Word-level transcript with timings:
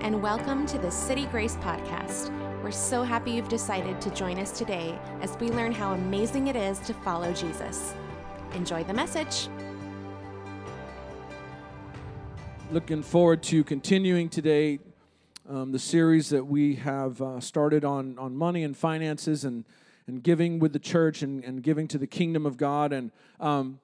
and 0.00 0.22
welcome 0.22 0.64
to 0.64 0.78
the 0.78 0.90
City 0.90 1.26
Grace 1.26 1.56
Podcast. 1.56 2.30
We're 2.62 2.70
so 2.70 3.02
happy 3.02 3.32
you've 3.32 3.48
decided 3.48 4.00
to 4.00 4.10
join 4.10 4.38
us 4.38 4.56
today 4.56 4.96
as 5.20 5.36
we 5.38 5.48
learn 5.48 5.72
how 5.72 5.92
amazing 5.92 6.46
it 6.46 6.54
is 6.54 6.78
to 6.80 6.94
follow 6.94 7.32
Jesus. 7.32 7.94
Enjoy 8.54 8.84
the 8.84 8.94
message. 8.94 9.48
Looking 12.70 13.02
forward 13.02 13.42
to 13.44 13.64
continuing 13.64 14.28
today 14.28 14.78
um, 15.48 15.72
the 15.72 15.80
series 15.80 16.28
that 16.28 16.46
we 16.46 16.76
have 16.76 17.20
uh, 17.20 17.40
started 17.40 17.84
on, 17.84 18.18
on 18.18 18.36
money 18.36 18.62
and 18.62 18.76
finances 18.76 19.44
and, 19.44 19.64
and 20.06 20.22
giving 20.22 20.60
with 20.60 20.72
the 20.72 20.78
church 20.78 21.22
and, 21.22 21.42
and 21.42 21.60
giving 21.60 21.88
to 21.88 21.98
the 21.98 22.06
kingdom 22.06 22.46
of 22.46 22.56
God. 22.56 22.92
And 22.92 23.10
um, 23.40 23.80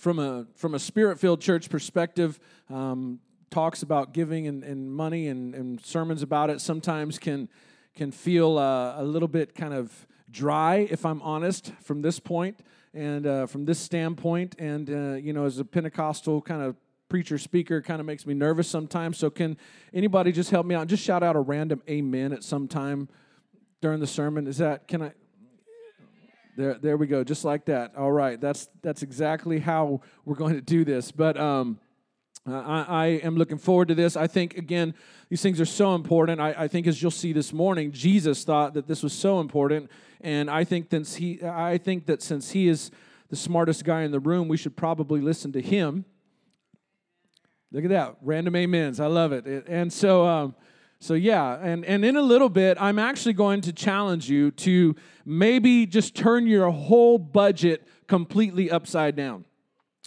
from 0.00 0.18
a, 0.18 0.46
from 0.56 0.74
a 0.74 0.80
spirit 0.80 1.20
filled 1.20 1.40
church 1.40 1.70
perspective, 1.70 2.40
um, 2.68 3.20
talks 3.50 3.82
about 3.82 4.12
giving 4.12 4.46
and, 4.46 4.64
and 4.64 4.90
money 4.90 5.28
and, 5.28 5.54
and, 5.54 5.84
sermons 5.84 6.22
about 6.22 6.50
it 6.50 6.60
sometimes 6.60 7.18
can, 7.18 7.48
can 7.94 8.10
feel 8.10 8.58
uh, 8.58 9.00
a 9.00 9.04
little 9.04 9.28
bit 9.28 9.54
kind 9.54 9.72
of 9.72 10.06
dry, 10.30 10.86
if 10.90 11.06
I'm 11.06 11.22
honest, 11.22 11.72
from 11.82 12.02
this 12.02 12.18
point 12.18 12.58
and 12.92 13.26
uh, 13.26 13.46
from 13.46 13.64
this 13.64 13.78
standpoint. 13.78 14.56
And, 14.58 14.90
uh, 14.90 15.14
you 15.14 15.32
know, 15.32 15.44
as 15.44 15.58
a 15.58 15.64
Pentecostal 15.64 16.42
kind 16.42 16.62
of 16.62 16.76
preacher 17.08 17.38
speaker, 17.38 17.80
kind 17.80 18.00
of 18.00 18.06
makes 18.06 18.26
me 18.26 18.34
nervous 18.34 18.68
sometimes. 18.68 19.18
So, 19.18 19.30
can 19.30 19.56
anybody 19.94 20.32
just 20.32 20.50
help 20.50 20.66
me 20.66 20.74
out? 20.74 20.88
Just 20.88 21.04
shout 21.04 21.22
out 21.22 21.36
a 21.36 21.40
random 21.40 21.82
amen 21.88 22.32
at 22.32 22.42
some 22.42 22.66
time 22.68 23.08
during 23.80 24.00
the 24.00 24.06
sermon. 24.06 24.46
Is 24.46 24.58
that, 24.58 24.88
can 24.88 25.02
I? 25.02 25.12
There, 26.56 26.74
there 26.74 26.96
we 26.96 27.06
go, 27.06 27.22
just 27.22 27.44
like 27.44 27.66
that. 27.66 27.94
All 27.96 28.10
right, 28.10 28.40
that's 28.40 28.70
that's 28.80 29.02
exactly 29.02 29.58
how 29.58 30.00
we're 30.24 30.36
going 30.36 30.54
to 30.54 30.62
do 30.62 30.86
this. 30.86 31.12
But 31.12 31.38
um, 31.38 31.78
I, 32.46 32.84
I, 32.88 33.06
am 33.24 33.36
looking 33.36 33.58
forward 33.58 33.88
to 33.88 33.94
this. 33.94 34.16
I 34.16 34.26
think, 34.26 34.56
again, 34.56 34.94
these 35.28 35.42
things 35.42 35.60
are 35.60 35.66
so 35.66 35.94
important. 35.94 36.40
I, 36.40 36.54
I, 36.56 36.68
think, 36.68 36.86
as 36.86 37.02
you'll 37.02 37.10
see 37.10 37.32
this 37.32 37.52
morning, 37.52 37.90
Jesus 37.90 38.44
thought 38.44 38.74
that 38.74 38.86
this 38.86 39.02
was 39.02 39.12
so 39.12 39.40
important. 39.40 39.90
And 40.20 40.48
I 40.48 40.64
think, 40.64 40.90
that 40.90 41.08
he, 41.08 41.42
I 41.42 41.78
think 41.78 42.06
that 42.06 42.22
since 42.22 42.50
he 42.50 42.68
is 42.68 42.90
the 43.28 43.36
smartest 43.36 43.84
guy 43.84 44.02
in 44.02 44.12
the 44.12 44.20
room, 44.20 44.46
we 44.46 44.56
should 44.56 44.76
probably 44.76 45.20
listen 45.20 45.52
to 45.52 45.60
him. 45.60 46.04
Look 47.72 47.84
at 47.84 47.90
that. 47.90 48.16
Random 48.22 48.54
amens. 48.54 49.00
I 49.00 49.06
love 49.06 49.32
it. 49.32 49.66
And 49.66 49.92
so, 49.92 50.24
um, 50.24 50.54
so 51.00 51.14
yeah, 51.14 51.58
and, 51.60 51.84
and 51.84 52.04
in 52.04 52.16
a 52.16 52.22
little 52.22 52.48
bit, 52.48 52.80
I'm 52.80 52.98
actually 52.98 53.34
going 53.34 53.60
to 53.62 53.72
challenge 53.72 54.30
you 54.30 54.52
to 54.52 54.94
maybe 55.24 55.84
just 55.84 56.14
turn 56.14 56.46
your 56.46 56.70
whole 56.70 57.18
budget 57.18 57.86
completely 58.06 58.70
upside 58.70 59.16
down. 59.16 59.45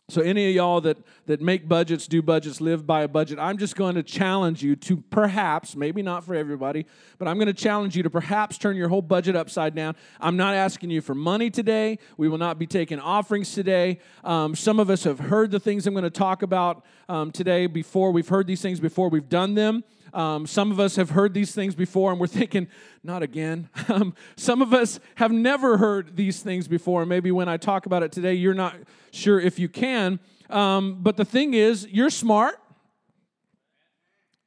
So, 0.10 0.22
any 0.22 0.50
of 0.50 0.56
y'all 0.56 0.82
that, 0.82 0.98
that 1.28 1.40
make 1.40 1.68
budgets, 1.68 2.08
do 2.08 2.22
budgets, 2.22 2.60
live 2.60 2.88
by 2.88 3.04
a 3.04 3.08
budget, 3.08 3.38
I'm 3.38 3.58
just 3.58 3.76
going 3.76 3.94
to 3.96 4.02
challenge 4.02 4.64
you 4.64 4.76
to 4.78 4.98
perhaps, 4.98 5.76
maybe 5.76 6.02
not 6.02 6.24
for 6.24 6.34
everybody, 6.34 6.88
but 7.20 7.28
I'm 7.28 7.38
going 7.38 7.48
to 7.48 7.54
challenge 7.54 7.96
you 7.96 8.02
to 8.02 8.10
perhaps 8.10 8.58
turn 8.58 8.76
your 8.76 8.90
whole 8.90 9.04
budget 9.04 9.36
upside 9.36 9.76
down. 9.76 9.96
I'm 10.20 10.36
not 10.36 10.56
asking 10.56 10.90
you 10.90 11.02
for 11.02 11.14
money 11.14 11.52
today. 11.52 12.00
We 12.18 12.28
will 12.28 12.40
not 12.40 12.58
be 12.58 12.66
taking 12.66 13.00
offerings 13.00 13.54
today. 13.54 14.00
Um, 14.24 14.56
some 14.56 14.80
of 14.80 14.90
us 14.90 15.04
have 15.04 15.20
heard 15.20 15.52
the 15.52 15.60
things 15.60 15.86
I'm 15.86 15.94
going 15.94 16.04
to 16.04 16.10
talk 16.10 16.42
about 16.42 16.84
um, 17.08 17.32
today 17.32 17.68
before. 17.68 18.12
We've 18.12 18.28
heard 18.28 18.48
these 18.48 18.62
things 18.62 18.80
before, 18.80 19.10
we've 19.10 19.30
done 19.30 19.54
them. 19.54 19.84
Um, 20.14 20.48
some 20.48 20.72
of 20.72 20.80
us 20.80 20.96
have 20.96 21.12
heard 21.12 21.34
these 21.34 21.54
things 21.54 21.76
before 21.76 22.12
and 22.12 22.20
we're 22.20 22.28
thinking, 22.28 22.68
not 23.04 23.24
again. 23.24 23.70
Um, 23.90 24.14
some 24.38 24.62
of 24.62 24.72
us 24.72 25.00
have 25.16 25.32
never 25.32 25.78
heard 25.78 26.16
these 26.16 26.42
things 26.42 26.68
before. 26.68 27.08
Maybe 27.08 27.32
when 27.32 27.50
I 27.50 27.58
talk 27.58 27.88
about 27.88 28.04
it 28.04 28.12
today, 28.12 28.36
you're 28.36 28.54
not 28.54 28.76
sure 29.12 29.40
if 29.40 29.58
you 29.58 29.68
can. 29.68 30.20
Um, 30.50 31.00
but 31.02 31.18
the 31.18 31.26
thing 31.26 31.56
is, 31.56 31.88
you're 31.90 32.12
smart. 32.12 32.59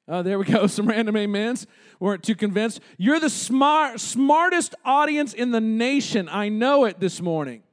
Oh, 0.09 0.23
there 0.23 0.39
we 0.39 0.45
go. 0.45 0.67
Some 0.69 0.87
random 0.87 1.17
amens. 1.17 1.67
Weren't 1.99 2.23
too 2.23 2.35
convinced. 2.35 2.81
You're 2.99 3.21
the 3.21 3.31
smart, 3.31 4.01
smartest 4.01 4.75
audience 4.85 5.35
in 5.35 5.51
the 5.51 5.61
nation. 5.61 6.29
I 6.29 6.49
know 6.49 6.85
it 6.85 7.01
this 7.01 7.21
morning. 7.21 7.63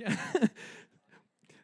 Yeah. 0.00 0.14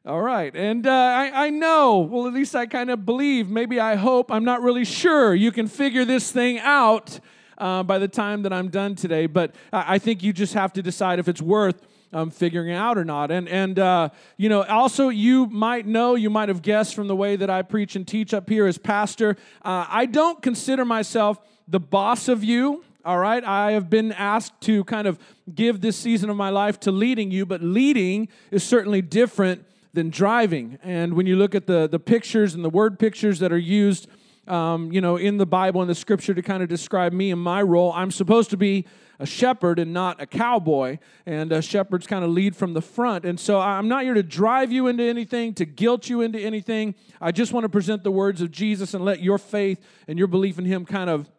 All 0.07 0.21
right. 0.21 0.55
And 0.55 0.87
uh, 0.87 0.91
I, 0.91 1.47
I 1.47 1.51
know, 1.51 2.01
well, 2.01 2.27
at 2.27 2.35
least 2.35 2.55
I 2.55 2.67
kind 2.67 2.91
of 2.91 3.07
believe, 3.07 3.49
maybe 3.49 3.81
I 3.81 3.95
hope, 3.95 4.31
I'm 4.31 4.45
not 4.45 4.61
really 4.61 4.85
sure. 4.85 5.35
You 5.35 5.51
can 5.51 5.67
figure 5.67 6.05
this 6.05 6.31
thing 6.31 6.59
out 6.59 7.19
uh, 7.57 7.83
by 7.85 7.99
the 7.99 8.09
time 8.09 8.43
that 8.43 8.53
I'm 8.53 8.69
done 8.69 8.97
today. 8.97 9.25
But 9.25 9.55
I, 9.73 9.99
think 9.99 10.23
you 10.23 10.35
just 10.35 10.53
have 10.53 10.75
to 10.75 10.83
decide 10.83 11.21
if 11.21 11.27
it's 11.27 11.41
worth 11.41 11.87
um, 12.13 12.31
figuring 12.31 12.71
out 12.71 12.99
or 12.99 13.05
not. 13.07 13.31
And, 13.31 13.49
and 13.49 13.79
uh, 13.79 14.11
you 14.37 14.51
know, 14.51 14.65
also, 14.65 15.09
you 15.09 15.47
might 15.47 15.87
know, 15.87 16.17
you 16.17 16.29
might 16.29 16.51
have 16.51 16.61
guessed 16.61 16.95
from 16.95 17.09
the 17.09 17.17
way 17.17 17.37
that 17.37 17.49
I 17.49 17.63
preach 17.63 17.97
and 17.97 18.07
teach 18.07 18.35
up 18.35 18.47
here 18.47 18.67
as 18.67 18.77
pastor, 18.77 19.39
uh, 19.65 19.87
I 19.89 20.05
don't 20.05 20.43
consider 20.43 20.85
myself 20.85 21.41
the 21.67 21.81
boss 21.81 22.29
of 22.29 22.45
you. 22.45 22.85
All 23.07 23.19
right, 23.19 23.43
I 23.43 23.73
have 23.73 23.89
been 23.89 24.13
asked 24.13 24.61
to 24.63 24.85
kind 24.85 25.07
of 25.07 25.19
give 25.55 25.81
this 25.81 25.97
season 25.97 26.29
of 26.29 26.37
my 26.37 26.51
life 26.51 26.79
to 26.81 26.91
leading 26.91 27.31
you, 27.31 27.47
but 27.47 27.63
leading 27.63 28.29
is 28.51 28.65
certainly 28.65 29.01
different 29.01 29.65
than 29.95 30.11
driving. 30.11 30.79
And 30.83 31.15
when 31.15 31.27
you 31.27 31.37
look 31.37 31.55
at 31.55 31.67
the, 31.67 31.89
the 31.89 31.99
pictures 31.99 32.55
and 32.55 32.65
the 32.65 32.71
word 32.71 32.99
pictures 32.99 33.39
that 33.39 33.53
are 33.53 33.59
used, 33.59 34.09
um, 34.47 34.93
you 34.93 35.01
know, 35.01 35.17
in 35.17 35.39
the 35.39 35.47
Bible 35.47 35.81
and 35.81 35.89
the 35.89 35.95
scripture 35.95 36.35
to 36.35 36.43
kind 36.43 36.63
of 36.63 36.69
describe 36.69 37.13
me 37.13 37.31
and 37.31 37.41
my 37.41 37.63
role, 37.63 37.93
I'm 37.93 38.11
supposed 38.11 38.51
to 38.51 38.57
be 38.57 38.87
a 39.21 39.27
shepherd 39.27 39.79
and 39.79 39.93
not 39.93 40.21
a 40.21 40.27
cowboy. 40.27 40.99
And 41.25 41.53
uh, 41.53 41.61
shepherds 41.61 42.07
kind 42.07 42.25
of 42.25 42.31
lead 42.31 42.57
from 42.57 42.75
the 42.75 42.83
front. 42.83 43.25
And 43.25 43.39
so 43.39 43.61
I'm 43.61 43.89
not 43.89 44.03
here 44.03 44.15
to 44.15 44.23
drive 44.23 44.73
you 44.73 44.89
into 44.89 45.05
anything, 45.05 45.55
to 45.55 45.65
guilt 45.65 46.09
you 46.09 46.21
into 46.21 46.39
anything. 46.39 46.95
I 47.21 47.31
just 47.33 47.53
want 47.53 47.65
to 47.65 47.69
present 47.69 48.03
the 48.03 48.11
words 48.11 48.41
of 48.41 48.51
Jesus 48.51 48.93
and 48.93 49.05
let 49.05 49.21
your 49.21 49.39
faith 49.39 49.81
and 50.09 50.19
your 50.19 50.29
belief 50.29 50.59
in 50.59 50.65
Him 50.65 50.85
kind 50.85 51.09
of 51.09 51.31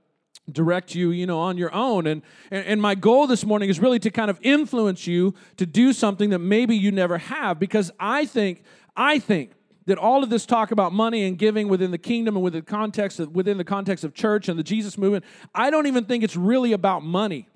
direct 0.51 0.93
you 0.93 1.11
you 1.11 1.25
know 1.25 1.39
on 1.39 1.57
your 1.57 1.73
own. 1.73 2.07
And, 2.07 2.21
and 2.51 2.81
my 2.81 2.95
goal 2.95 3.27
this 3.27 3.45
morning 3.45 3.69
is 3.69 3.79
really 3.79 3.99
to 3.99 4.11
kind 4.11 4.29
of 4.29 4.39
influence 4.41 5.07
you 5.07 5.33
to 5.57 5.65
do 5.65 5.93
something 5.93 6.29
that 6.29 6.39
maybe 6.39 6.75
you 6.75 6.91
never 6.91 7.17
have. 7.17 7.59
Because 7.59 7.91
i 7.99 8.25
think 8.25 8.63
i 8.95 9.19
think 9.19 9.51
that 9.85 9.97
all 9.97 10.23
of 10.23 10.29
this 10.29 10.45
talk 10.45 10.71
about 10.71 10.91
money 10.93 11.23
and 11.23 11.37
giving 11.37 11.67
within 11.67 11.91
the 11.91 11.97
kingdom 11.97 12.35
and 12.35 12.43
within 12.43 12.61
the 12.61 12.65
context 12.65 13.19
of, 13.19 13.35
within 13.35 13.57
the 13.57 13.63
context 13.63 14.03
of 14.03 14.13
church 14.13 14.47
and 14.47 14.57
the 14.57 14.63
jesus 14.63 14.97
movement 14.97 15.23
i 15.53 15.69
don't 15.69 15.87
even 15.87 16.05
think 16.05 16.23
it's 16.23 16.35
really 16.35 16.73
about 16.73 17.03
money. 17.03 17.47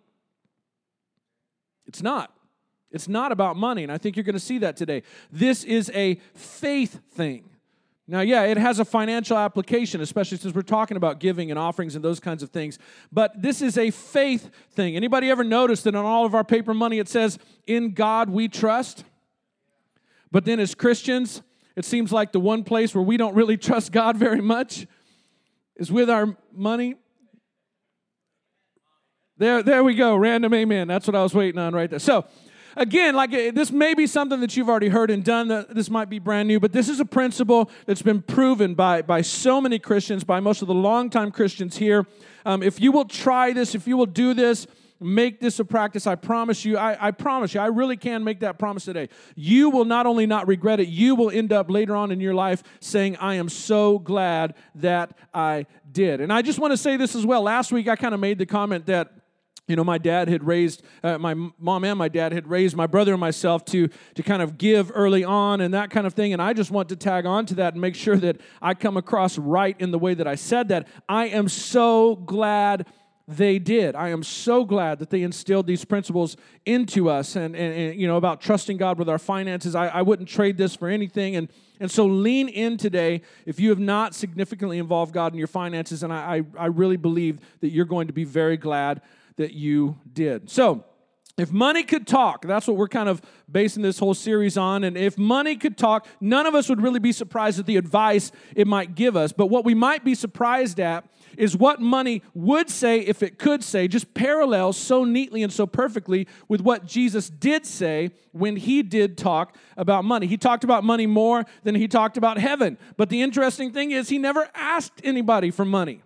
It's 1.85 2.03
not. 2.03 2.31
It's 2.91 3.07
not 3.07 3.31
about 3.31 3.55
money. 3.55 3.83
And 3.83 3.91
i 3.91 3.97
think 3.97 4.15
you're 4.15 4.23
going 4.23 4.33
to 4.33 4.39
see 4.39 4.59
that 4.59 4.75
today. 4.75 5.03
This 5.31 5.63
is 5.63 5.91
a 5.93 6.19
faith 6.33 6.99
thing 7.11 7.49
now, 8.09 8.21
yeah, 8.21 8.45
it 8.45 8.57
has 8.57 8.79
a 8.79 8.85
financial 8.85 9.37
application, 9.37 10.01
especially 10.01 10.39
since 10.39 10.55
we're 10.55 10.63
talking 10.63 10.97
about 10.97 11.19
giving 11.19 11.51
and 11.51 11.59
offerings 11.59 11.95
and 11.95 12.03
those 12.03 12.19
kinds 12.19 12.41
of 12.41 12.49
things. 12.49 12.79
But 13.11 13.39
this 13.39 13.61
is 13.61 13.77
a 13.77 13.91
faith 13.91 14.49
thing. 14.71 14.95
Anybody 14.95 15.29
ever 15.29 15.43
noticed 15.43 15.83
that 15.83 15.93
on 15.93 16.05
all 16.05 16.25
of 16.25 16.33
our 16.33 16.43
paper 16.43 16.73
money 16.73 16.97
it 16.97 17.07
says, 17.07 17.37
"In 17.67 17.93
God 17.93 18.31
we 18.31 18.47
trust"? 18.47 19.03
But 20.31 20.45
then 20.45 20.59
as 20.59 20.73
Christians, 20.73 21.43
it 21.75 21.85
seems 21.85 22.11
like 22.11 22.31
the 22.31 22.39
one 22.39 22.63
place 22.63 22.95
where 22.95 23.03
we 23.03 23.15
don't 23.15 23.35
really 23.35 23.57
trust 23.57 23.91
God 23.91 24.17
very 24.17 24.41
much 24.41 24.87
is 25.75 25.91
with 25.91 26.09
our 26.09 26.35
money. 26.51 26.95
There, 29.37 29.61
there 29.61 29.83
we 29.83 29.93
go. 29.93 30.15
Random 30.15 30.53
amen. 30.53 30.87
That's 30.87 31.05
what 31.05 31.15
I 31.15 31.21
was 31.21 31.35
waiting 31.35 31.59
on 31.59 31.73
right 31.73 31.89
there. 31.89 31.99
So, 31.99 32.25
again, 32.75 33.15
like 33.15 33.33
uh, 33.33 33.51
this 33.51 33.71
may 33.71 33.93
be 33.93 34.07
something 34.07 34.39
that 34.41 34.55
you've 34.55 34.69
already 34.69 34.89
heard 34.89 35.11
and 35.11 35.23
done. 35.23 35.65
This 35.69 35.89
might 35.89 36.09
be 36.09 36.19
brand 36.19 36.47
new, 36.47 36.59
but 36.59 36.71
this 36.71 36.89
is 36.89 36.99
a 36.99 37.05
principle 37.05 37.69
that's 37.85 38.01
been 38.01 38.21
proven 38.21 38.75
by, 38.75 39.01
by 39.01 39.21
so 39.21 39.59
many 39.61 39.79
Christians, 39.79 40.23
by 40.23 40.39
most 40.39 40.61
of 40.61 40.67
the 40.67 40.73
longtime 40.73 41.31
Christians 41.31 41.77
here. 41.77 42.05
Um, 42.45 42.63
if 42.63 42.79
you 42.79 42.91
will 42.91 43.05
try 43.05 43.53
this, 43.53 43.75
if 43.75 43.87
you 43.87 43.97
will 43.97 44.05
do 44.05 44.33
this, 44.33 44.67
make 44.99 45.39
this 45.39 45.59
a 45.59 45.65
practice. 45.65 46.05
I 46.07 46.15
promise 46.15 46.65
you, 46.65 46.77
I, 46.77 47.07
I, 47.07 47.11
promise 47.11 47.53
you, 47.53 47.61
I 47.61 47.67
really 47.67 47.97
can 47.97 48.23
make 48.23 48.41
that 48.41 48.59
promise 48.59 48.85
today. 48.85 49.09
You 49.35 49.69
will 49.69 49.85
not 49.85 50.05
only 50.05 50.25
not 50.25 50.47
regret 50.47 50.79
it, 50.79 50.87
you 50.87 51.15
will 51.15 51.29
end 51.29 51.53
up 51.53 51.69
later 51.69 51.95
on 51.95 52.11
in 52.11 52.19
your 52.19 52.33
life 52.33 52.63
saying, 52.79 53.15
I 53.17 53.35
am 53.35 53.49
so 53.49 53.99
glad 53.99 54.55
that 54.75 55.17
I 55.33 55.67
did. 55.91 56.21
And 56.21 56.33
I 56.33 56.41
just 56.41 56.59
want 56.59 56.71
to 56.71 56.77
say 56.77 56.97
this 56.97 57.15
as 57.15 57.25
well. 57.25 57.41
Last 57.43 57.71
week, 57.71 57.87
I 57.87 57.95
kind 57.95 58.13
of 58.13 58.19
made 58.19 58.37
the 58.37 58.45
comment 58.45 58.85
that 58.87 59.11
you 59.69 59.75
know 59.75 59.83
my 59.83 59.97
dad 59.97 60.27
had 60.27 60.43
raised 60.43 60.81
uh, 61.03 61.17
my 61.17 61.33
mom 61.57 61.83
and 61.83 61.97
my 61.97 62.09
dad 62.09 62.31
had 62.31 62.47
raised 62.47 62.75
my 62.75 62.87
brother 62.87 63.13
and 63.13 63.19
myself 63.21 63.63
to 63.65 63.87
to 64.15 64.23
kind 64.23 64.41
of 64.41 64.57
give 64.57 64.91
early 64.93 65.23
on 65.23 65.61
and 65.61 65.73
that 65.73 65.91
kind 65.91 66.07
of 66.07 66.13
thing. 66.13 66.33
And 66.33 66.41
i 66.41 66.53
just 66.53 66.71
want 66.71 66.89
to 66.89 66.95
tag 66.95 67.25
on 67.25 67.45
to 67.47 67.55
that 67.55 67.73
and 67.73 67.81
make 67.81 67.95
sure 67.95 68.17
that 68.17 68.41
i 68.61 68.73
come 68.73 68.97
across 68.97 69.37
right 69.37 69.75
in 69.79 69.91
the 69.91 69.99
way 69.99 70.13
that 70.13 70.27
i 70.27 70.35
said 70.35 70.67
that. 70.69 70.87
I 71.07 71.27
am 71.27 71.47
so 71.47 72.15
glad 72.15 72.87
they 73.27 73.59
did. 73.59 73.95
I 73.95 74.09
am 74.09 74.23
so 74.23 74.65
glad 74.65 74.97
that 74.97 75.11
they 75.11 75.21
instilled 75.21 75.67
these 75.67 75.85
principles 75.85 76.35
into 76.65 77.11
us 77.11 77.35
and, 77.35 77.55
and, 77.55 77.75
and 77.75 78.01
you 78.01 78.07
know 78.07 78.17
about 78.17 78.41
trusting 78.41 78.77
god 78.77 78.97
with 78.97 79.07
our 79.07 79.19
finances. 79.19 79.75
I, 79.75 79.87
I 79.87 80.01
wouldn't 80.01 80.27
trade 80.27 80.57
this 80.57 80.75
for 80.75 80.87
anything. 80.87 81.35
And 81.35 81.47
and 81.79 81.89
so 81.89 82.05
lean 82.07 82.49
in 82.49 82.75
today. 82.75 83.21
If 83.45 83.59
you 83.59 83.69
have 83.69 83.79
not 83.79 84.15
significantly 84.15 84.79
involved 84.79 85.13
god 85.13 85.31
in 85.33 85.37
your 85.37 85.47
finances 85.47 86.01
and 86.01 86.11
i, 86.11 86.37
I, 86.37 86.63
I 86.63 86.65
really 86.67 86.97
believe 86.97 87.39
that 87.61 87.69
you're 87.69 87.85
going 87.85 88.07
to 88.07 88.13
be 88.13 88.23
very 88.23 88.57
glad 88.57 89.01
that 89.39 89.53
you 89.53 89.97
did. 90.11 90.49
So, 90.49 90.83
if 91.37 91.53
money 91.53 91.83
could 91.83 92.05
talk, 92.05 92.45
that's 92.45 92.67
what 92.67 92.75
we're 92.75 92.89
kind 92.89 93.07
of 93.07 93.21
basing 93.49 93.81
this 93.81 93.97
whole 93.97 94.13
series 94.13 94.57
on. 94.57 94.83
And 94.83 94.97
if 94.97 95.17
money 95.17 95.55
could 95.55 95.77
talk, 95.77 96.05
none 96.19 96.45
of 96.45 96.53
us 96.53 96.67
would 96.67 96.81
really 96.81 96.99
be 96.99 97.13
surprised 97.13 97.57
at 97.57 97.65
the 97.65 97.77
advice 97.77 98.33
it 98.53 98.67
might 98.67 98.93
give 98.93 99.15
us. 99.15 99.31
But 99.31 99.47
what 99.47 99.63
we 99.63 99.73
might 99.73 100.03
be 100.03 100.13
surprised 100.13 100.81
at 100.81 101.05
is 101.37 101.55
what 101.55 101.79
money 101.79 102.21
would 102.33 102.69
say 102.69 102.99
if 102.99 103.23
it 103.23 103.39
could 103.39 103.63
say, 103.63 103.87
just 103.87 104.13
parallels 104.13 104.75
so 104.75 105.05
neatly 105.05 105.41
and 105.41 105.53
so 105.53 105.65
perfectly 105.65 106.27
with 106.49 106.59
what 106.59 106.85
Jesus 106.85 107.29
did 107.29 107.65
say 107.65 108.11
when 108.33 108.57
he 108.57 108.83
did 108.83 109.17
talk 109.17 109.55
about 109.77 110.03
money. 110.03 110.27
He 110.27 110.35
talked 110.35 110.65
about 110.65 110.83
money 110.83 111.07
more 111.07 111.45
than 111.63 111.75
he 111.75 111.87
talked 111.87 112.17
about 112.17 112.37
heaven. 112.37 112.77
But 112.97 113.07
the 113.07 113.21
interesting 113.21 113.71
thing 113.71 113.91
is, 113.91 114.09
he 114.09 114.17
never 114.17 114.49
asked 114.53 114.99
anybody 115.05 115.51
for 115.51 115.63
money 115.63 116.01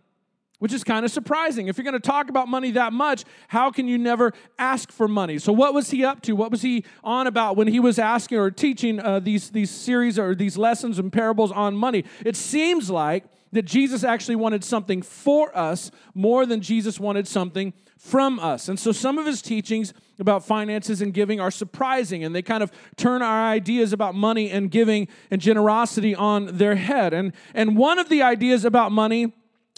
which 0.63 0.71
is 0.71 0.81
kind 0.81 1.04
of 1.04 1.12
surprising. 1.12 1.68
If 1.68 1.77
you're 1.77 1.83
going 1.83 1.92
to 1.92 2.00
talk 2.00 2.30
about 2.30 2.48
money 2.48 2.71
that 2.71 2.94
much, 2.94 3.25
how 3.50 3.69
can 3.69 3.86
you 3.86 3.98
never 3.98 4.31
ask 4.57 4.94
for 4.94 5.10
money? 5.10 5.38
So, 5.38 5.51
what 5.51 5.74
was 5.74 5.92
he 5.92 6.06
up 6.06 6.21
to? 6.21 6.38
What 6.38 6.51
was 6.51 6.62
he 6.62 6.86
on 7.04 7.27
about 7.27 7.57
when 7.57 7.68
he 7.68 7.81
was 7.81 8.00
asking 8.00 8.38
or 8.38 8.50
teaching 8.50 9.01
uh, 9.01 9.19
these, 9.19 9.50
these 9.50 9.69
series 9.69 10.18
or 10.18 10.36
these 10.36 10.57
lessons 10.57 11.00
and 11.00 11.12
parables 11.12 11.51
on 11.51 11.75
money? 11.75 12.06
It 12.25 12.38
seems 12.38 12.89
like 12.89 13.25
that 13.51 13.63
Jesus 13.63 14.06
actually 14.06 14.38
wanted 14.38 14.63
something 14.63 15.01
for 15.01 15.56
us 15.56 15.92
more 16.13 16.45
than 16.45 16.62
Jesus 16.62 16.98
wanted 16.98 17.27
something 17.27 17.74
from 17.98 18.39
us. 18.39 18.69
And 18.69 18.80
so, 18.80 18.94
some 18.94 19.18
of 19.18 19.25
his 19.25 19.42
teachings 19.42 19.94
about 20.18 20.45
finances 20.45 21.01
and 21.01 21.13
giving 21.13 21.42
are 21.42 21.51
surprising, 21.51 22.24
and 22.24 22.33
they 22.33 22.42
kind 22.42 22.63
of 22.63 22.71
turn 22.95 23.21
our 23.21 23.50
ideas 23.50 23.92
about 23.92 24.16
money 24.16 24.50
and 24.50 24.71
giving 24.71 25.09
and 25.30 25.42
generosity 25.42 26.16
on 26.16 26.56
their 26.56 26.75
head. 26.75 27.13
And, 27.13 27.33
and 27.54 27.75
one 27.75 28.00
of 28.00 28.07
the 28.07 28.21
ideas 28.21 28.63
about 28.63 28.94
money 28.94 29.33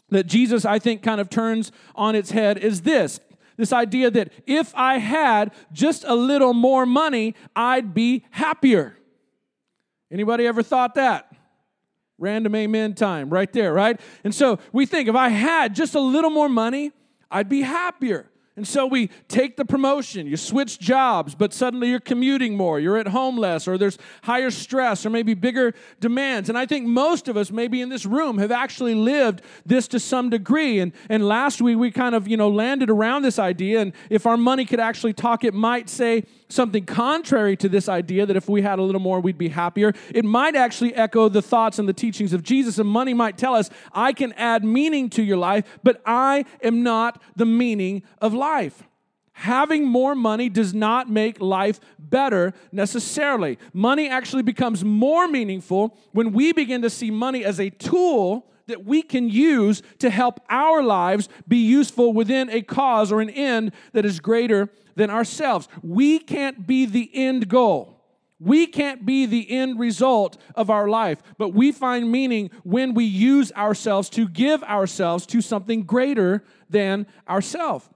that 0.10 0.26
Jesus, 0.26 0.66
I 0.66 0.80
think, 0.80 1.02
kind 1.02 1.20
of 1.20 1.30
turns 1.30 1.72
on 1.96 2.16
its 2.16 2.32
head 2.32 2.58
is 2.58 2.82
this 2.82 3.20
this 3.58 3.72
idea 3.72 4.12
that 4.12 4.32
if 4.46 4.74
I 4.76 4.98
had 4.98 5.54
just 5.72 6.04
a 6.04 6.14
little 6.14 6.54
more 6.54 6.86
money, 6.86 7.36
I'd 7.56 7.94
be 7.94 8.26
happier. 8.32 8.98
Anybody 10.12 10.46
ever 10.46 10.64
thought 10.64 10.96
that? 10.96 11.34
Random 12.18 12.56
amen 12.56 12.96
time 12.96 13.30
right 13.30 13.52
there, 13.52 13.74
right? 13.74 14.00
And 14.24 14.34
so 14.34 14.60
we 14.72 14.86
think 14.86 15.10
if 15.10 15.16
I 15.16 15.30
had 15.30 15.76
just 15.76 15.96
a 15.96 16.00
little 16.00 16.30
more 16.30 16.50
money, 16.50 16.92
I'd 17.30 17.50
be 17.50 17.62
happier. 17.62 18.30
And 18.58 18.66
so 18.66 18.86
we 18.86 19.10
take 19.28 19.58
the 19.58 19.66
promotion, 19.66 20.28
you 20.28 20.38
switch 20.38 20.80
jobs, 20.80 21.36
but 21.36 21.54
suddenly 21.54 21.90
you're 21.90 22.00
commuting 22.00 22.56
more, 22.56 22.80
you're 22.80 22.98
at 22.98 23.10
home 23.10 23.38
less, 23.38 23.68
or 23.68 23.78
there's 23.78 23.98
higher 24.24 24.50
stress, 24.50 25.06
or 25.06 25.10
maybe 25.10 25.34
bigger 25.34 25.74
demands. 26.00 26.48
And 26.48 26.58
I 26.58 26.66
think 26.66 26.88
most 26.88 27.28
of 27.28 27.36
us, 27.36 27.52
maybe 27.52 27.82
in 27.82 27.90
this 27.90 28.06
room, 28.06 28.38
have 28.38 28.52
actually 28.52 28.96
lived 28.96 29.42
this 29.66 29.90
to 29.90 30.00
some 30.00 30.30
degree. 30.30 30.80
And, 30.80 30.94
and 31.10 31.28
last 31.28 31.62
week 31.62 31.78
we 31.78 31.92
kind 31.92 32.16
of, 32.16 32.30
you 32.30 32.38
know, 32.38 32.50
landed 32.50 32.90
around 32.90 33.24
this 33.24 33.40
idea. 33.40 33.82
And 33.82 33.92
if 34.10 34.26
our 34.26 34.38
money 34.38 34.64
could 34.64 34.80
actually 34.80 35.14
talk, 35.14 35.44
it 35.44 35.54
might 35.54 35.90
say, 35.90 36.24
something 36.48 36.86
contrary 36.86 37.58
to 37.58 37.70
this 37.70 37.90
idea 37.90 38.26
that 38.26 38.36
if 38.36 38.48
we 38.48 38.62
had 38.62 38.80
a 38.80 38.82
little 38.82 39.02
more, 39.02 39.20
we'd 39.20 39.38
be 39.38 39.50
happier. 39.50 39.94
It 40.14 40.26
might 40.26 40.56
actually 40.56 40.94
echo 40.94 41.30
the 41.30 41.42
thoughts 41.42 41.80
and 41.80 41.90
the 41.90 41.94
teachings 41.94 42.34
of 42.34 42.44
Jesus, 42.44 42.78
and 42.80 42.88
money 42.88 43.14
might 43.14 43.38
tell 43.38 43.56
us, 43.56 43.70
I 43.92 44.14
can 44.14 44.34
add 44.34 44.64
meaning 44.64 45.10
to 45.12 45.24
your 45.24 45.38
life, 45.38 45.80
but 45.84 46.02
I 46.06 46.46
am 46.64 46.84
not 46.84 47.22
the 47.36 47.46
meaning 47.46 48.04
of 48.22 48.34
life. 48.34 48.84
Having 49.34 49.86
more 49.86 50.16
money 50.16 50.48
does 50.48 50.74
not 50.74 51.10
make 51.10 51.42
life 51.42 51.82
better 52.00 52.54
necessarily. 52.72 53.60
Money 53.74 54.08
actually 54.08 54.44
becomes 54.44 54.86
more 54.86 55.28
meaningful 55.28 55.98
when 56.14 56.32
we 56.32 56.54
begin 56.54 56.82
to 56.84 56.90
see 56.90 57.12
money 57.12 57.44
as 57.44 57.60
a 57.60 57.70
tool 57.70 58.50
that 58.68 58.86
we 58.86 59.02
can 59.02 59.30
use 59.30 59.82
to 60.00 60.10
help 60.10 60.40
our 60.50 60.82
lives 60.82 61.28
be 61.48 61.58
useful 61.58 62.14
within 62.14 62.50
a 62.50 62.62
cause 62.62 63.12
or 63.12 63.20
an 63.20 63.30
end 63.30 63.74
that 63.92 64.06
is 64.06 64.22
greater 64.22 64.70
than 64.96 65.10
ourselves. 65.10 65.68
We 65.82 66.20
can't 66.20 66.66
be 66.66 66.86
the 66.86 67.10
end 67.14 67.48
goal. 67.48 67.96
We 68.40 68.68
can't 68.68 69.06
be 69.06 69.26
the 69.26 69.50
end 69.50 69.80
result 69.80 70.38
of 70.56 70.70
our 70.70 70.90
life, 70.90 71.24
but 71.38 71.50
we 71.50 71.72
find 71.72 72.12
meaning 72.12 72.52
when 72.64 72.94
we 72.94 73.06
use 73.06 73.52
ourselves 73.54 74.10
to 74.12 74.28
give 74.28 74.62
ourselves 74.64 75.26
to 75.28 75.42
something 75.42 75.84
greater 75.84 76.44
than 76.70 77.08
ourselves. 77.30 77.90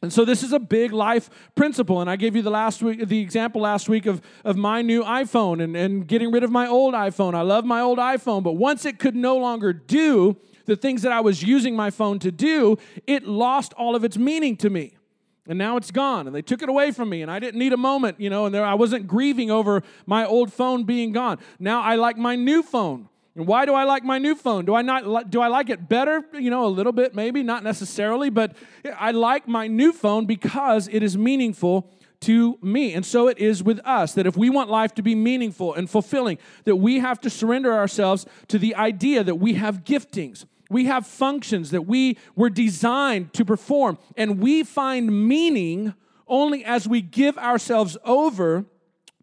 And 0.00 0.12
so 0.12 0.24
this 0.24 0.42
is 0.42 0.52
a 0.52 0.58
big 0.58 0.92
life 0.92 1.30
principle. 1.54 2.00
And 2.00 2.10
I 2.10 2.16
gave 2.16 2.34
you 2.34 2.42
the 2.42 2.50
last 2.50 2.82
week 2.82 3.06
the 3.06 3.20
example 3.20 3.60
last 3.60 3.88
week 3.88 4.06
of, 4.06 4.20
of 4.44 4.56
my 4.56 4.82
new 4.82 5.04
iPhone 5.04 5.62
and, 5.62 5.76
and 5.76 6.08
getting 6.08 6.32
rid 6.32 6.42
of 6.42 6.50
my 6.50 6.66
old 6.66 6.94
iPhone. 6.94 7.34
I 7.34 7.42
love 7.42 7.64
my 7.64 7.80
old 7.80 7.98
iPhone, 7.98 8.42
but 8.42 8.54
once 8.54 8.84
it 8.84 8.98
could 8.98 9.14
no 9.14 9.36
longer 9.36 9.72
do 9.72 10.36
the 10.64 10.74
things 10.74 11.02
that 11.02 11.12
I 11.12 11.20
was 11.20 11.42
using 11.42 11.76
my 11.76 11.90
phone 11.90 12.18
to 12.20 12.32
do, 12.32 12.78
it 13.06 13.24
lost 13.24 13.72
all 13.74 13.94
of 13.94 14.04
its 14.04 14.18
meaning 14.18 14.56
to 14.58 14.70
me. 14.70 14.96
And 15.48 15.58
now 15.58 15.76
it's 15.76 15.90
gone, 15.90 16.28
and 16.28 16.36
they 16.36 16.42
took 16.42 16.62
it 16.62 16.68
away 16.68 16.92
from 16.92 17.08
me, 17.08 17.20
and 17.20 17.30
I 17.30 17.40
didn't 17.40 17.58
need 17.58 17.72
a 17.72 17.76
moment, 17.76 18.20
you 18.20 18.30
know, 18.30 18.46
and 18.46 18.54
there, 18.54 18.64
I 18.64 18.74
wasn't 18.74 19.08
grieving 19.08 19.50
over 19.50 19.82
my 20.06 20.24
old 20.24 20.52
phone 20.52 20.84
being 20.84 21.10
gone. 21.10 21.38
Now 21.58 21.82
I 21.82 21.96
like 21.96 22.16
my 22.16 22.36
new 22.36 22.62
phone. 22.62 23.08
And 23.34 23.46
why 23.46 23.64
do 23.64 23.72
I 23.72 23.84
like 23.84 24.04
my 24.04 24.18
new 24.18 24.34
phone? 24.34 24.66
Do 24.66 24.74
I 24.74 24.82
not 24.82 25.30
do 25.30 25.40
I 25.40 25.48
like 25.48 25.70
it 25.70 25.88
better? 25.88 26.22
You 26.34 26.50
know, 26.50 26.66
a 26.66 26.68
little 26.68 26.92
bit 26.92 27.14
maybe, 27.14 27.42
not 27.42 27.64
necessarily, 27.64 28.28
but 28.28 28.54
I 28.98 29.12
like 29.12 29.48
my 29.48 29.66
new 29.66 29.92
phone 29.92 30.26
because 30.26 30.86
it 30.88 31.02
is 31.02 31.16
meaningful 31.16 31.90
to 32.20 32.58
me. 32.62 32.92
And 32.92 33.04
so 33.04 33.28
it 33.28 33.38
is 33.38 33.62
with 33.62 33.80
us 33.84 34.12
that 34.14 34.26
if 34.26 34.36
we 34.36 34.50
want 34.50 34.70
life 34.70 34.94
to 34.96 35.02
be 35.02 35.14
meaningful 35.14 35.74
and 35.74 35.88
fulfilling, 35.88 36.38
that 36.64 36.76
we 36.76 36.98
have 36.98 37.20
to 37.22 37.30
surrender 37.30 37.72
ourselves 37.72 38.26
to 38.48 38.58
the 38.58 38.74
idea 38.74 39.24
that 39.24 39.36
we 39.36 39.54
have 39.54 39.82
giftings. 39.82 40.44
We 40.72 40.86
have 40.86 41.06
functions 41.06 41.70
that 41.70 41.82
we 41.82 42.18
were 42.34 42.50
designed 42.50 43.32
to 43.34 43.44
perform, 43.44 43.98
and 44.16 44.40
we 44.40 44.62
find 44.64 45.28
meaning 45.28 45.94
only 46.26 46.64
as 46.64 46.88
we 46.88 47.02
give 47.02 47.36
ourselves 47.38 47.96
over 48.04 48.64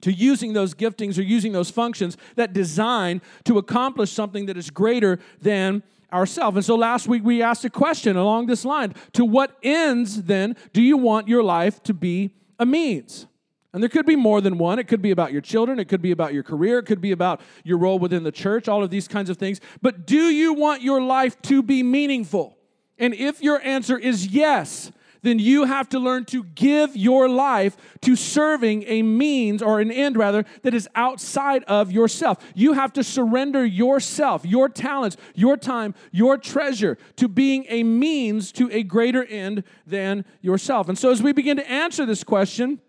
to 0.01 0.13
using 0.13 0.54
those 0.54 0.74
giftings 0.74 1.18
or 1.18 1.24
using 1.24 1.51
those 1.51 1.69
functions 1.69 2.18
that 2.36 2.54
design 2.54 3.22
to 3.46 3.57
accomplish 3.57 4.12
something 4.12 4.46
that 4.46 4.57
is 4.57 4.69
greater 4.69 5.19
than 5.42 5.84
ourselves. 6.12 6.57
And 6.57 6.66
so 6.66 6.75
last 6.75 7.07
week 7.07 7.24
we 7.24 7.42
asked 7.42 7.66
a 7.66 7.69
question 7.69 8.16
along 8.16 8.48
this 8.48 8.66
line 8.66 8.94
To 9.13 9.25
what 9.25 9.57
ends 9.63 10.24
then 10.24 10.56
do 10.74 10.81
you 10.81 10.98
want 10.98 11.28
your 11.28 11.44
life 11.44 11.84
to 11.84 11.94
be 11.94 12.31
a 12.57 12.66
means? 12.66 13.28
And 13.74 13.83
there 13.83 13.89
could 13.89 14.06
be 14.06 14.16
more 14.16 14.42
than 14.42 14.57
one. 14.57 14.80
It 14.80 14.88
could 14.88 15.01
be 15.01 15.12
about 15.12 15.31
your 15.31 15.42
children, 15.42 15.80
it 15.80 15.88
could 15.88 16.01
be 16.01 16.12
about 16.12 16.33
your 16.33 16.44
career, 16.44 16.80
it 16.80 16.86
could 16.86 17.01
be 17.01 17.12
about 17.12 17.42
your 17.63 17.77
role 17.77 18.00
within 18.00 18.24
the 18.24 18.31
church, 18.31 18.68
all 18.68 18.83
of 18.83 18.89
these 18.89 19.07
kinds 19.07 19.30
of 19.30 19.38
things. 19.38 19.62
But 19.81 20.07
do 20.07 20.30
you 20.30 20.54
want 20.54 20.81
your 20.81 21.01
life 21.01 21.39
to 21.44 21.62
be 21.62 21.83
meaningful? 21.83 22.57
And 22.98 23.13
if 23.13 23.42
your 23.42 23.62
answer 23.62 23.98
is 23.98 24.27
yes, 24.27 24.92
then 25.21 25.39
you 25.39 25.66
have 25.66 25.89
to 25.89 26.00
learn 26.00 26.25
to 26.25 26.44
give 26.44 26.95
your 26.95 27.30
life 27.30 27.75
to 28.01 28.16
serving 28.16 28.84
a 28.88 29.01
means 29.01 29.62
or 29.62 29.79
an 29.79 29.91
end 29.91 30.17
rather 30.17 30.46
that 30.63 30.74
is 30.74 30.88
outside 30.96 31.63
of 31.65 31.91
yourself. 31.91 32.38
You 32.55 32.74
have 32.74 32.93
to 32.93 33.03
surrender 33.03 33.65
yourself, 33.65 34.46
your 34.46 34.70
talents, 34.70 35.17
your 35.36 35.58
time, 35.58 35.93
your 36.12 36.38
treasure 36.38 36.98
to 37.17 37.27
being 37.27 37.65
a 37.67 37.84
means 37.84 38.51
to 38.53 38.72
a 38.72 38.84
greater 38.84 39.25
end 39.25 39.63
than 39.86 40.25
yourself. 40.41 40.89
And 40.89 40.98
so 40.98 41.12
as 41.12 41.22
we 41.22 41.34
begin 41.34 41.58
to 41.58 41.70
answer 41.70 42.05
this 42.05 42.24
question, 42.24 42.79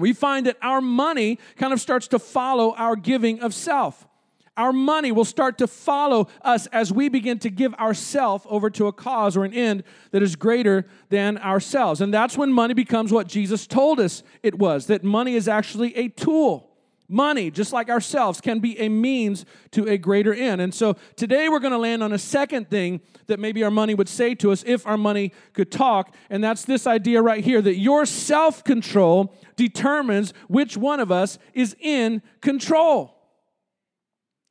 we 0.00 0.12
find 0.12 0.46
that 0.46 0.56
our 0.62 0.80
money 0.80 1.38
kind 1.56 1.72
of 1.72 1.80
starts 1.80 2.08
to 2.08 2.18
follow 2.18 2.74
our 2.74 2.96
giving 2.96 3.40
of 3.40 3.54
self 3.54 4.06
our 4.60 4.72
money 4.72 5.10
will 5.10 5.24
start 5.24 5.56
to 5.58 5.66
follow 5.66 6.28
us 6.42 6.66
as 6.66 6.92
we 6.92 7.08
begin 7.08 7.38
to 7.38 7.48
give 7.50 7.72
ourself 7.74 8.46
over 8.48 8.68
to 8.70 8.86
a 8.88 8.92
cause 8.92 9.36
or 9.36 9.44
an 9.44 9.54
end 9.54 9.82
that 10.10 10.22
is 10.22 10.36
greater 10.36 10.86
than 11.08 11.38
ourselves. 11.38 12.00
And 12.00 12.12
that's 12.12 12.36
when 12.36 12.52
money 12.52 12.74
becomes 12.74 13.10
what 13.10 13.26
Jesus 13.26 13.66
told 13.66 13.98
us 14.00 14.22
it 14.42 14.58
was 14.58 14.86
that 14.86 15.02
money 15.02 15.34
is 15.34 15.48
actually 15.48 15.96
a 15.96 16.08
tool. 16.08 16.69
Money, 17.10 17.50
just 17.50 17.72
like 17.72 17.90
ourselves, 17.90 18.40
can 18.40 18.60
be 18.60 18.78
a 18.78 18.88
means 18.88 19.44
to 19.72 19.88
a 19.88 19.98
greater 19.98 20.32
end. 20.32 20.60
And 20.60 20.72
so 20.72 20.94
today 21.16 21.48
we're 21.48 21.58
going 21.58 21.72
to 21.72 21.78
land 21.78 22.04
on 22.04 22.12
a 22.12 22.18
second 22.18 22.70
thing 22.70 23.00
that 23.26 23.40
maybe 23.40 23.64
our 23.64 23.70
money 23.70 23.94
would 23.94 24.08
say 24.08 24.36
to 24.36 24.52
us 24.52 24.62
if 24.64 24.86
our 24.86 24.96
money 24.96 25.32
could 25.52 25.72
talk. 25.72 26.14
And 26.30 26.42
that's 26.42 26.64
this 26.64 26.86
idea 26.86 27.20
right 27.20 27.42
here 27.42 27.60
that 27.60 27.78
your 27.78 28.06
self 28.06 28.62
control 28.62 29.34
determines 29.56 30.32
which 30.46 30.76
one 30.76 31.00
of 31.00 31.10
us 31.10 31.38
is 31.52 31.74
in 31.80 32.22
control. 32.40 33.16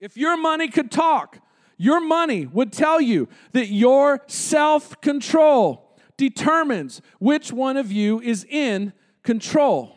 If 0.01 0.17
your 0.17 0.35
money 0.35 0.67
could 0.67 0.91
talk, 0.91 1.39
your 1.77 2.01
money 2.01 2.45
would 2.45 2.73
tell 2.73 2.99
you 2.99 3.29
that 3.53 3.67
your 3.67 4.21
self 4.27 4.99
control 4.99 5.97
determines 6.17 7.01
which 7.19 7.53
one 7.53 7.77
of 7.77 7.89
you 7.89 8.19
is 8.19 8.45
in 8.49 8.91
control 9.23 9.95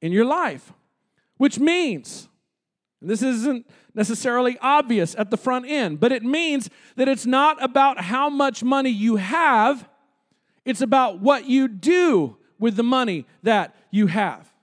in 0.00 0.10
your 0.10 0.24
life. 0.24 0.72
Which 1.36 1.58
means, 1.58 2.28
this 3.02 3.22
isn't 3.22 3.66
necessarily 3.94 4.58
obvious 4.60 5.14
at 5.16 5.30
the 5.30 5.36
front 5.36 5.66
end, 5.68 6.00
but 6.00 6.12
it 6.12 6.22
means 6.22 6.70
that 6.96 7.08
it's 7.08 7.26
not 7.26 7.62
about 7.62 8.00
how 8.00 8.28
much 8.28 8.62
money 8.62 8.90
you 8.90 9.16
have, 9.16 9.88
it's 10.64 10.80
about 10.80 11.20
what 11.20 11.46
you 11.46 11.68
do 11.68 12.36
with 12.58 12.76
the 12.76 12.82
money 12.82 13.26
that 13.42 13.74
you 13.90 14.06
have. 14.06 14.54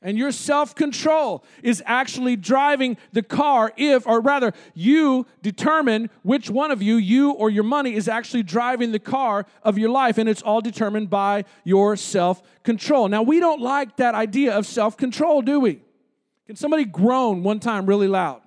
And 0.00 0.16
your 0.16 0.30
self 0.30 0.76
control 0.76 1.44
is 1.62 1.82
actually 1.84 2.36
driving 2.36 2.96
the 3.12 3.22
car, 3.22 3.72
if, 3.76 4.06
or 4.06 4.20
rather, 4.20 4.52
you 4.72 5.26
determine 5.42 6.08
which 6.22 6.48
one 6.48 6.70
of 6.70 6.80
you, 6.80 6.96
you 6.96 7.32
or 7.32 7.50
your 7.50 7.64
money, 7.64 7.94
is 7.94 8.06
actually 8.06 8.44
driving 8.44 8.92
the 8.92 9.00
car 9.00 9.44
of 9.64 9.76
your 9.76 9.90
life. 9.90 10.16
And 10.16 10.28
it's 10.28 10.42
all 10.42 10.60
determined 10.60 11.10
by 11.10 11.44
your 11.64 11.96
self 11.96 12.42
control. 12.62 13.08
Now, 13.08 13.22
we 13.22 13.40
don't 13.40 13.60
like 13.60 13.96
that 13.96 14.14
idea 14.14 14.56
of 14.56 14.66
self 14.66 14.96
control, 14.96 15.42
do 15.42 15.58
we? 15.58 15.82
Can 16.48 16.56
somebody 16.56 16.86
groan 16.86 17.42
one 17.42 17.60
time 17.60 17.84
really 17.84 18.08
loud? 18.08 18.40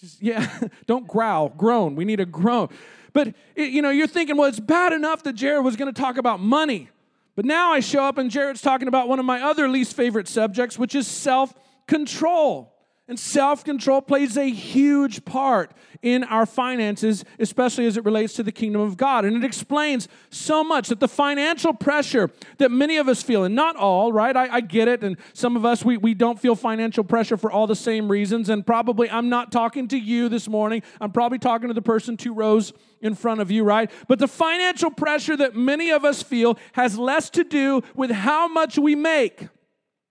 Just, 0.00 0.20
yeah, 0.20 0.58
don't 0.86 1.06
growl, 1.06 1.50
groan. 1.50 1.94
We 1.94 2.04
need 2.04 2.18
a 2.18 2.26
groan. 2.26 2.68
But, 3.12 3.32
you 3.54 3.80
know, 3.80 3.90
you're 3.90 4.08
thinking, 4.08 4.36
well, 4.36 4.48
it's 4.48 4.58
bad 4.58 4.92
enough 4.92 5.22
that 5.22 5.34
Jared 5.34 5.64
was 5.64 5.76
going 5.76 5.92
to 5.92 5.98
talk 5.98 6.18
about 6.18 6.40
money. 6.40 6.90
But 7.36 7.44
now 7.44 7.72
I 7.72 7.78
show 7.78 8.02
up 8.02 8.18
and 8.18 8.28
Jared's 8.28 8.60
talking 8.60 8.88
about 8.88 9.08
one 9.08 9.20
of 9.20 9.24
my 9.24 9.40
other 9.40 9.68
least 9.68 9.94
favorite 9.94 10.26
subjects, 10.26 10.80
which 10.80 10.96
is 10.96 11.06
self 11.06 11.54
control. 11.86 12.75
And 13.08 13.20
self 13.20 13.62
control 13.62 14.02
plays 14.02 14.36
a 14.36 14.50
huge 14.50 15.24
part 15.24 15.70
in 16.02 16.24
our 16.24 16.44
finances, 16.44 17.24
especially 17.38 17.86
as 17.86 17.96
it 17.96 18.04
relates 18.04 18.34
to 18.34 18.42
the 18.42 18.50
kingdom 18.50 18.80
of 18.80 18.96
God. 18.96 19.24
And 19.24 19.36
it 19.36 19.44
explains 19.44 20.08
so 20.30 20.64
much 20.64 20.88
that 20.88 20.98
the 20.98 21.06
financial 21.06 21.72
pressure 21.72 22.30
that 22.58 22.72
many 22.72 22.96
of 22.96 23.08
us 23.08 23.22
feel, 23.22 23.44
and 23.44 23.54
not 23.54 23.76
all, 23.76 24.12
right? 24.12 24.36
I, 24.36 24.56
I, 24.56 24.60
get 24.60 24.88
it. 24.88 25.04
And 25.04 25.16
some 25.34 25.56
of 25.56 25.64
us, 25.64 25.84
we, 25.84 25.96
we 25.96 26.14
don't 26.14 26.40
feel 26.40 26.56
financial 26.56 27.04
pressure 27.04 27.36
for 27.36 27.50
all 27.50 27.68
the 27.68 27.76
same 27.76 28.10
reasons. 28.10 28.48
And 28.48 28.66
probably 28.66 29.08
I'm 29.08 29.28
not 29.28 29.52
talking 29.52 29.86
to 29.88 29.98
you 29.98 30.28
this 30.28 30.48
morning. 30.48 30.82
I'm 31.00 31.12
probably 31.12 31.38
talking 31.38 31.68
to 31.68 31.74
the 31.74 31.82
person 31.82 32.16
two 32.16 32.34
rows 32.34 32.72
in 33.00 33.14
front 33.14 33.40
of 33.40 33.52
you, 33.52 33.62
right? 33.62 33.88
But 34.08 34.18
the 34.18 34.28
financial 34.28 34.90
pressure 34.90 35.36
that 35.36 35.54
many 35.54 35.90
of 35.90 36.04
us 36.04 36.24
feel 36.24 36.58
has 36.72 36.98
less 36.98 37.30
to 37.30 37.44
do 37.44 37.82
with 37.94 38.10
how 38.10 38.48
much 38.48 38.78
we 38.78 38.96
make 38.96 39.46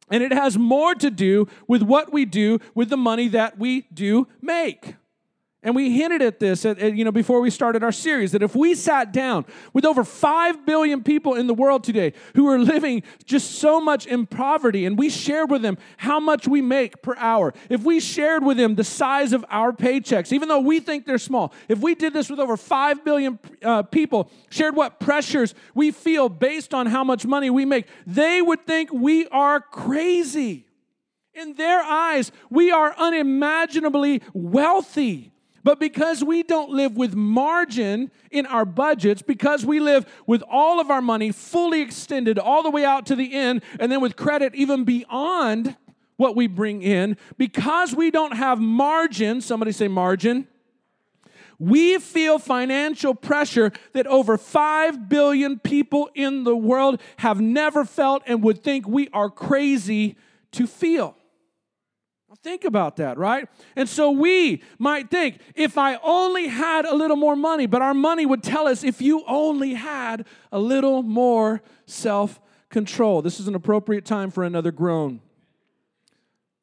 and 0.09 0.23
it 0.23 0.31
has 0.31 0.57
more 0.57 0.95
to 0.95 1.09
do 1.09 1.47
with 1.67 1.81
what 1.81 2.11
we 2.11 2.25
do 2.25 2.59
with 2.73 2.89
the 2.89 2.97
money 2.97 3.27
that 3.29 3.57
we 3.57 3.87
do 3.93 4.27
make. 4.41 4.95
And 5.65 5.75
we 5.75 5.97
hinted 5.97 6.21
at 6.21 6.39
this, 6.39 6.63
at, 6.63 6.77
at, 6.77 6.95
you 6.95 7.03
know, 7.03 7.11
before 7.11 7.41
we 7.41 7.49
started 7.49 7.83
our 7.83 7.91
series, 7.91 8.33
that 8.33 8.43
if 8.43 8.55
we 8.55 8.75
sat 8.75 9.11
down 9.11 9.45
with 9.73 9.83
over 9.83 10.03
five 10.03 10.63
billion 10.63 11.01
people 11.01 11.33
in 11.33 11.47
the 11.47 11.55
world 11.55 11.83
today 11.83 12.13
who 12.35 12.47
are 12.47 12.59
living 12.59 13.01
just 13.25 13.53
so 13.53 13.81
much 13.81 14.05
in 14.05 14.27
poverty, 14.27 14.85
and 14.85 14.95
we 14.95 15.09
shared 15.09 15.49
with 15.49 15.63
them 15.63 15.79
how 15.97 16.19
much 16.19 16.47
we 16.47 16.61
make 16.61 17.01
per 17.01 17.15
hour, 17.17 17.51
if 17.67 17.81
we 17.81 17.99
shared 17.99 18.43
with 18.43 18.57
them 18.57 18.75
the 18.75 18.83
size 18.83 19.33
of 19.33 19.43
our 19.49 19.73
paychecks, 19.73 20.31
even 20.31 20.49
though 20.49 20.59
we 20.59 20.79
think 20.79 21.07
they're 21.07 21.17
small, 21.17 21.51
if 21.67 21.79
we 21.79 21.95
did 21.95 22.13
this 22.13 22.29
with 22.29 22.39
over 22.39 22.55
five 22.57 23.03
billion 23.03 23.39
uh, 23.63 23.81
people, 23.81 24.29
shared 24.51 24.75
what 24.75 24.99
pressures 24.99 25.55
we 25.73 25.89
feel 25.89 26.29
based 26.29 26.75
on 26.75 26.85
how 26.85 27.03
much 27.03 27.25
money 27.25 27.49
we 27.49 27.65
make, 27.65 27.87
they 28.05 28.39
would 28.39 28.67
think 28.67 28.93
we 28.93 29.27
are 29.29 29.59
crazy. 29.59 30.67
In 31.33 31.55
their 31.55 31.81
eyes, 31.81 32.31
we 32.51 32.69
are 32.69 32.93
unimaginably 32.99 34.21
wealthy. 34.31 35.31
But 35.65 35.79
because 35.79 36.23
we 36.23 36.43
don't 36.43 36.69
live 36.69 36.95
with 36.95 37.15
margin 37.15 38.11
in 38.29 38.45
our 38.45 38.65
budgets, 38.65 39.23
because 39.23 39.65
we 39.65 39.79
live 39.79 40.05
with 40.27 40.43
all 40.47 40.79
of 40.79 40.91
our 40.91 41.01
money 41.01 41.31
fully 41.31 41.81
extended 41.81 42.37
all 42.37 42.61
the 42.61 42.69
way 42.69 42.85
out 42.85 43.07
to 43.07 43.15
the 43.15 43.33
end, 43.33 43.63
and 43.79 43.91
then 43.91 43.99
with 43.99 44.15
credit 44.15 44.53
even 44.53 44.83
beyond 44.83 45.75
what 46.17 46.35
we 46.35 46.45
bring 46.45 46.83
in, 46.83 47.17
because 47.39 47.95
we 47.95 48.11
don't 48.11 48.35
have 48.35 48.59
margin, 48.59 49.41
somebody 49.41 49.71
say 49.71 49.87
margin, 49.87 50.47
we 51.57 51.97
feel 51.97 52.37
financial 52.37 53.15
pressure 53.15 53.71
that 53.93 54.05
over 54.05 54.37
5 54.37 55.09
billion 55.09 55.57
people 55.57 56.11
in 56.13 56.43
the 56.43 56.55
world 56.55 57.01
have 57.17 57.41
never 57.41 57.85
felt 57.85 58.21
and 58.27 58.43
would 58.43 58.63
think 58.63 58.87
we 58.87 59.09
are 59.13 59.31
crazy 59.31 60.15
to 60.51 60.67
feel. 60.67 61.17
Think 62.41 62.63
about 62.65 62.97
that, 62.97 63.17
right? 63.17 63.47
And 63.75 63.87
so 63.87 64.11
we 64.11 64.61
might 64.77 65.09
think, 65.09 65.39
if 65.55 65.77
I 65.77 65.95
only 66.03 66.47
had 66.47 66.85
a 66.85 66.93
little 66.93 67.17
more 67.17 67.35
money, 67.35 67.65
but 67.65 67.81
our 67.81 67.93
money 67.93 68.25
would 68.25 68.43
tell 68.43 68.67
us 68.67 68.83
if 68.83 69.01
you 69.01 69.23
only 69.27 69.73
had 69.73 70.25
a 70.51 70.59
little 70.59 71.01
more 71.03 71.61
self 71.85 72.39
control. 72.69 73.21
This 73.21 73.39
is 73.39 73.47
an 73.47 73.55
appropriate 73.55 74.05
time 74.05 74.31
for 74.31 74.43
another 74.43 74.71
groan. 74.71 75.21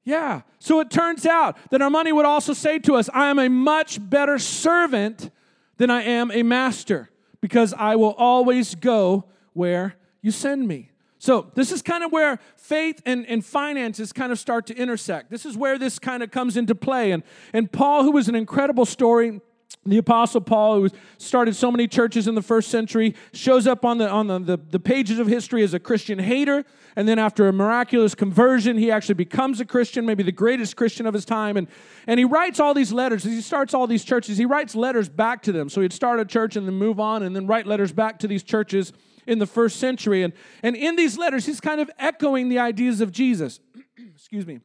Yeah. 0.04 0.42
So 0.58 0.80
it 0.80 0.90
turns 0.90 1.26
out 1.26 1.56
that 1.70 1.80
our 1.80 1.90
money 1.90 2.12
would 2.12 2.26
also 2.26 2.52
say 2.52 2.78
to 2.80 2.94
us, 2.96 3.08
I 3.14 3.30
am 3.30 3.38
a 3.38 3.48
much 3.48 3.98
better 4.10 4.38
servant 4.38 5.30
than 5.76 5.90
I 5.90 6.02
am 6.02 6.30
a 6.30 6.42
master 6.42 7.10
because 7.40 7.72
I 7.72 7.96
will 7.96 8.12
always 8.12 8.74
go 8.74 9.24
where 9.52 9.96
you 10.20 10.30
send 10.30 10.66
me. 10.66 10.91
So, 11.22 11.52
this 11.54 11.70
is 11.70 11.82
kind 11.82 12.02
of 12.02 12.10
where 12.10 12.40
faith 12.56 13.00
and, 13.06 13.24
and 13.28 13.46
finances 13.46 14.12
kind 14.12 14.32
of 14.32 14.40
start 14.40 14.66
to 14.66 14.76
intersect. 14.76 15.30
This 15.30 15.46
is 15.46 15.56
where 15.56 15.78
this 15.78 16.00
kind 16.00 16.20
of 16.20 16.32
comes 16.32 16.56
into 16.56 16.74
play. 16.74 17.12
And, 17.12 17.22
and 17.52 17.70
Paul, 17.70 18.02
who 18.02 18.10
was 18.10 18.28
an 18.28 18.34
incredible 18.34 18.84
story, 18.84 19.40
the 19.86 19.98
apostle 19.98 20.40
paul 20.40 20.80
who 20.80 20.88
started 21.18 21.54
so 21.54 21.70
many 21.70 21.86
churches 21.86 22.26
in 22.26 22.34
the 22.34 22.42
first 22.42 22.70
century 22.70 23.14
shows 23.32 23.68
up 23.68 23.84
on 23.84 23.98
the 23.98 24.08
on 24.08 24.26
the, 24.26 24.38
the, 24.40 24.56
the, 24.56 24.78
pages 24.78 25.18
of 25.18 25.26
history 25.26 25.62
as 25.62 25.74
a 25.74 25.80
christian 25.80 26.18
hater. 26.18 26.64
And 26.94 27.08
then 27.08 27.18
after 27.18 27.48
a 27.48 27.52
miraculous 27.52 28.14
conversion 28.14 28.76
he 28.76 28.90
actually 28.90 29.14
becomes 29.14 29.60
a 29.60 29.64
christian 29.64 30.04
maybe 30.04 30.22
the 30.22 30.30
greatest 30.30 30.76
christian 30.76 31.06
of 31.06 31.14
his 31.14 31.24
time. 31.24 31.56
And 31.56 31.68
and 32.06 32.18
he 32.18 32.24
writes 32.24 32.60
all 32.60 32.74
these 32.74 32.92
letters. 32.92 33.24
As 33.24 33.32
he 33.32 33.40
starts 33.40 33.74
all 33.74 33.86
these 33.86 34.04
churches. 34.04 34.38
He 34.38 34.44
writes 34.44 34.74
letters 34.74 35.08
back 35.08 35.42
to 35.44 35.52
them. 35.52 35.68
So 35.68 35.80
he'd 35.80 35.92
start 35.92 36.20
a 36.20 36.24
church 36.24 36.54
and 36.54 36.66
then 36.66 36.74
move 36.74 37.00
on 37.00 37.22
and 37.22 37.34
then 37.34 37.46
write 37.46 37.66
letters 37.66 37.92
back 37.92 38.18
to 38.20 38.28
these 38.28 38.42
churches 38.42 38.92
in 39.32 39.38
the 39.38 39.46
first 39.46 39.80
century. 39.80 40.22
And, 40.22 40.32
and 40.62 40.76
in 40.76 40.94
these 40.94 41.18
letters, 41.18 41.46
he's 41.46 41.60
kind 41.60 41.80
of 41.80 41.90
echoing 41.98 42.48
the 42.48 42.60
ideas 42.60 43.00
of 43.00 43.10
Jesus. 43.10 43.58
Excuse 44.14 44.46
me. 44.46 44.60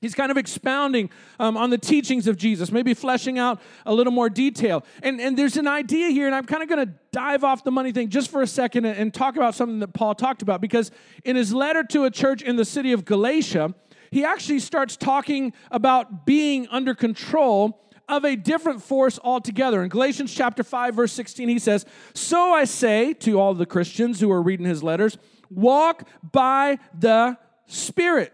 He's 0.00 0.14
kind 0.14 0.30
of 0.30 0.36
expounding 0.36 1.10
um, 1.40 1.56
on 1.56 1.70
the 1.70 1.78
teachings 1.78 2.28
of 2.28 2.36
Jesus, 2.36 2.70
maybe 2.70 2.94
fleshing 2.94 3.36
out 3.38 3.60
a 3.84 3.92
little 3.92 4.12
more 4.12 4.30
detail. 4.30 4.84
And, 5.02 5.20
and 5.20 5.36
there's 5.36 5.56
an 5.56 5.66
idea 5.66 6.10
here, 6.10 6.26
and 6.26 6.34
I'm 6.34 6.44
kind 6.44 6.62
of 6.62 6.68
going 6.68 6.86
to 6.86 6.94
dive 7.10 7.42
off 7.42 7.64
the 7.64 7.72
money 7.72 7.90
thing 7.90 8.08
just 8.08 8.30
for 8.30 8.40
a 8.40 8.46
second 8.46 8.84
and, 8.84 8.96
and 8.96 9.12
talk 9.12 9.36
about 9.36 9.56
something 9.56 9.80
that 9.80 9.94
Paul 9.94 10.14
talked 10.14 10.42
about. 10.42 10.60
Because 10.60 10.92
in 11.24 11.34
his 11.34 11.52
letter 11.52 11.82
to 11.84 12.04
a 12.04 12.12
church 12.12 12.42
in 12.42 12.54
the 12.54 12.64
city 12.64 12.92
of 12.92 13.04
Galatia, 13.04 13.74
he 14.12 14.24
actually 14.24 14.60
starts 14.60 14.96
talking 14.96 15.52
about 15.70 16.24
being 16.24 16.68
under 16.70 16.94
control 16.94 17.82
of 18.08 18.24
a 18.24 18.36
different 18.36 18.82
force 18.82 19.18
altogether. 19.22 19.82
In 19.82 19.88
Galatians 19.88 20.32
chapter 20.34 20.62
5 20.62 20.94
verse 20.94 21.12
16 21.12 21.48
he 21.48 21.58
says, 21.58 21.84
"So 22.14 22.52
I 22.52 22.64
say 22.64 23.12
to 23.14 23.38
all 23.38 23.54
the 23.54 23.66
Christians 23.66 24.20
who 24.20 24.30
are 24.30 24.42
reading 24.42 24.66
his 24.66 24.82
letters, 24.82 25.18
walk 25.50 26.08
by 26.32 26.78
the 26.98 27.36
Spirit." 27.66 28.32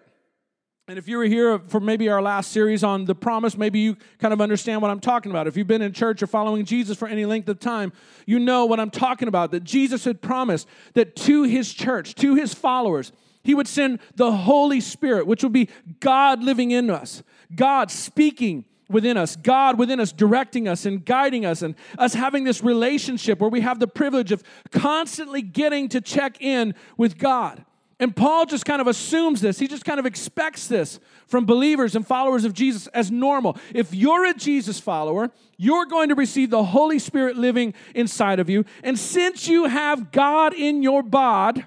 And 0.86 0.98
if 0.98 1.08
you 1.08 1.16
were 1.16 1.24
here 1.24 1.58
for 1.58 1.80
maybe 1.80 2.10
our 2.10 2.20
last 2.20 2.52
series 2.52 2.84
on 2.84 3.06
the 3.06 3.14
promise, 3.14 3.56
maybe 3.56 3.78
you 3.78 3.96
kind 4.18 4.34
of 4.34 4.42
understand 4.42 4.82
what 4.82 4.90
I'm 4.90 5.00
talking 5.00 5.32
about. 5.32 5.46
If 5.46 5.56
you've 5.56 5.66
been 5.66 5.80
in 5.80 5.94
church 5.94 6.22
or 6.22 6.26
following 6.26 6.66
Jesus 6.66 6.98
for 6.98 7.08
any 7.08 7.24
length 7.24 7.48
of 7.48 7.58
time, 7.58 7.90
you 8.26 8.38
know 8.38 8.66
what 8.66 8.78
I'm 8.78 8.90
talking 8.90 9.26
about. 9.26 9.50
That 9.52 9.64
Jesus 9.64 10.04
had 10.04 10.20
promised 10.20 10.68
that 10.92 11.16
to 11.16 11.44
his 11.44 11.72
church, 11.72 12.14
to 12.16 12.34
his 12.34 12.52
followers, 12.52 13.12
he 13.42 13.54
would 13.54 13.66
send 13.66 13.98
the 14.16 14.32
Holy 14.32 14.80
Spirit, 14.80 15.26
which 15.26 15.42
would 15.42 15.54
be 15.54 15.70
God 16.00 16.42
living 16.42 16.70
in 16.70 16.90
us, 16.90 17.22
God 17.54 17.90
speaking 17.90 18.66
within 18.88 19.16
us, 19.16 19.36
God 19.36 19.78
within 19.78 20.00
us 20.00 20.12
directing 20.12 20.68
us 20.68 20.86
and 20.86 21.04
guiding 21.04 21.46
us, 21.46 21.62
and 21.62 21.74
us 21.98 22.14
having 22.14 22.44
this 22.44 22.62
relationship 22.62 23.40
where 23.40 23.50
we 23.50 23.60
have 23.60 23.78
the 23.78 23.86
privilege 23.86 24.32
of 24.32 24.42
constantly 24.70 25.42
getting 25.42 25.88
to 25.90 26.00
check 26.00 26.40
in 26.40 26.74
with 26.96 27.18
God. 27.18 27.64
And 28.00 28.14
Paul 28.14 28.44
just 28.44 28.64
kind 28.64 28.80
of 28.80 28.88
assumes 28.88 29.40
this. 29.40 29.58
He 29.58 29.68
just 29.68 29.84
kind 29.84 30.00
of 30.00 30.06
expects 30.06 30.66
this 30.66 30.98
from 31.26 31.46
believers 31.46 31.94
and 31.94 32.06
followers 32.06 32.44
of 32.44 32.52
Jesus 32.52 32.88
as 32.88 33.10
normal. 33.10 33.56
If 33.72 33.94
you're 33.94 34.26
a 34.26 34.34
Jesus 34.34 34.80
follower, 34.80 35.30
you're 35.56 35.86
going 35.86 36.08
to 36.08 36.16
receive 36.16 36.50
the 36.50 36.64
Holy 36.64 36.98
Spirit 36.98 37.36
living 37.36 37.72
inside 37.94 38.40
of 38.40 38.50
you. 38.50 38.64
And 38.82 38.98
since 38.98 39.46
you 39.46 39.66
have 39.66 40.10
God 40.10 40.54
in 40.54 40.82
your 40.82 41.04
bod, 41.04 41.66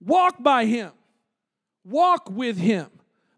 walk 0.00 0.40
by 0.40 0.66
Him, 0.66 0.92
walk 1.84 2.30
with 2.30 2.56
Him. 2.56 2.91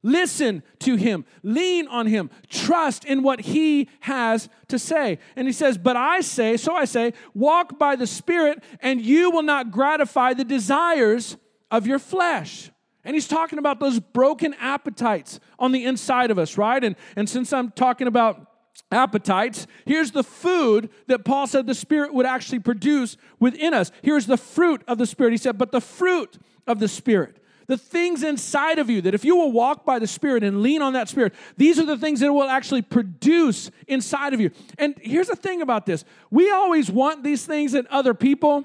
Listen 0.07 0.63
to 0.81 0.97
him, 0.97 1.25
lean 1.43 1.89
on 1.89 2.07
him, 2.07 2.29
trust 2.51 3.07
in 3.07 3.23
what 3.23 3.41
he 3.41 3.89
has 4.01 4.51
to 4.69 4.79
say. 4.79 5.19
And 5.35 5.49
he 5.49 5.53
says, 5.53 5.79
But 5.79 5.97
I 5.97 6.21
say, 6.21 6.59
so 6.59 6.75
I 6.75 6.85
say, 6.85 7.15
walk 7.33 7.79
by 7.79 7.97
the 7.97 8.07
Spirit, 8.07 8.63
and 8.81 9.01
you 9.01 9.31
will 9.31 9.43
not 9.43 9.71
gratify 9.71 10.35
the 10.35 10.45
desires 10.45 11.39
of 11.71 11.87
your 11.87 11.99
flesh. 11.99 12.71
And 13.03 13.15
he's 13.15 13.27
talking 13.27 13.59
about 13.59 13.81
those 13.81 13.99
broken 13.99 14.53
appetites 14.61 15.41
on 15.59 15.73
the 15.73 15.87
inside 15.87 16.31
of 16.31 16.39
us, 16.39 16.59
right? 16.59 16.85
And, 16.85 16.97
and 17.17 17.27
since 17.27 17.51
I'm 17.51 17.71
talking 17.71 18.07
about 18.07 18.47
appetites, 18.93 19.67
here's 19.87 20.11
the 20.11 20.23
food 20.23 20.91
that 21.07 21.25
Paul 21.25 21.47
said 21.47 21.67
the 21.67 21.75
Spirit 21.75 22.13
would 22.13 22.27
actually 22.27 22.59
produce 22.59 23.17
within 23.41 23.73
us. 23.73 23.91
Here's 24.03 24.27
the 24.27 24.37
fruit 24.37 24.83
of 24.87 24.99
the 24.99 25.07
Spirit. 25.07 25.31
He 25.31 25.39
said, 25.39 25.57
But 25.57 25.73
the 25.73 25.81
fruit 25.81 26.37
of 26.67 26.79
the 26.79 26.89
Spirit 26.89 27.39
the 27.67 27.79
things 27.79 28.23
inside 28.23 28.79
of 28.79 28.91
you 28.91 29.01
that 29.03 29.15
if 29.15 29.25
you 29.25 29.37
will 29.37 29.53
walk 29.53 29.85
by 29.85 29.99
the 29.99 30.07
Spirit 30.07 30.45
and 30.45 30.63
lean 30.63 30.83
on 30.83 30.93
that 30.95 31.09
Spirit, 31.09 31.35
these 31.57 31.79
are 31.79 31.87
the 31.87 31.97
things 31.97 32.21
that 32.21 32.33
will 32.33 32.49
actually 32.49 32.83
produce 32.83 33.71
inside 33.87 34.35
of 34.35 34.41
you. 34.41 34.51
And 34.79 34.95
here's 35.01 35.29
the 35.29 35.37
thing 35.37 35.63
about 35.63 35.87
this 35.87 36.05
we 36.31 36.51
always 36.51 36.91
want 36.91 37.23
these 37.23 37.47
things 37.47 37.75
in 37.75 37.87
other 37.91 38.15
people, 38.15 38.65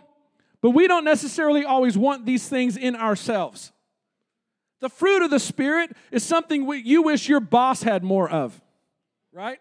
but 0.61 0.71
we 0.71 0.87
don't 0.87 1.05
necessarily 1.05 1.65
always 1.65 1.97
want 1.97 2.25
these 2.25 2.47
things 2.47 2.77
in 2.77 2.95
ourselves. 2.95 3.71
The 4.81 4.89
fruit 4.89 5.23
of 5.23 5.29
the 5.29 5.39
Spirit 5.39 5.95
is 6.11 6.23
something 6.23 6.69
you 6.85 7.01
wish 7.01 7.27
your 7.27 7.41
boss 7.41 7.83
had 7.83 8.03
more 8.03 8.29
of, 8.29 8.59
right? 9.33 9.59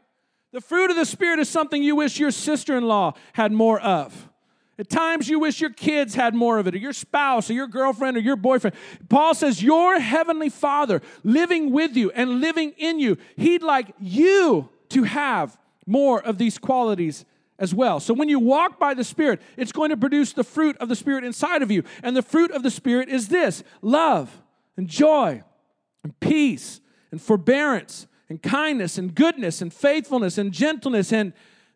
The 0.53 0.61
fruit 0.61 0.91
of 0.91 0.97
the 0.97 1.05
Spirit 1.05 1.41
is 1.41 1.49
something 1.49 1.83
you 1.83 1.97
wish 1.97 2.19
your 2.19 2.31
sister 2.31 2.77
in 2.77 2.87
law 2.87 3.15
had 3.35 3.53
more 3.53 3.81
of. 3.81 4.29
At 4.79 4.89
times 4.89 5.29
you 5.29 5.41
wish 5.41 5.61
your 5.61 5.71
kids 5.71 6.15
had 6.15 6.35
more 6.35 6.59
of 6.59 6.69
it, 6.69 6.75
or 6.75 6.79
your 6.79 6.93
spouse, 6.93 7.51
or 7.51 7.53
your 7.53 7.67
girlfriend, 7.67 8.17
or 8.17 8.21
your 8.21 8.37
boyfriend. 8.37 8.77
Paul 9.09 9.35
says, 9.35 9.63
Your 9.63 9.99
heavenly 9.99 10.49
Father 10.49 11.03
living 11.25 11.73
with 11.73 11.97
you 11.97 12.13
and 12.13 12.41
living 12.41 12.75
in 12.79 13.01
you, 13.01 13.19
He'd 13.37 13.63
like 13.63 13.93
you 13.99 14.69
to 14.91 15.03
have 15.03 15.59
more 15.85 16.23
of 16.23 16.39
these 16.39 16.59
qualities 16.59 17.25
as 17.59 17.75
well. 17.75 17.99
So 17.99 18.15
when 18.15 18.29
you 18.29 18.39
walk 18.39 18.79
by 18.79 18.95
the 18.95 19.03
Spirit, 19.03 19.43
it's 19.57 19.73
going 19.73 19.91
to 19.91 19.97
produce 19.97 20.33
the 20.33 20.45
fruit 20.45 20.77
of 20.79 20.89
the 20.89 20.95
Spirit 20.95 21.25
inside 21.25 21.63
of 21.63 21.73
you. 21.73 21.83
And 22.05 22.17
the 22.17 22.23
fruit 22.23 22.53
of 22.53 22.63
the 22.63 22.71
Spirit 22.71 23.09
is 23.09 23.29
this 23.29 23.65
love 23.83 24.43
and 24.77 24.87
joy 24.87 25.43
and 26.05 26.19
peace 26.21 26.81
and 27.11 27.21
forbearance 27.21 28.07
and 28.29 28.41
kindness 28.41 28.97
and 28.97 29.13
goodness 29.13 29.61
and 29.61 29.73
faithfulness 29.73 30.39
and 30.39 30.53
gentleness. 30.53 31.13
And 31.13 31.33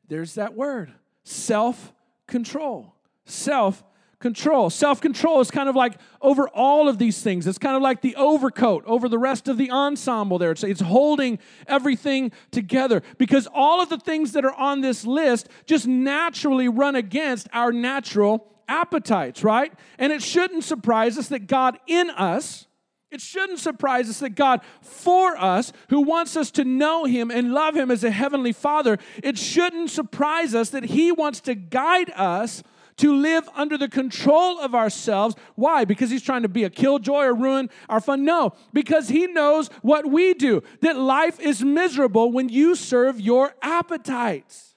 there's 0.08 0.34
that 0.34 0.54
word 0.54 0.92
self 1.24 1.92
control. 2.32 2.96
Self 3.26 3.84
control. 4.18 4.70
Self 4.70 5.00
control 5.00 5.40
is 5.40 5.50
kind 5.50 5.68
of 5.68 5.76
like 5.76 5.94
over 6.20 6.48
all 6.48 6.88
of 6.88 6.98
these 6.98 7.22
things. 7.22 7.46
It's 7.46 7.58
kind 7.58 7.76
of 7.76 7.82
like 7.82 8.00
the 8.00 8.16
overcoat 8.16 8.84
over 8.86 9.08
the 9.08 9.18
rest 9.18 9.46
of 9.46 9.58
the 9.58 9.70
ensemble 9.70 10.38
there. 10.38 10.50
It's, 10.50 10.64
it's 10.64 10.80
holding 10.80 11.38
everything 11.68 12.32
together 12.50 13.02
because 13.18 13.46
all 13.52 13.80
of 13.80 13.90
the 13.90 13.98
things 13.98 14.32
that 14.32 14.44
are 14.44 14.54
on 14.54 14.80
this 14.80 15.04
list 15.04 15.48
just 15.66 15.86
naturally 15.86 16.68
run 16.68 16.96
against 16.96 17.48
our 17.52 17.70
natural 17.70 18.48
appetites, 18.66 19.44
right? 19.44 19.72
And 19.98 20.12
it 20.12 20.22
shouldn't 20.22 20.64
surprise 20.64 21.18
us 21.18 21.28
that 21.28 21.46
God 21.46 21.78
in 21.86 22.10
us. 22.10 22.66
It 23.12 23.20
shouldn't 23.20 23.58
surprise 23.58 24.08
us 24.08 24.20
that 24.20 24.30
God 24.30 24.62
for 24.80 25.36
us, 25.36 25.72
who 25.90 26.00
wants 26.00 26.34
us 26.34 26.50
to 26.52 26.64
know 26.64 27.04
Him 27.04 27.30
and 27.30 27.52
love 27.52 27.76
Him 27.76 27.90
as 27.90 28.02
a 28.02 28.10
Heavenly 28.10 28.52
Father, 28.52 28.98
it 29.22 29.36
shouldn't 29.36 29.90
surprise 29.90 30.54
us 30.54 30.70
that 30.70 30.84
He 30.84 31.12
wants 31.12 31.40
to 31.42 31.54
guide 31.54 32.10
us 32.16 32.62
to 32.96 33.14
live 33.14 33.48
under 33.54 33.76
the 33.76 33.88
control 33.88 34.58
of 34.60 34.74
ourselves. 34.74 35.34
Why? 35.54 35.84
Because 35.84 36.10
he's 36.10 36.22
trying 36.22 36.42
to 36.42 36.48
be 36.48 36.64
a 36.64 36.70
killjoy 36.70 37.24
or 37.24 37.34
ruin 37.34 37.70
our 37.88 38.00
fun? 38.00 38.24
No, 38.24 38.52
because 38.72 39.08
he 39.08 39.26
knows 39.26 39.68
what 39.80 40.10
we 40.10 40.34
do, 40.34 40.62
that 40.82 40.96
life 40.96 41.40
is 41.40 41.62
miserable 41.62 42.30
when 42.30 42.48
you 42.48 42.74
serve 42.74 43.20
your 43.20 43.54
appetites. 43.62 44.76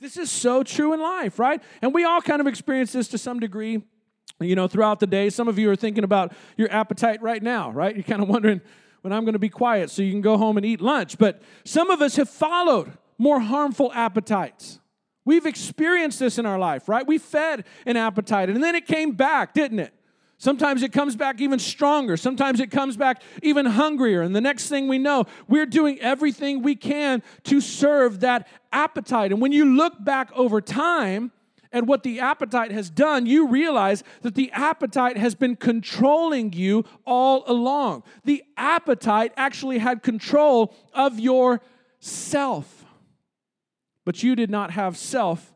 This 0.00 0.16
is 0.16 0.30
so 0.30 0.62
true 0.62 0.92
in 0.94 1.00
life, 1.00 1.38
right? 1.38 1.62
And 1.80 1.94
we 1.94 2.04
all 2.04 2.20
kind 2.20 2.40
of 2.40 2.46
experience 2.46 2.92
this 2.92 3.08
to 3.08 3.18
some 3.18 3.38
degree, 3.38 3.82
you 4.42 4.54
know, 4.54 4.68
throughout 4.68 5.00
the 5.00 5.06
day. 5.06 5.30
Some 5.30 5.48
of 5.48 5.58
you 5.58 5.70
are 5.70 5.76
thinking 5.76 6.04
about 6.04 6.32
your 6.56 6.70
appetite 6.72 7.22
right 7.22 7.42
now, 7.42 7.70
right? 7.70 7.94
You're 7.94 8.04
kind 8.04 8.22
of 8.22 8.28
wondering 8.28 8.60
when 9.02 9.12
I'm 9.12 9.24
going 9.24 9.34
to 9.34 9.38
be 9.38 9.48
quiet 9.48 9.90
so 9.90 10.02
you 10.02 10.12
can 10.12 10.20
go 10.20 10.36
home 10.36 10.56
and 10.56 10.64
eat 10.66 10.80
lunch. 10.80 11.18
But 11.18 11.42
some 11.64 11.90
of 11.90 12.00
us 12.00 12.16
have 12.16 12.28
followed 12.28 12.92
more 13.18 13.40
harmful 13.40 13.92
appetites. 13.92 14.78
We've 15.24 15.46
experienced 15.46 16.18
this 16.18 16.38
in 16.38 16.46
our 16.46 16.58
life, 16.58 16.88
right? 16.88 17.06
We 17.06 17.18
fed 17.18 17.64
an 17.86 17.96
appetite 17.96 18.48
and 18.48 18.62
then 18.62 18.74
it 18.74 18.86
came 18.86 19.12
back, 19.12 19.54
didn't 19.54 19.78
it? 19.78 19.94
Sometimes 20.38 20.82
it 20.82 20.92
comes 20.92 21.14
back 21.14 21.40
even 21.40 21.60
stronger. 21.60 22.16
Sometimes 22.16 22.58
it 22.58 22.72
comes 22.72 22.96
back 22.96 23.22
even 23.44 23.64
hungrier. 23.64 24.22
And 24.22 24.34
the 24.34 24.40
next 24.40 24.68
thing 24.68 24.88
we 24.88 24.98
know, 24.98 25.26
we're 25.46 25.66
doing 25.66 26.00
everything 26.00 26.62
we 26.62 26.74
can 26.74 27.22
to 27.44 27.60
serve 27.60 28.20
that 28.20 28.48
appetite. 28.72 29.30
And 29.30 29.40
when 29.40 29.52
you 29.52 29.76
look 29.76 30.02
back 30.02 30.32
over 30.34 30.60
time 30.60 31.30
at 31.72 31.86
what 31.86 32.02
the 32.02 32.20
appetite 32.20 32.72
has 32.72 32.90
done, 32.90 33.26
you 33.26 33.48
realize 33.48 34.04
that 34.22 34.34
the 34.34 34.50
appetite 34.52 35.16
has 35.16 35.34
been 35.34 35.56
controlling 35.56 36.52
you 36.52 36.84
all 37.06 37.44
along. 37.46 38.02
The 38.24 38.42
appetite 38.56 39.32
actually 39.36 39.78
had 39.78 40.02
control 40.02 40.74
of 40.92 41.18
your 41.18 41.60
self 41.98 42.82
but 44.04 44.22
you 44.22 44.34
did 44.34 44.50
not 44.50 44.72
have 44.72 44.96
self 44.96 45.52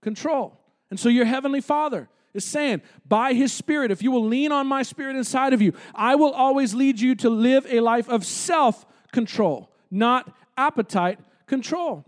control. 0.00 0.58
And 0.90 0.98
so 0.98 1.08
your 1.08 1.24
heavenly 1.24 1.60
Father 1.60 2.08
is 2.34 2.44
saying, 2.44 2.82
by 3.06 3.34
His 3.34 3.52
Spirit, 3.52 3.90
if 3.90 4.02
you 4.02 4.10
will 4.10 4.24
lean 4.24 4.52
on 4.52 4.66
my 4.66 4.82
Spirit 4.82 5.16
inside 5.16 5.52
of 5.52 5.62
you, 5.62 5.74
I 5.94 6.14
will 6.14 6.32
always 6.32 6.74
lead 6.74 7.00
you 7.00 7.14
to 7.16 7.30
live 7.30 7.66
a 7.68 7.80
life 7.80 8.08
of 8.08 8.24
self 8.24 8.86
control, 9.12 9.70
not 9.90 10.34
appetite 10.56 11.18
control. 11.46 12.04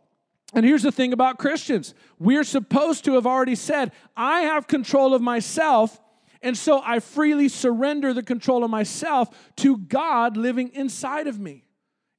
And 0.55 0.65
here's 0.65 0.83
the 0.83 0.93
thing 0.93 1.13
about 1.13 1.39
Christians 1.39 1.95
we're 2.19 2.45
supposed 2.45 3.05
to 3.05 3.15
have 3.15 3.27
already 3.27 3.57
said, 3.57 3.93
I 4.17 4.43
have 4.43 4.67
control 4.67 5.15
of 5.15 5.21
myself. 5.21 6.01
And 6.41 6.57
so 6.59 6.83
I 6.85 7.01
freely 7.01 7.49
surrender 7.49 8.13
the 8.13 8.23
control 8.23 8.65
of 8.65 8.71
myself 8.71 9.53
to 9.57 9.79
God 9.79 10.37
living 10.37 10.71
inside 10.75 11.27
of 11.27 11.41
me. 11.41 11.65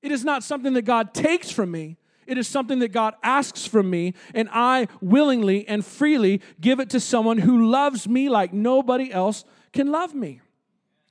It 0.02 0.12
is 0.12 0.26
not 0.26 0.44
something 0.44 0.74
that 0.74 0.82
God 0.82 1.14
takes 1.14 1.52
from 1.52 1.72
me, 1.72 1.98
it 2.28 2.38
is 2.40 2.48
something 2.48 2.80
that 2.80 2.92
God 2.92 3.14
asks 3.22 3.68
from 3.68 3.90
me, 3.90 4.16
and 4.34 4.50
I 4.52 4.88
willingly 5.00 5.68
and 5.68 5.86
freely 5.86 6.42
give 6.60 6.80
it 6.80 6.90
to 6.92 7.00
someone 7.00 7.38
who 7.38 7.68
loves 7.70 8.08
me 8.08 8.28
like 8.30 8.52
nobody 8.52 9.12
else 9.12 9.46
can 9.74 9.92
love 9.92 10.16
me. 10.16 10.42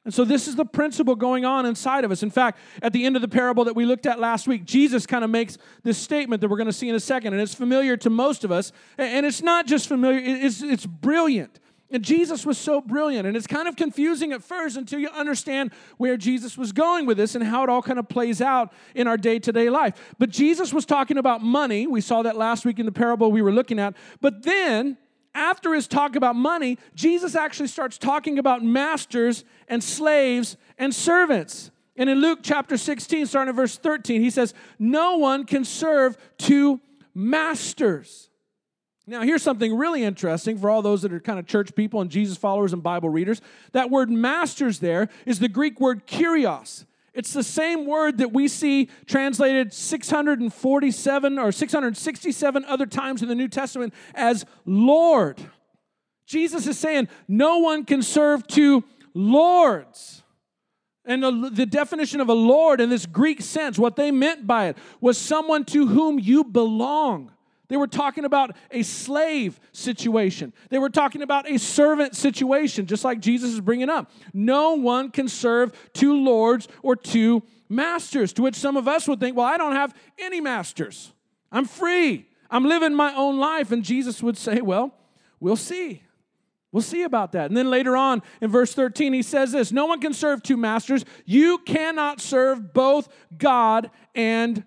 And 0.04 0.12
so, 0.12 0.24
this 0.24 0.46
is 0.46 0.56
the 0.56 0.66
principle 0.66 1.14
going 1.14 1.44
on 1.44 1.64
inside 1.64 2.04
of 2.04 2.10
us. 2.10 2.22
In 2.22 2.30
fact, 2.30 2.58
at 2.82 2.92
the 2.92 3.06
end 3.06 3.16
of 3.16 3.22
the 3.22 3.28
parable 3.28 3.64
that 3.64 3.74
we 3.74 3.86
looked 3.86 4.04
at 4.04 4.20
last 4.20 4.46
week, 4.46 4.64
Jesus 4.64 5.06
kind 5.06 5.24
of 5.24 5.30
makes 5.30 5.56
this 5.82 5.96
statement 5.96 6.42
that 6.42 6.48
we're 6.48 6.58
going 6.58 6.66
to 6.66 6.74
see 6.74 6.88
in 6.88 6.94
a 6.94 7.00
second, 7.00 7.32
and 7.32 7.40
it's 7.40 7.54
familiar 7.54 7.96
to 7.96 8.10
most 8.10 8.44
of 8.44 8.52
us. 8.52 8.70
And 8.98 9.24
it's 9.24 9.40
not 9.40 9.66
just 9.66 9.88
familiar, 9.88 10.20
it's, 10.22 10.62
it's 10.62 10.84
brilliant. 10.84 11.58
And 11.90 12.02
Jesus 12.02 12.44
was 12.44 12.58
so 12.58 12.80
brilliant. 12.80 13.26
And 13.26 13.36
it's 13.36 13.46
kind 13.46 13.68
of 13.68 13.76
confusing 13.76 14.32
at 14.32 14.42
first 14.42 14.76
until 14.76 14.98
you 14.98 15.08
understand 15.10 15.70
where 15.96 16.16
Jesus 16.16 16.58
was 16.58 16.72
going 16.72 17.06
with 17.06 17.16
this 17.16 17.34
and 17.34 17.44
how 17.44 17.62
it 17.62 17.70
all 17.70 17.82
kind 17.82 17.98
of 17.98 18.08
plays 18.08 18.40
out 18.42 18.72
in 18.94 19.06
our 19.06 19.16
day 19.16 19.38
to 19.38 19.52
day 19.52 19.70
life. 19.70 20.14
But 20.18 20.30
Jesus 20.30 20.72
was 20.72 20.84
talking 20.84 21.18
about 21.18 21.42
money. 21.42 21.86
We 21.86 22.00
saw 22.00 22.22
that 22.22 22.36
last 22.36 22.64
week 22.64 22.78
in 22.80 22.86
the 22.86 22.92
parable 22.92 23.30
we 23.30 23.42
were 23.42 23.52
looking 23.52 23.78
at. 23.78 23.94
But 24.20 24.42
then, 24.42 24.96
after 25.34 25.74
his 25.74 25.86
talk 25.88 26.16
about 26.16 26.36
money, 26.36 26.78
Jesus 26.94 27.34
actually 27.34 27.68
starts 27.68 27.98
talking 27.98 28.38
about 28.38 28.62
masters 28.62 29.44
and 29.68 29.82
slaves 29.82 30.56
and 30.78 30.94
servants. 30.94 31.70
And 31.96 32.10
in 32.10 32.20
Luke 32.20 32.40
chapter 32.42 32.76
16, 32.76 33.26
starting 33.26 33.50
at 33.50 33.56
verse 33.56 33.76
13, 33.76 34.20
he 34.20 34.30
says, 34.30 34.54
No 34.78 35.16
one 35.18 35.44
can 35.44 35.64
serve 35.64 36.16
two 36.38 36.80
masters. 37.14 38.30
Now, 39.06 39.22
here's 39.22 39.42
something 39.42 39.76
really 39.76 40.02
interesting 40.02 40.56
for 40.56 40.70
all 40.70 40.80
those 40.80 41.02
that 41.02 41.12
are 41.12 41.20
kind 41.20 41.38
of 41.38 41.46
church 41.46 41.74
people 41.74 42.00
and 42.00 42.10
Jesus 42.10 42.38
followers 42.38 42.72
and 42.72 42.82
Bible 42.82 43.10
readers. 43.10 43.42
That 43.72 43.90
word 43.90 44.10
masters 44.10 44.78
there 44.78 45.08
is 45.26 45.40
the 45.40 45.48
Greek 45.48 45.78
word 45.78 46.06
kurios. 46.06 46.86
It's 47.14 47.32
the 47.32 47.44
same 47.44 47.86
word 47.86 48.18
that 48.18 48.32
we 48.32 48.48
see 48.48 48.88
translated 49.06 49.72
647 49.72 51.38
or 51.38 51.52
667 51.52 52.64
other 52.64 52.86
times 52.86 53.22
in 53.22 53.28
the 53.28 53.36
New 53.36 53.48
Testament 53.48 53.94
as 54.14 54.44
Lord. 54.66 55.40
Jesus 56.26 56.66
is 56.66 56.78
saying 56.78 57.08
no 57.28 57.58
one 57.58 57.84
can 57.84 58.02
serve 58.02 58.46
two 58.46 58.82
lords. 59.14 60.22
And 61.04 61.22
the, 61.22 61.50
the, 61.52 61.66
definition 61.66 62.20
of 62.20 62.30
a 62.30 62.34
Lord 62.34 62.80
in 62.80 62.88
this 62.88 63.04
Greek 63.04 63.42
sense, 63.42 63.78
what 63.78 63.94
they 63.94 64.10
meant 64.10 64.46
by 64.46 64.68
it 64.68 64.78
was 65.02 65.18
someone 65.18 65.66
to 65.66 65.86
whom 65.86 66.18
you 66.18 66.44
belong. 66.44 67.30
They 67.68 67.76
were 67.76 67.86
talking 67.86 68.24
about 68.24 68.54
a 68.70 68.82
slave 68.82 69.58
situation. 69.72 70.52
They 70.68 70.78
were 70.78 70.90
talking 70.90 71.22
about 71.22 71.50
a 71.50 71.58
servant 71.58 72.14
situation, 72.14 72.86
just 72.86 73.04
like 73.04 73.20
Jesus 73.20 73.52
is 73.52 73.60
bringing 73.60 73.88
up. 73.88 74.10
No 74.32 74.74
one 74.74 75.10
can 75.10 75.28
serve 75.28 75.72
two 75.94 76.14
lords 76.22 76.68
or 76.82 76.94
two 76.94 77.42
masters, 77.68 78.32
to 78.34 78.42
which 78.42 78.54
some 78.54 78.76
of 78.76 78.86
us 78.86 79.08
would 79.08 79.18
think, 79.18 79.36
well, 79.36 79.46
I 79.46 79.56
don't 79.56 79.72
have 79.72 79.94
any 80.18 80.40
masters. 80.40 81.12
I'm 81.50 81.64
free. 81.64 82.26
I'm 82.50 82.64
living 82.64 82.94
my 82.94 83.14
own 83.14 83.38
life. 83.38 83.72
And 83.72 83.82
Jesus 83.82 84.22
would 84.22 84.36
say, 84.36 84.60
well, 84.60 84.94
we'll 85.40 85.56
see. 85.56 86.02
We'll 86.70 86.82
see 86.82 87.02
about 87.04 87.32
that. 87.32 87.46
And 87.46 87.56
then 87.56 87.70
later 87.70 87.96
on 87.96 88.20
in 88.40 88.50
verse 88.50 88.74
13, 88.74 89.12
he 89.12 89.22
says 89.22 89.52
this 89.52 89.70
No 89.70 89.86
one 89.86 90.00
can 90.00 90.12
serve 90.12 90.42
two 90.42 90.56
masters. 90.56 91.04
You 91.24 91.58
cannot 91.58 92.20
serve 92.20 92.74
both 92.74 93.08
God 93.38 93.90
and 94.14 94.64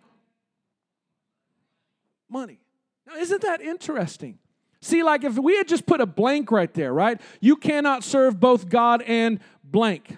money. 2.30 2.62
Now, 3.08 3.16
isn't 3.16 3.42
that 3.42 3.62
interesting? 3.62 4.38
See, 4.82 5.02
like 5.02 5.24
if 5.24 5.38
we 5.38 5.58
had 5.58 5.68
just 5.68 5.86
put 5.86 6.02
a 6.02 6.06
blank 6.06 6.52
right 6.52 6.72
there, 6.74 6.94
right? 6.94 7.20
You 7.40 7.56
cannot 7.56 8.04
serve 8.04 8.40
both 8.40 8.70
God 8.70 9.02
and 9.02 9.40
blank. 9.64 10.18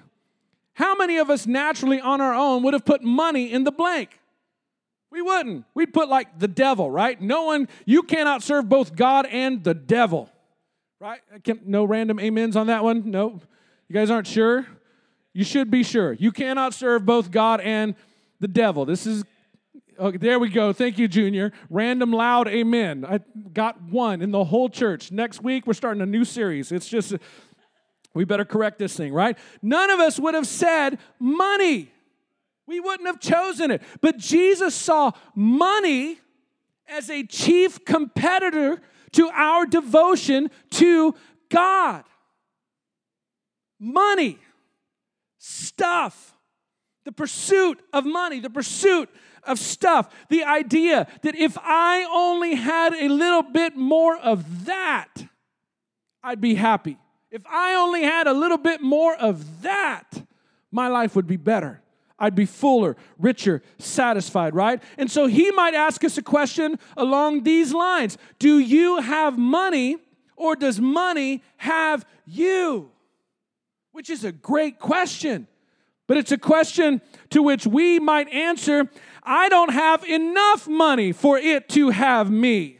How 0.74 0.96
many 0.96 1.18
of 1.18 1.30
us 1.30 1.46
naturally 1.46 2.02
on 2.02 2.20
our 2.20 2.34
own 2.34 2.64
would 2.64 2.74
have 2.74 2.86
put 2.86 3.04
money 3.04 3.52
in 3.52 3.64
the 3.64 3.72
blank? 3.72 4.20
We 5.12 5.22
wouldn't. 5.22 5.66
We'd 5.74 5.94
put 5.94 6.10
like 6.10 6.40
the 6.40 6.48
devil, 6.48 6.90
right? 6.90 7.20
No 7.20 7.46
one, 7.46 7.68
you 7.86 8.04
cannot 8.04 8.44
serve 8.44 8.70
both 8.70 8.96
God 8.96 9.26
and 9.26 9.64
the 9.64 9.74
devil, 9.74 10.30
right? 11.00 11.22
Uh, 11.34 11.40
can, 11.44 11.62
no 11.66 11.84
random 11.84 12.20
amens 12.20 12.56
on 12.56 12.68
that 12.68 12.84
one? 12.84 13.10
No. 13.10 13.40
You 13.88 13.94
guys 13.94 14.10
aren't 14.10 14.28
sure? 14.28 14.68
You 15.34 15.44
should 15.44 15.72
be 15.72 15.84
sure. 15.84 16.14
You 16.14 16.32
cannot 16.32 16.74
serve 16.74 17.06
both 17.06 17.32
God 17.32 17.60
and 17.62 17.96
the 18.40 18.48
devil. 18.48 18.86
This 18.86 19.06
is 19.06 19.24
Okay, 20.00 20.18
there 20.18 20.40
we 20.40 20.48
go. 20.48 20.72
Thank 20.72 20.98
you, 20.98 21.10
Junior. 21.10 21.52
Random 21.70 22.12
loud 22.12 22.48
amen. 22.48 23.04
I 23.04 23.20
got 23.52 23.82
one 23.82 24.22
in 24.22 24.32
the 24.32 24.46
whole 24.46 24.70
church. 24.70 25.12
Next 25.12 25.44
week, 25.44 25.68
we're 25.68 25.74
starting 25.74 26.02
a 26.02 26.06
new 26.06 26.24
series. 26.24 26.72
It's 26.72 26.88
just, 26.88 27.16
we 28.14 28.24
better 28.24 28.46
correct 28.46 28.80
this 28.80 28.96
thing, 28.96 29.12
right? 29.12 29.38
None 29.62 29.90
of 29.90 30.00
us 30.00 30.18
would 30.18 30.36
have 30.36 30.48
said 30.48 31.00
money. 31.20 31.92
We 32.66 32.80
wouldn't 32.80 33.08
have 33.08 33.20
chosen 33.20 33.72
it. 33.72 33.82
But 34.00 34.18
Jesus 34.18 34.74
saw 34.74 35.12
money 35.36 36.20
as 36.88 37.10
a 37.10 37.24
chief 37.24 37.84
competitor 37.84 38.82
to 39.14 39.30
our 39.34 39.66
devotion 39.66 40.50
to 40.72 41.14
God. 41.50 42.06
Money, 43.82 44.38
stuff, 45.40 46.36
The 47.04 47.12
pursuit 47.12 47.82
of 47.92 48.06
money, 48.06 48.40
the 48.40 48.50
pursuit 48.50 49.10
of 49.44 49.60
stuff, 49.60 50.14
the 50.30 50.44
idea 50.44 51.08
that 51.22 51.36
if 51.36 51.58
I 51.62 52.08
only 52.12 52.56
had 52.56 52.94
a 52.94 53.10
little 53.10 53.44
bit 53.44 53.76
more 53.76 54.18
of 54.18 54.66
that, 54.66 55.10
I'd 56.24 56.42
be 56.42 56.56
happy. 56.56 56.98
If 57.32 57.46
I 57.48 57.76
only 57.76 58.04
had 58.04 58.28
a 58.28 58.34
little 58.34 58.58
bit 58.58 58.82
more 58.82 59.16
of 59.16 59.62
that, 59.62 60.24
my 60.72 60.88
life 60.88 61.16
would 61.16 61.28
be 61.28 61.38
better. 61.38 61.82
I'd 62.18 62.36
be 62.36 62.46
fuller, 62.46 62.98
richer, 63.18 63.64
satisfied, 63.78 64.54
right? 64.54 64.84
And 64.98 65.10
so 65.10 65.28
he 65.28 65.52
might 65.52 65.74
ask 65.74 66.04
us 66.04 66.18
a 66.18 66.22
question 66.22 66.78
along 66.98 67.44
these 67.44 67.74
lines 67.74 68.18
Do 68.40 68.60
you 68.60 69.00
have 69.00 69.38
money 69.38 69.98
or 70.36 70.56
does 70.56 70.80
money 70.80 71.44
have 71.58 72.06
you? 72.26 72.92
Which 73.92 74.10
is 74.10 74.24
a 74.24 74.32
great 74.32 74.80
question. 74.80 75.48
But 76.08 76.18
it's 76.18 76.32
a 76.32 76.38
question 76.38 77.02
to 77.30 77.44
which 77.44 77.68
we 77.68 78.00
might 78.00 78.28
answer 78.30 78.90
I 79.32 79.48
don't 79.48 79.72
have 79.72 80.04
enough 80.06 80.68
money 80.68 81.12
for 81.12 81.38
it 81.38 81.70
to 81.70 81.92
have 81.92 82.32
me. 82.32 82.80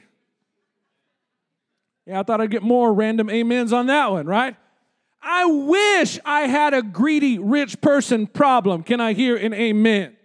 Yeah, 2.08 2.22
I 2.22 2.24
thought 2.24 2.42
I'd 2.42 2.50
get 2.50 2.64
more 2.64 2.92
random 2.92 3.30
amens 3.30 3.72
on 3.72 3.86
that 3.86 4.10
one, 4.10 4.26
right? 4.26 4.56
I 5.22 5.46
wish 5.46 6.18
I 6.26 6.42
had 6.48 6.74
a 6.74 6.82
greedy 6.82 7.38
rich 7.38 7.80
person 7.82 8.26
problem. 8.26 8.82
Can 8.82 9.00
I 9.00 9.14
hear 9.14 9.38
an 9.38 9.54
amen? 9.54 10.18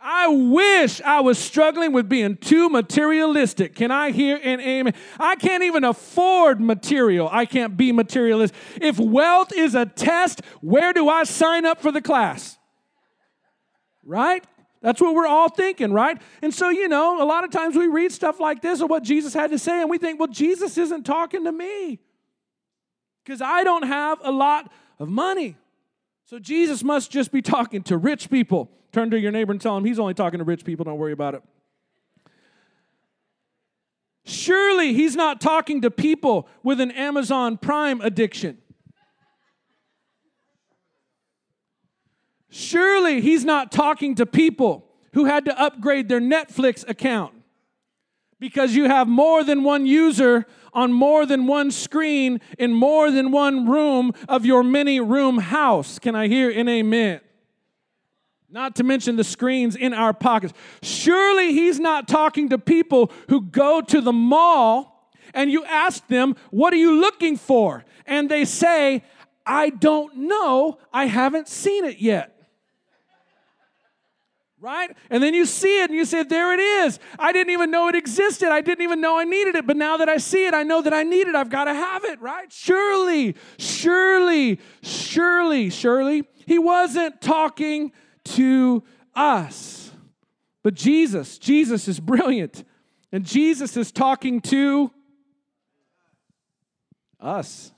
I 0.00 0.28
wish 0.28 1.02
I 1.02 1.20
was 1.20 1.38
struggling 1.38 1.92
with 1.92 2.08
being 2.08 2.38
too 2.38 2.70
materialistic. 2.70 3.74
Can 3.74 3.90
I 3.90 4.12
hear 4.12 4.40
an 4.42 4.60
amen? 4.60 4.94
I 5.20 5.36
can't 5.36 5.62
even 5.62 5.84
afford 5.84 6.58
material. 6.58 7.28
I 7.30 7.44
can't 7.44 7.76
be 7.76 7.92
materialist. 7.92 8.54
If 8.80 8.98
wealth 8.98 9.52
is 9.52 9.74
a 9.74 9.84
test, 9.84 10.40
where 10.62 10.94
do 10.94 11.10
I 11.10 11.24
sign 11.24 11.66
up 11.66 11.82
for 11.82 11.92
the 11.92 12.00
class? 12.00 12.56
Right? 14.02 14.42
That's 14.80 15.00
what 15.00 15.14
we're 15.14 15.26
all 15.26 15.48
thinking, 15.48 15.92
right? 15.92 16.20
And 16.42 16.54
so, 16.54 16.68
you 16.68 16.88
know, 16.88 17.22
a 17.22 17.24
lot 17.24 17.44
of 17.44 17.50
times 17.50 17.76
we 17.76 17.86
read 17.86 18.12
stuff 18.12 18.38
like 18.38 18.62
this 18.62 18.80
or 18.80 18.86
what 18.86 19.02
Jesus 19.02 19.34
had 19.34 19.50
to 19.50 19.58
say, 19.58 19.80
and 19.80 19.90
we 19.90 19.98
think, 19.98 20.20
well, 20.20 20.28
Jesus 20.28 20.78
isn't 20.78 21.04
talking 21.04 21.44
to 21.44 21.52
me 21.52 21.98
because 23.24 23.40
I 23.40 23.64
don't 23.64 23.84
have 23.84 24.18
a 24.22 24.30
lot 24.30 24.70
of 24.98 25.08
money. 25.08 25.56
So 26.26 26.38
Jesus 26.38 26.82
must 26.82 27.10
just 27.10 27.32
be 27.32 27.42
talking 27.42 27.82
to 27.84 27.96
rich 27.96 28.30
people. 28.30 28.70
Turn 28.92 29.10
to 29.10 29.18
your 29.18 29.32
neighbor 29.32 29.52
and 29.52 29.60
tell 29.60 29.76
him 29.76 29.84
he's 29.84 29.98
only 29.98 30.14
talking 30.14 30.38
to 30.38 30.44
rich 30.44 30.64
people. 30.64 30.84
Don't 30.84 30.98
worry 30.98 31.12
about 31.12 31.34
it. 31.34 31.42
Surely 34.24 34.92
he's 34.92 35.14
not 35.14 35.40
talking 35.40 35.82
to 35.82 35.90
people 35.90 36.48
with 36.64 36.80
an 36.80 36.90
Amazon 36.90 37.56
Prime 37.56 38.00
addiction. 38.00 38.58
Surely 42.56 43.20
he's 43.20 43.44
not 43.44 43.70
talking 43.70 44.14
to 44.14 44.24
people 44.24 44.86
who 45.12 45.26
had 45.26 45.44
to 45.44 45.60
upgrade 45.60 46.08
their 46.08 46.22
Netflix 46.22 46.88
account 46.88 47.34
because 48.40 48.74
you 48.74 48.86
have 48.86 49.06
more 49.06 49.44
than 49.44 49.62
one 49.62 49.84
user 49.84 50.46
on 50.72 50.90
more 50.90 51.26
than 51.26 51.46
one 51.46 51.70
screen 51.70 52.40
in 52.58 52.72
more 52.72 53.10
than 53.10 53.30
one 53.30 53.68
room 53.68 54.10
of 54.26 54.46
your 54.46 54.62
many 54.62 55.00
room 55.00 55.36
house. 55.36 55.98
Can 55.98 56.14
I 56.14 56.28
hear 56.28 56.48
an 56.50 56.66
amen? 56.66 57.20
Not 58.48 58.74
to 58.76 58.84
mention 58.84 59.16
the 59.16 59.24
screens 59.24 59.76
in 59.76 59.92
our 59.92 60.14
pockets. 60.14 60.54
Surely 60.80 61.52
he's 61.52 61.78
not 61.78 62.08
talking 62.08 62.48
to 62.48 62.56
people 62.56 63.12
who 63.28 63.42
go 63.42 63.82
to 63.82 64.00
the 64.00 64.14
mall 64.14 65.12
and 65.34 65.52
you 65.52 65.62
ask 65.66 66.06
them, 66.06 66.36
What 66.50 66.72
are 66.72 66.76
you 66.76 67.02
looking 67.02 67.36
for? 67.36 67.84
And 68.06 68.30
they 68.30 68.46
say, 68.46 69.04
I 69.44 69.68
don't 69.68 70.16
know. 70.16 70.78
I 70.90 71.04
haven't 71.04 71.48
seen 71.48 71.84
it 71.84 71.98
yet 71.98 72.32
right? 74.66 74.96
And 75.10 75.22
then 75.22 75.32
you 75.32 75.46
see 75.46 75.80
it 75.80 75.90
and 75.90 75.96
you 75.96 76.04
say, 76.04 76.24
There 76.24 76.52
it 76.52 76.58
is. 76.58 76.98
I 77.20 77.30
didn't 77.30 77.52
even 77.52 77.70
know 77.70 77.86
it 77.86 77.94
existed. 77.94 78.48
I 78.48 78.60
didn't 78.60 78.82
even 78.82 79.00
know 79.00 79.16
I 79.16 79.22
needed 79.22 79.54
it. 79.54 79.64
But 79.64 79.76
now 79.76 79.96
that 79.98 80.08
I 80.08 80.16
see 80.16 80.44
it, 80.44 80.54
I 80.54 80.64
know 80.64 80.82
that 80.82 80.92
I 80.92 81.04
need 81.04 81.28
it. 81.28 81.36
I've 81.36 81.50
got 81.50 81.64
to 81.64 81.74
have 81.74 82.04
it, 82.04 82.20
right? 82.20 82.52
Surely, 82.52 83.36
surely, 83.58 84.58
surely, 84.82 85.70
surely, 85.70 86.24
he 86.46 86.58
wasn't 86.58 87.20
talking 87.20 87.92
to 88.24 88.82
us. 89.14 89.92
But 90.64 90.74
Jesus, 90.74 91.38
Jesus 91.38 91.86
is 91.86 92.00
brilliant. 92.00 92.64
And 93.12 93.24
Jesus 93.24 93.76
is 93.76 93.92
talking 93.92 94.40
to 94.42 94.90
us. 97.20 97.72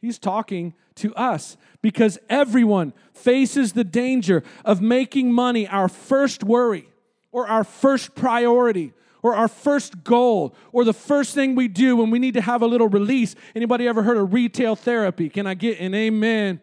He's 0.00 0.20
talking 0.20 0.74
to 0.96 1.14
us 1.14 1.56
because 1.82 2.18
everyone 2.28 2.92
faces 3.12 3.72
the 3.72 3.84
danger 3.84 4.42
of 4.64 4.80
making 4.80 5.32
money 5.32 5.66
our 5.68 5.88
first 5.88 6.42
worry 6.44 6.88
or 7.32 7.48
our 7.48 7.64
first 7.64 8.14
priority 8.14 8.92
or 9.22 9.34
our 9.34 9.48
first 9.48 10.04
goal 10.04 10.54
or 10.72 10.84
the 10.84 10.92
first 10.92 11.34
thing 11.34 11.54
we 11.54 11.66
do 11.66 11.96
when 11.96 12.10
we 12.10 12.18
need 12.18 12.34
to 12.34 12.40
have 12.40 12.62
a 12.62 12.66
little 12.66 12.88
release. 12.88 13.34
Anybody 13.56 13.88
ever 13.88 14.02
heard 14.02 14.18
of 14.18 14.32
retail 14.32 14.76
therapy? 14.76 15.28
Can 15.28 15.46
I 15.46 15.54
get 15.54 15.80
an 15.80 15.94
amen? 15.94 16.60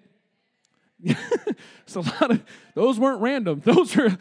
it's 1.04 1.96
a 1.96 2.02
lot 2.02 2.32
of 2.32 2.44
those 2.76 3.00
weren't 3.00 3.22
random. 3.22 3.62
Those 3.66 3.98
are 3.98 4.18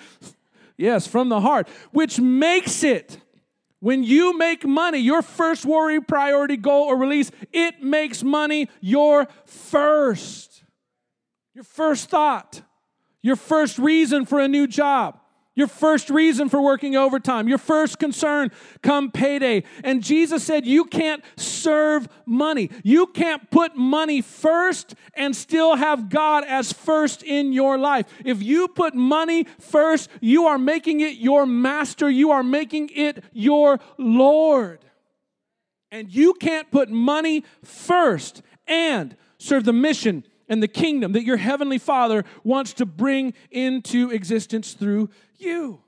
yes, 0.77 1.07
from 1.07 1.29
the 1.29 1.41
heart, 1.41 1.69
which 1.93 2.19
makes 2.19 2.83
it 2.83 3.21
when 3.81 4.05
you 4.05 4.37
make 4.37 4.65
money, 4.65 4.99
your 4.99 5.23
first 5.23 5.65
worry, 5.65 6.01
priority, 6.01 6.57
goal, 6.57 6.85
or 6.85 6.97
release, 6.97 7.31
it 7.53 7.83
makes 7.83 8.23
money 8.23 8.69
your 8.81 9.27
first. 9.47 10.63
Your 11.55 11.65
first 11.65 12.09
thought, 12.09 12.63
your 13.23 13.37
first 13.37 13.79
reason 13.79 14.25
for 14.25 14.41
a 14.41 14.49
new 14.49 14.67
job, 14.67 15.20
your 15.57 15.67
first 15.67 16.11
reason 16.11 16.49
for 16.49 16.63
working 16.63 16.97
overtime, 16.97 17.49
your 17.49 17.59
first 17.59 17.99
concern 17.99 18.51
come 18.83 19.11
payday. 19.11 19.65
And 19.83 20.03
Jesus 20.03 20.45
said, 20.45 20.65
You 20.65 20.85
can't 20.85 21.25
serve 21.37 22.09
money. 22.25 22.71
You 22.85 23.07
can't 23.07 23.51
put 23.51 23.77
money 23.77 24.21
first 24.23 24.95
and 25.15 25.35
still 25.35 25.75
have 25.75 26.09
God 26.09 26.45
as 26.45 26.73
first 26.73 27.23
in 27.23 27.53
your 27.53 27.79
life. 27.79 28.07
If 28.25 28.43
you 28.43 28.69
put 28.69 28.95
money 28.95 29.45
first, 29.59 30.09
you 30.21 30.47
are 30.47 30.59
making 30.59 31.01
it 31.01 31.17
your 31.17 31.47
master, 31.47 32.09
you 32.09 32.31
are 32.31 32.45
making 32.45 32.91
it 32.95 33.25
your 33.33 33.81
Lord. 33.99 34.85
And 35.91 36.15
you 36.15 36.35
can't 36.35 36.71
put 36.71 36.89
money 36.89 37.45
first 37.65 38.43
and 38.69 39.17
serve 39.39 39.65
the 39.65 39.73
mission 39.73 40.25
and 40.49 40.63
the 40.63 40.69
kingdom 40.69 41.13
that 41.13 41.25
your 41.25 41.37
heavenly 41.37 41.79
Father 41.79 42.25
wants 42.45 42.73
to 42.75 42.87
bring 42.87 43.35
into 43.51 44.11
existence 44.11 44.75
through 44.75 45.09
you. 45.41 45.83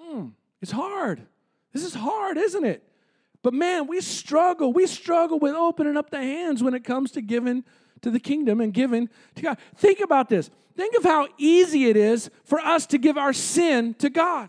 Mm, 0.00 0.32
it's 0.60 0.72
hard. 0.72 1.22
This 1.72 1.84
is 1.84 1.94
hard, 1.94 2.36
isn't 2.36 2.64
it? 2.64 2.82
But 3.42 3.54
man, 3.54 3.86
we 3.86 4.00
struggle. 4.00 4.72
We 4.72 4.86
struggle 4.86 5.38
with 5.38 5.54
opening 5.54 5.96
up 5.96 6.10
the 6.10 6.18
hands 6.18 6.62
when 6.62 6.74
it 6.74 6.84
comes 6.84 7.12
to 7.12 7.22
giving 7.22 7.64
to 8.02 8.10
the 8.10 8.20
kingdom 8.20 8.60
and 8.60 8.72
giving 8.72 9.08
to 9.36 9.42
God. 9.42 9.58
Think 9.76 10.00
about 10.00 10.28
this. 10.28 10.50
Think 10.76 10.96
of 10.96 11.04
how 11.04 11.28
easy 11.38 11.86
it 11.86 11.96
is 11.96 12.30
for 12.44 12.60
us 12.60 12.86
to 12.86 12.98
give 12.98 13.18
our 13.18 13.32
sin 13.32 13.94
to 13.94 14.10
God. 14.10 14.48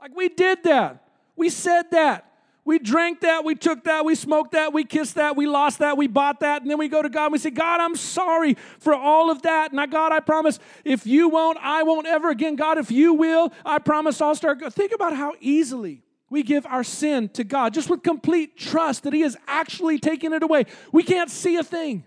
Like 0.00 0.14
we 0.14 0.28
did 0.28 0.62
that. 0.64 1.08
We 1.36 1.48
said 1.48 1.90
that. 1.92 2.31
We 2.64 2.78
drank 2.78 3.22
that, 3.22 3.44
we 3.44 3.56
took 3.56 3.84
that, 3.84 4.04
we 4.04 4.14
smoked 4.14 4.52
that, 4.52 4.72
we 4.72 4.84
kissed 4.84 5.16
that, 5.16 5.36
we 5.36 5.46
lost 5.46 5.80
that, 5.80 5.96
we 5.96 6.06
bought 6.06 6.40
that, 6.40 6.62
and 6.62 6.70
then 6.70 6.78
we 6.78 6.86
go 6.86 7.02
to 7.02 7.08
God 7.08 7.26
and 7.26 7.32
we 7.32 7.38
say, 7.38 7.50
God, 7.50 7.80
I'm 7.80 7.96
sorry 7.96 8.56
for 8.78 8.94
all 8.94 9.32
of 9.32 9.42
that. 9.42 9.72
And 9.72 9.80
I, 9.80 9.86
God, 9.86 10.12
I 10.12 10.20
promise 10.20 10.60
if 10.84 11.04
you 11.04 11.28
won't, 11.28 11.58
I 11.60 11.82
won't 11.82 12.06
ever 12.06 12.30
again. 12.30 12.54
God, 12.54 12.78
if 12.78 12.92
you 12.92 13.14
will, 13.14 13.52
I 13.64 13.78
promise 13.80 14.20
I'll 14.20 14.36
start. 14.36 14.60
Think 14.72 14.92
about 14.92 15.16
how 15.16 15.34
easily 15.40 16.04
we 16.30 16.44
give 16.44 16.64
our 16.66 16.84
sin 16.84 17.28
to 17.30 17.42
God, 17.42 17.74
just 17.74 17.90
with 17.90 18.04
complete 18.04 18.56
trust 18.56 19.02
that 19.02 19.12
He 19.12 19.22
has 19.22 19.36
actually 19.48 19.98
taken 19.98 20.32
it 20.32 20.44
away. 20.44 20.66
We 20.92 21.02
can't 21.02 21.30
see 21.30 21.56
a 21.56 21.64
thing, 21.64 22.04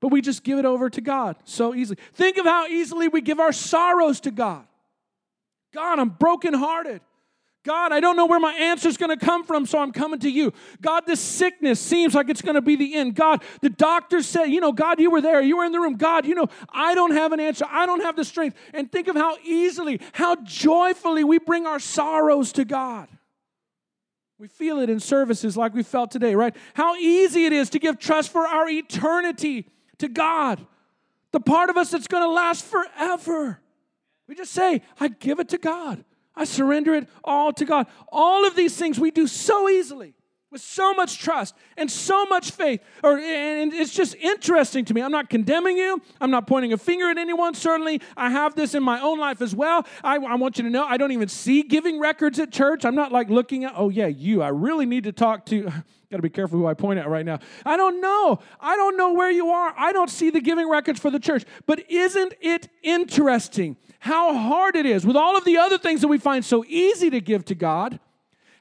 but 0.00 0.08
we 0.08 0.20
just 0.20 0.44
give 0.44 0.58
it 0.58 0.66
over 0.66 0.90
to 0.90 1.00
God 1.00 1.36
so 1.44 1.74
easily. 1.74 1.98
Think 2.12 2.36
of 2.36 2.44
how 2.44 2.66
easily 2.66 3.08
we 3.08 3.22
give 3.22 3.40
our 3.40 3.52
sorrows 3.52 4.20
to 4.20 4.30
God. 4.30 4.66
God, 5.72 5.98
I'm 5.98 6.10
brokenhearted. 6.10 7.00
God, 7.64 7.92
I 7.92 8.00
don't 8.00 8.16
know 8.16 8.26
where 8.26 8.40
my 8.40 8.54
answer 8.54 8.88
is 8.88 8.96
going 8.96 9.16
to 9.16 9.24
come 9.24 9.44
from, 9.44 9.66
so 9.66 9.78
I'm 9.78 9.92
coming 9.92 10.20
to 10.20 10.30
you. 10.30 10.52
God, 10.80 11.04
this 11.06 11.20
sickness 11.20 11.80
seems 11.80 12.14
like 12.14 12.30
it's 12.30 12.40
going 12.40 12.54
to 12.54 12.62
be 12.62 12.76
the 12.76 12.94
end. 12.94 13.14
God, 13.14 13.42
the 13.60 13.68
doctor 13.68 14.22
said, 14.22 14.46
you 14.46 14.60
know, 14.60 14.72
God, 14.72 15.00
you 15.00 15.10
were 15.10 15.20
there, 15.20 15.40
you 15.40 15.56
were 15.58 15.64
in 15.64 15.72
the 15.72 15.80
room. 15.80 15.96
God, 15.96 16.24
you 16.24 16.34
know, 16.34 16.46
I 16.70 16.94
don't 16.94 17.10
have 17.10 17.32
an 17.32 17.40
answer, 17.40 17.66
I 17.68 17.84
don't 17.84 18.00
have 18.00 18.16
the 18.16 18.24
strength. 18.24 18.56
And 18.72 18.90
think 18.90 19.08
of 19.08 19.16
how 19.16 19.36
easily, 19.44 20.00
how 20.12 20.36
joyfully 20.36 21.24
we 21.24 21.38
bring 21.38 21.66
our 21.66 21.80
sorrows 21.80 22.52
to 22.52 22.64
God. 22.64 23.08
We 24.38 24.46
feel 24.46 24.78
it 24.78 24.88
in 24.88 25.00
services 25.00 25.56
like 25.56 25.74
we 25.74 25.82
felt 25.82 26.12
today, 26.12 26.36
right? 26.36 26.54
How 26.74 26.94
easy 26.94 27.44
it 27.44 27.52
is 27.52 27.70
to 27.70 27.80
give 27.80 27.98
trust 27.98 28.30
for 28.30 28.46
our 28.46 28.68
eternity 28.68 29.66
to 29.98 30.08
God, 30.08 30.64
the 31.32 31.40
part 31.40 31.70
of 31.70 31.76
us 31.76 31.90
that's 31.90 32.06
going 32.06 32.22
to 32.22 32.30
last 32.30 32.64
forever. 32.64 33.60
We 34.28 34.36
just 34.36 34.52
say, 34.52 34.82
I 35.00 35.08
give 35.08 35.40
it 35.40 35.48
to 35.48 35.58
God. 35.58 36.04
I 36.38 36.44
surrender 36.44 36.94
it 36.94 37.08
all 37.24 37.52
to 37.52 37.64
God. 37.64 37.88
All 38.10 38.46
of 38.46 38.54
these 38.54 38.76
things 38.76 38.98
we 38.98 39.10
do 39.10 39.26
so 39.26 39.68
easily. 39.68 40.14
with 40.50 40.62
so 40.62 40.94
much 40.94 41.18
trust 41.18 41.54
and 41.76 41.90
so 41.90 42.24
much 42.24 42.52
faith. 42.52 42.80
Or, 43.02 43.18
and 43.18 43.74
it's 43.74 43.92
just 43.92 44.14
interesting 44.14 44.84
to 44.86 44.94
me. 44.94 45.02
I'm 45.02 45.12
not 45.12 45.28
condemning 45.28 45.76
you. 45.76 46.00
I'm 46.20 46.30
not 46.30 46.46
pointing 46.46 46.72
a 46.72 46.78
finger 46.78 47.10
at 47.10 47.18
anyone. 47.18 47.52
Certainly, 47.54 48.00
I 48.16 48.30
have 48.30 48.54
this 48.54 48.74
in 48.74 48.82
my 48.82 49.00
own 49.00 49.18
life 49.18 49.42
as 49.42 49.54
well. 49.54 49.86
I, 50.02 50.16
I 50.16 50.36
want 50.36 50.56
you 50.56 50.64
to 50.64 50.70
know 50.70 50.84
I 50.84 50.96
don't 50.96 51.12
even 51.12 51.28
see 51.28 51.62
giving 51.62 52.00
records 52.00 52.38
at 52.38 52.50
church. 52.50 52.84
I'm 52.84 52.94
not 52.94 53.12
like 53.12 53.28
looking 53.28 53.64
at, 53.64 53.74
oh, 53.76 53.90
yeah, 53.90 54.06
you. 54.06 54.40
I 54.40 54.48
really 54.48 54.86
need 54.86 55.04
to 55.04 55.12
talk 55.12 55.44
to. 55.46 55.64
Got 56.10 56.16
to 56.16 56.22
be 56.22 56.30
careful 56.30 56.58
who 56.58 56.66
I 56.66 56.72
point 56.72 56.98
at 56.98 57.08
right 57.08 57.26
now. 57.26 57.40
I 57.66 57.76
don't 57.76 58.00
know. 58.00 58.38
I 58.58 58.76
don't 58.76 58.96
know 58.96 59.12
where 59.12 59.30
you 59.30 59.50
are. 59.50 59.74
I 59.76 59.92
don't 59.92 60.08
see 60.08 60.30
the 60.30 60.40
giving 60.40 60.66
records 60.70 60.98
for 60.98 61.10
the 61.10 61.20
church. 61.20 61.44
But 61.66 61.90
isn't 61.90 62.32
it 62.40 62.68
interesting 62.82 63.76
how 63.98 64.36
hard 64.36 64.76
it 64.76 64.86
is 64.86 65.06
with 65.06 65.16
all 65.16 65.36
of 65.36 65.44
the 65.44 65.56
other 65.56 65.78
things 65.78 66.00
that 66.00 66.08
we 66.08 66.18
find 66.18 66.44
so 66.44 66.64
easy 66.66 67.10
to 67.10 67.20
give 67.20 67.44
to 67.46 67.54
God? 67.54 67.98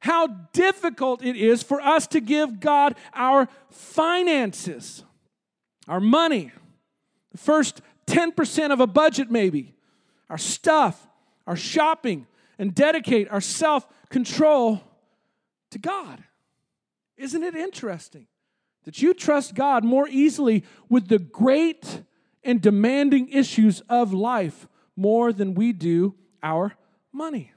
how 0.02 0.28
difficult 0.54 1.24
it 1.24 1.36
is 1.36 1.64
for 1.64 1.82
us 1.82 2.08
to 2.08 2.22
give 2.22 2.60
God 2.60 2.96
our 3.14 3.48
finances, 3.70 5.04
our 5.88 6.00
money, 6.00 6.52
the 7.32 7.38
first 7.38 7.82
10% 8.08 8.72
of 8.72 8.80
a 8.80 8.88
budget, 8.88 9.30
maybe, 9.30 9.74
our 10.30 10.38
stuff, 10.38 11.08
our 11.46 11.56
shopping, 11.56 12.28
and 12.60 12.74
dedicate 12.74 13.30
our 13.30 13.42
self 13.42 13.88
control 14.10 14.82
to 15.72 15.80
God. 15.80 16.24
Isn't 17.18 17.44
it 17.44 17.56
interesting 17.56 18.28
that 18.86 19.02
you 19.02 19.14
trust 19.14 19.56
God 19.56 19.84
more 19.84 20.08
easily 20.08 20.64
with 20.88 21.08
the 21.08 21.20
great 21.20 22.04
and 22.44 22.62
demanding 22.62 23.28
issues 23.30 23.82
of 23.90 24.14
life 24.14 24.68
more 24.98 25.32
than 25.32 25.54
we 25.54 25.72
do 25.72 26.16
our 26.44 26.74
money? 27.14 27.54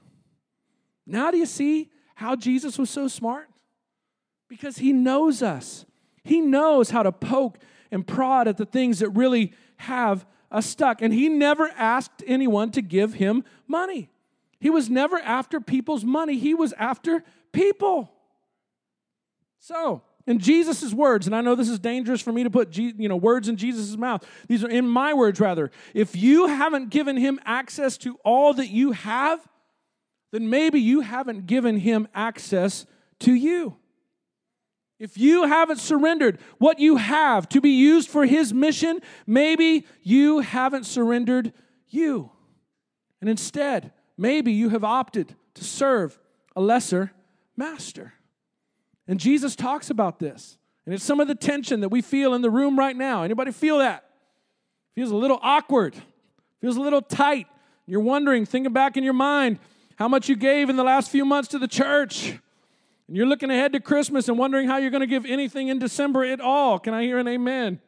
Now, 1.05 1.31
do 1.31 1.37
you 1.37 1.45
see 1.45 1.89
how 2.15 2.37
Jesus 2.37 2.77
was 2.77 2.89
so 2.89 3.07
smart? 3.09 3.49
Because 4.47 4.77
he 4.77 4.93
knows 4.93 5.41
us. 5.41 5.85
He 6.23 6.39
knows 6.39 6.91
how 6.91 7.03
to 7.03 7.11
poke 7.11 7.57
and 7.91 8.05
prod 8.05 8.47
at 8.47 8.57
the 8.57 8.65
things 8.65 8.99
that 8.99 9.09
really 9.09 9.53
have 9.77 10.25
us 10.51 10.65
stuck. 10.65 11.01
And 11.01 11.13
he 11.13 11.27
never 11.29 11.69
asked 11.75 12.23
anyone 12.27 12.71
to 12.71 12.81
give 12.81 13.15
him 13.15 13.43
money. 13.67 14.09
He 14.59 14.69
was 14.69 14.89
never 14.89 15.17
after 15.17 15.59
people's 15.59 16.05
money, 16.05 16.37
he 16.37 16.53
was 16.53 16.73
after 16.73 17.23
people. 17.51 18.11
So, 19.59 20.03
in 20.27 20.39
Jesus' 20.39 20.93
words, 20.93 21.25
and 21.25 21.35
I 21.35 21.41
know 21.41 21.55
this 21.55 21.69
is 21.69 21.79
dangerous 21.79 22.21
for 22.21 22.31
me 22.31 22.43
to 22.43 22.49
put 22.49 22.77
you 22.77 23.09
know, 23.09 23.15
words 23.15 23.49
in 23.49 23.57
Jesus' 23.57 23.97
mouth. 23.97 24.25
These 24.47 24.63
are 24.63 24.69
in 24.69 24.87
my 24.87 25.13
words, 25.13 25.39
rather. 25.39 25.71
If 25.93 26.15
you 26.15 26.47
haven't 26.47 26.89
given 26.89 27.17
him 27.17 27.39
access 27.45 27.97
to 27.99 28.17
all 28.23 28.53
that 28.53 28.67
you 28.67 28.91
have, 28.91 29.47
then 30.31 30.49
maybe 30.49 30.79
you 30.79 31.01
haven't 31.01 31.45
given 31.47 31.77
him 31.77 32.07
access 32.13 32.85
to 33.19 33.33
you. 33.33 33.77
If 34.99 35.17
you 35.17 35.47
haven't 35.47 35.79
surrendered 35.79 36.39
what 36.59 36.79
you 36.79 36.97
have 36.97 37.49
to 37.49 37.59
be 37.59 37.71
used 37.71 38.07
for 38.07 38.25
his 38.25 38.53
mission, 38.53 38.99
maybe 39.25 39.87
you 40.03 40.39
haven't 40.41 40.85
surrendered 40.85 41.53
you. 41.89 42.31
And 43.19 43.29
instead, 43.29 43.93
maybe 44.15 44.51
you 44.51 44.69
have 44.69 44.83
opted 44.83 45.35
to 45.55 45.63
serve 45.63 46.19
a 46.55 46.61
lesser 46.61 47.11
master. 47.57 48.13
And 49.07 49.19
Jesus 49.19 49.55
talks 49.55 49.89
about 49.89 50.19
this. 50.19 50.57
And 50.85 50.95
it's 50.95 51.03
some 51.03 51.19
of 51.19 51.27
the 51.27 51.35
tension 51.35 51.81
that 51.81 51.89
we 51.89 52.01
feel 52.01 52.33
in 52.33 52.41
the 52.41 52.49
room 52.49 52.77
right 52.77 52.95
now. 52.95 53.23
Anybody 53.23 53.51
feel 53.51 53.79
that? 53.79 54.05
Feels 54.95 55.11
a 55.11 55.15
little 55.15 55.39
awkward. 55.41 55.95
Feels 56.59 56.77
a 56.77 56.81
little 56.81 57.01
tight. 57.01 57.47
You're 57.85 58.01
wondering, 58.01 58.45
thinking 58.45 58.73
back 58.73 58.97
in 58.97 59.03
your 59.03 59.13
mind, 59.13 59.59
how 59.95 60.07
much 60.07 60.29
you 60.29 60.35
gave 60.35 60.69
in 60.69 60.75
the 60.75 60.83
last 60.83 61.11
few 61.11 61.25
months 61.25 61.49
to 61.49 61.59
the 61.59 61.67
church. 61.67 62.39
And 63.07 63.17
you're 63.17 63.25
looking 63.25 63.51
ahead 63.51 63.73
to 63.73 63.79
Christmas 63.79 64.27
and 64.29 64.37
wondering 64.37 64.67
how 64.67 64.77
you're 64.77 64.89
going 64.89 65.01
to 65.01 65.07
give 65.07 65.25
anything 65.25 65.67
in 65.67 65.79
December 65.79 66.23
at 66.23 66.39
all. 66.39 66.79
Can 66.79 66.93
I 66.93 67.03
hear 67.03 67.19
an 67.19 67.27
amen? 67.27 67.79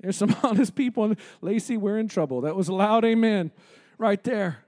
There's 0.00 0.16
some 0.16 0.34
honest 0.42 0.74
people. 0.74 1.14
Lacey, 1.40 1.76
we're 1.76 1.98
in 1.98 2.08
trouble. 2.08 2.42
That 2.42 2.56
was 2.56 2.68
a 2.68 2.74
loud 2.74 3.04
amen 3.04 3.52
right 3.98 4.22
there. 4.24 4.64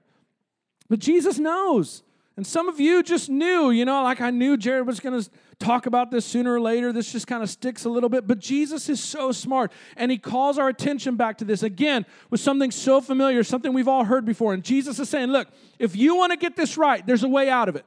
But 0.88 0.98
Jesus 0.98 1.38
knows. 1.38 2.02
And 2.37 2.46
some 2.46 2.68
of 2.68 2.80
you 2.80 3.02
just 3.02 3.28
knew, 3.28 3.70
you 3.70 3.85
know, 3.85 4.02
like 4.02 4.20
I 4.20 4.30
knew 4.30 4.56
Jared 4.56 4.87
was 4.87 5.00
going 5.00 5.20
to 5.20 5.30
talk 5.62 5.87
about 5.87 6.11
this 6.11 6.25
sooner 6.25 6.55
or 6.55 6.61
later. 6.61 6.92
This 6.92 7.12
just 7.12 7.27
kind 7.27 7.42
of 7.42 7.48
sticks 7.48 7.85
a 7.85 7.88
little 7.88 8.09
bit. 8.09 8.27
But 8.27 8.38
Jesus 8.38 8.88
is 8.88 9.03
so 9.03 9.33
smart, 9.33 9.72
and 9.96 10.11
he 10.11 10.18
calls 10.18 10.59
our 10.59 10.68
attention 10.68 11.16
back 11.16 11.38
to 11.38 11.44
this 11.44 11.62
again 11.62 12.05
with 12.31 12.40
something 12.40 12.70
so 12.70 13.01
familiar, 13.01 13.42
something 13.44 13.72
we've 13.72 13.88
all 13.88 14.05
heard 14.05 14.25
before. 14.25 14.53
And 14.53 14.64
Jesus 14.64 14.98
is 14.98 15.09
saying, 15.09 15.31
Look, 15.31 15.48
if 15.79 15.96
you 15.96 16.16
want 16.16 16.33
to 16.33 16.37
get 16.37 16.57
this 16.57 16.77
right, 16.77 17.07
there's 17.07 17.22
a 17.22 17.29
way 17.29 17.48
out 17.48 17.68
of 17.68 17.77
it. 17.77 17.87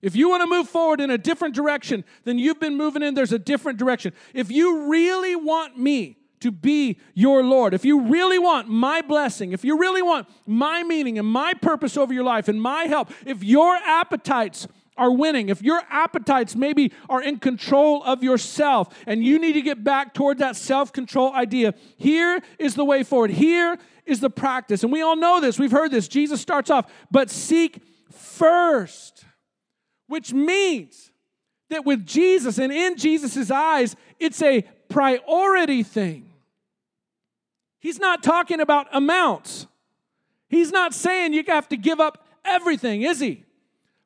If 0.00 0.14
you 0.14 0.28
want 0.28 0.42
to 0.42 0.46
move 0.46 0.68
forward 0.68 1.00
in 1.00 1.10
a 1.10 1.18
different 1.18 1.54
direction 1.54 2.04
than 2.24 2.38
you've 2.38 2.60
been 2.60 2.76
moving 2.76 3.02
in, 3.02 3.14
there's 3.14 3.32
a 3.32 3.38
different 3.38 3.78
direction. 3.78 4.12
If 4.32 4.50
you 4.50 4.88
really 4.88 5.34
want 5.34 5.76
me 5.76 6.18
to 6.40 6.52
be 6.52 6.98
your 7.14 7.42
Lord, 7.42 7.74
if 7.74 7.84
you 7.84 8.00
really 8.02 8.38
want 8.38 8.68
my 8.68 9.02
blessing, 9.02 9.52
if 9.52 9.64
you 9.64 9.76
really 9.76 10.02
want 10.02 10.28
my 10.46 10.84
meaning 10.84 11.18
and 11.18 11.26
my 11.26 11.52
purpose 11.54 11.96
over 11.96 12.14
your 12.14 12.22
life 12.22 12.46
and 12.46 12.62
my 12.62 12.84
help, 12.84 13.10
if 13.26 13.42
your 13.42 13.74
appetites 13.74 14.68
are 14.98 15.10
winning, 15.10 15.48
if 15.48 15.62
your 15.62 15.80
appetites 15.88 16.54
maybe 16.54 16.92
are 17.08 17.22
in 17.22 17.38
control 17.38 18.02
of 18.02 18.22
yourself 18.22 18.94
and 19.06 19.24
you 19.24 19.38
need 19.38 19.54
to 19.54 19.62
get 19.62 19.82
back 19.82 20.12
toward 20.12 20.38
that 20.38 20.56
self 20.56 20.92
control 20.92 21.32
idea, 21.32 21.74
here 21.96 22.40
is 22.58 22.74
the 22.74 22.84
way 22.84 23.02
forward. 23.02 23.30
Here 23.30 23.78
is 24.04 24.20
the 24.20 24.30
practice. 24.30 24.82
And 24.82 24.92
we 24.92 25.02
all 25.02 25.16
know 25.16 25.40
this, 25.40 25.58
we've 25.58 25.70
heard 25.70 25.90
this. 25.90 26.08
Jesus 26.08 26.40
starts 26.40 26.70
off, 26.70 26.90
but 27.10 27.30
seek 27.30 27.82
first, 28.10 29.24
which 30.06 30.32
means 30.32 31.10
that 31.70 31.84
with 31.84 32.04
Jesus 32.04 32.58
and 32.58 32.72
in 32.72 32.96
Jesus' 32.96 33.50
eyes, 33.50 33.94
it's 34.18 34.42
a 34.42 34.62
priority 34.88 35.82
thing. 35.82 36.28
He's 37.80 37.98
not 37.98 38.22
talking 38.22 38.60
about 38.60 38.88
amounts. 38.92 39.66
He's 40.48 40.72
not 40.72 40.94
saying 40.94 41.34
you 41.34 41.44
have 41.46 41.68
to 41.68 41.76
give 41.76 42.00
up 42.00 42.26
everything, 42.44 43.02
is 43.02 43.20
he? 43.20 43.44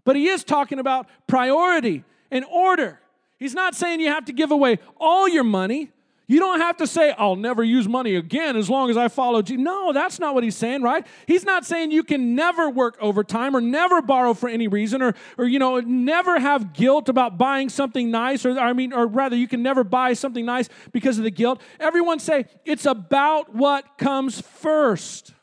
But 0.04 0.16
he 0.16 0.28
is 0.28 0.44
talking 0.44 0.78
about 0.78 1.08
priority 1.26 2.04
and 2.30 2.44
order. 2.44 3.00
He's 3.38 3.54
not 3.54 3.74
saying 3.74 4.00
you 4.00 4.08
have 4.08 4.24
to 4.26 4.32
give 4.32 4.50
away 4.50 4.78
all 4.98 5.28
your 5.28 5.44
money. 5.44 5.90
You 6.28 6.38
don't 6.38 6.60
have 6.60 6.78
to 6.78 6.86
say, 6.86 7.12
I'll 7.18 7.36
never 7.36 7.62
use 7.62 7.86
money 7.86 8.14
again 8.14 8.56
as 8.56 8.70
long 8.70 8.88
as 8.88 8.96
I 8.96 9.08
follow 9.08 9.42
Jesus. 9.42 9.62
No, 9.62 9.92
that's 9.92 10.18
not 10.18 10.34
what 10.34 10.44
he's 10.44 10.56
saying, 10.56 10.80
right? 10.80 11.06
He's 11.26 11.44
not 11.44 11.66
saying 11.66 11.90
you 11.90 12.04
can 12.04 12.34
never 12.34 12.70
work 12.70 12.96
overtime 13.00 13.54
or 13.54 13.60
never 13.60 14.00
borrow 14.00 14.32
for 14.32 14.48
any 14.48 14.66
reason 14.66 15.02
or, 15.02 15.14
or 15.36 15.44
you 15.44 15.58
know, 15.58 15.80
never 15.80 16.38
have 16.38 16.72
guilt 16.72 17.08
about 17.08 17.36
buying 17.36 17.68
something 17.68 18.10
nice 18.10 18.46
or, 18.46 18.58
I 18.58 18.72
mean, 18.72 18.92
or 18.92 19.06
rather, 19.06 19.36
you 19.36 19.48
can 19.48 19.62
never 19.62 19.84
buy 19.84 20.14
something 20.14 20.46
nice 20.46 20.68
because 20.92 21.18
of 21.18 21.24
the 21.24 21.30
guilt. 21.30 21.60
Everyone 21.78 22.18
say, 22.18 22.46
it's 22.64 22.86
about 22.86 23.54
what 23.54 23.98
comes 23.98 24.40
first. 24.40 25.34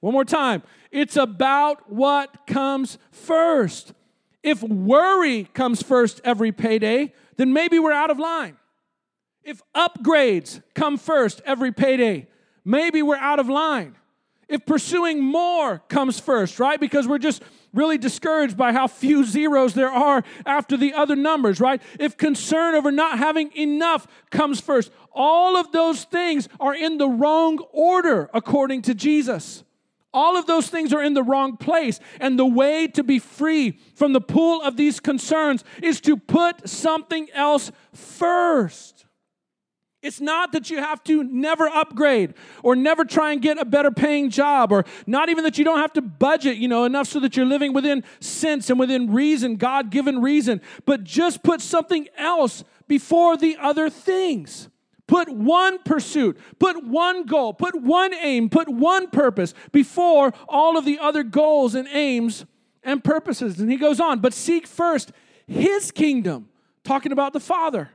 One 0.00 0.14
more 0.14 0.24
time. 0.24 0.62
It's 0.90 1.16
about 1.16 1.92
what 1.92 2.46
comes 2.46 2.98
first. 3.10 3.92
If 4.42 4.62
worry 4.62 5.44
comes 5.44 5.82
first 5.82 6.20
every 6.24 6.52
payday, 6.52 7.12
then 7.36 7.52
maybe 7.52 7.78
we're 7.78 7.92
out 7.92 8.10
of 8.10 8.18
line. 8.18 8.56
If 9.42 9.62
upgrades 9.74 10.62
come 10.74 10.96
first 10.96 11.40
every 11.44 11.72
payday, 11.72 12.28
maybe 12.64 13.02
we're 13.02 13.16
out 13.16 13.38
of 13.38 13.48
line. 13.48 13.96
If 14.48 14.64
pursuing 14.64 15.22
more 15.22 15.78
comes 15.88 16.18
first, 16.18 16.58
right? 16.58 16.80
Because 16.80 17.06
we're 17.06 17.18
just 17.18 17.42
really 17.74 17.98
discouraged 17.98 18.56
by 18.56 18.72
how 18.72 18.86
few 18.86 19.24
zeros 19.24 19.74
there 19.74 19.90
are 19.90 20.24
after 20.46 20.76
the 20.76 20.94
other 20.94 21.16
numbers, 21.16 21.60
right? 21.60 21.82
If 21.98 22.16
concern 22.16 22.74
over 22.74 22.90
not 22.90 23.18
having 23.18 23.54
enough 23.54 24.06
comes 24.30 24.60
first, 24.60 24.90
all 25.12 25.56
of 25.56 25.70
those 25.72 26.04
things 26.04 26.48
are 26.58 26.74
in 26.74 26.96
the 26.96 27.08
wrong 27.08 27.58
order 27.72 28.30
according 28.32 28.82
to 28.82 28.94
Jesus. 28.94 29.64
All 30.18 30.36
of 30.36 30.46
those 30.46 30.66
things 30.66 30.92
are 30.92 31.00
in 31.00 31.14
the 31.14 31.22
wrong 31.22 31.56
place. 31.56 32.00
And 32.18 32.36
the 32.36 32.44
way 32.44 32.88
to 32.88 33.04
be 33.04 33.20
free 33.20 33.78
from 33.94 34.12
the 34.12 34.20
pool 34.20 34.60
of 34.62 34.76
these 34.76 34.98
concerns 34.98 35.62
is 35.80 36.00
to 36.00 36.16
put 36.16 36.68
something 36.68 37.28
else 37.32 37.70
first. 37.94 39.06
It's 40.02 40.20
not 40.20 40.50
that 40.52 40.70
you 40.70 40.78
have 40.78 41.04
to 41.04 41.22
never 41.22 41.68
upgrade 41.68 42.34
or 42.64 42.74
never 42.74 43.04
try 43.04 43.30
and 43.30 43.40
get 43.40 43.58
a 43.58 43.64
better 43.64 43.92
paying 43.92 44.28
job 44.30 44.72
or 44.72 44.84
not 45.06 45.28
even 45.28 45.44
that 45.44 45.56
you 45.56 45.64
don't 45.64 45.78
have 45.78 45.92
to 45.92 46.02
budget, 46.02 46.56
you 46.56 46.66
know, 46.66 46.84
enough 46.84 47.06
so 47.06 47.20
that 47.20 47.36
you're 47.36 47.46
living 47.46 47.72
within 47.72 48.02
sense 48.18 48.70
and 48.70 48.80
within 48.80 49.12
reason, 49.12 49.54
God 49.54 49.90
given 49.90 50.20
reason, 50.20 50.60
but 50.84 51.04
just 51.04 51.44
put 51.44 51.60
something 51.60 52.08
else 52.16 52.64
before 52.88 53.36
the 53.36 53.56
other 53.60 53.88
things. 53.88 54.68
Put 55.08 55.30
one 55.30 55.78
pursuit, 55.78 56.38
put 56.58 56.84
one 56.84 57.24
goal, 57.24 57.54
put 57.54 57.74
one 57.74 58.14
aim, 58.14 58.50
put 58.50 58.68
one 58.68 59.08
purpose 59.08 59.54
before 59.72 60.34
all 60.48 60.76
of 60.76 60.84
the 60.84 60.98
other 60.98 61.24
goals 61.24 61.74
and 61.74 61.88
aims 61.88 62.44
and 62.84 63.02
purposes. 63.02 63.58
And 63.58 63.70
he 63.70 63.78
goes 63.78 64.00
on, 64.00 64.20
but 64.20 64.34
seek 64.34 64.66
first 64.66 65.10
his 65.46 65.90
kingdom, 65.90 66.50
talking 66.84 67.10
about 67.10 67.32
the 67.32 67.40
Father. 67.40 67.90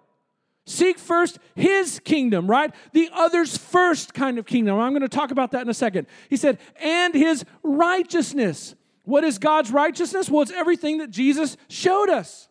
Seek 0.65 0.97
first 0.97 1.37
his 1.55 1.99
kingdom, 1.99 2.49
right? 2.49 2.73
The 2.93 3.09
others 3.13 3.57
first 3.57 4.15
kind 4.15 4.39
of 4.39 4.47
kingdom. 4.47 4.79
I'm 4.79 4.91
going 4.91 5.01
to 5.01 5.07
talk 5.09 5.29
about 5.29 5.51
that 5.51 5.61
in 5.61 5.69
a 5.69 5.73
second. 5.73 6.07
He 6.31 6.37
said, 6.37 6.57
and 6.81 7.13
his 7.13 7.45
righteousness. 7.61 8.73
What 9.03 9.23
is 9.23 9.37
God's 9.37 9.71
righteousness? 9.71 10.31
Well, 10.31 10.41
it's 10.41 10.51
everything 10.51 10.97
that 10.97 11.11
Jesus 11.11 11.57
showed 11.67 12.09
us. 12.09 12.47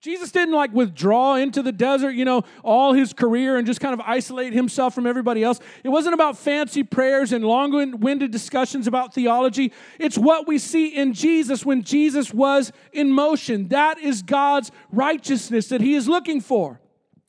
Jesus 0.00 0.30
didn't 0.30 0.54
like 0.54 0.72
withdraw 0.72 1.34
into 1.34 1.60
the 1.60 1.72
desert, 1.72 2.12
you 2.12 2.24
know, 2.24 2.44
all 2.62 2.92
his 2.92 3.12
career 3.12 3.56
and 3.56 3.66
just 3.66 3.80
kind 3.80 3.92
of 3.92 4.00
isolate 4.00 4.52
himself 4.52 4.94
from 4.94 5.08
everybody 5.08 5.42
else. 5.42 5.58
It 5.82 5.88
wasn't 5.88 6.14
about 6.14 6.38
fancy 6.38 6.84
prayers 6.84 7.32
and 7.32 7.44
long 7.44 7.98
winded 7.98 8.30
discussions 8.30 8.86
about 8.86 9.12
theology. 9.12 9.72
It's 9.98 10.16
what 10.16 10.46
we 10.46 10.58
see 10.58 10.94
in 10.94 11.14
Jesus 11.14 11.66
when 11.66 11.82
Jesus 11.82 12.32
was 12.32 12.70
in 12.92 13.10
motion. 13.10 13.68
That 13.68 13.98
is 13.98 14.22
God's 14.22 14.70
righteousness 14.92 15.68
that 15.70 15.80
he 15.80 15.94
is 15.94 16.08
looking 16.08 16.40
for. 16.40 16.80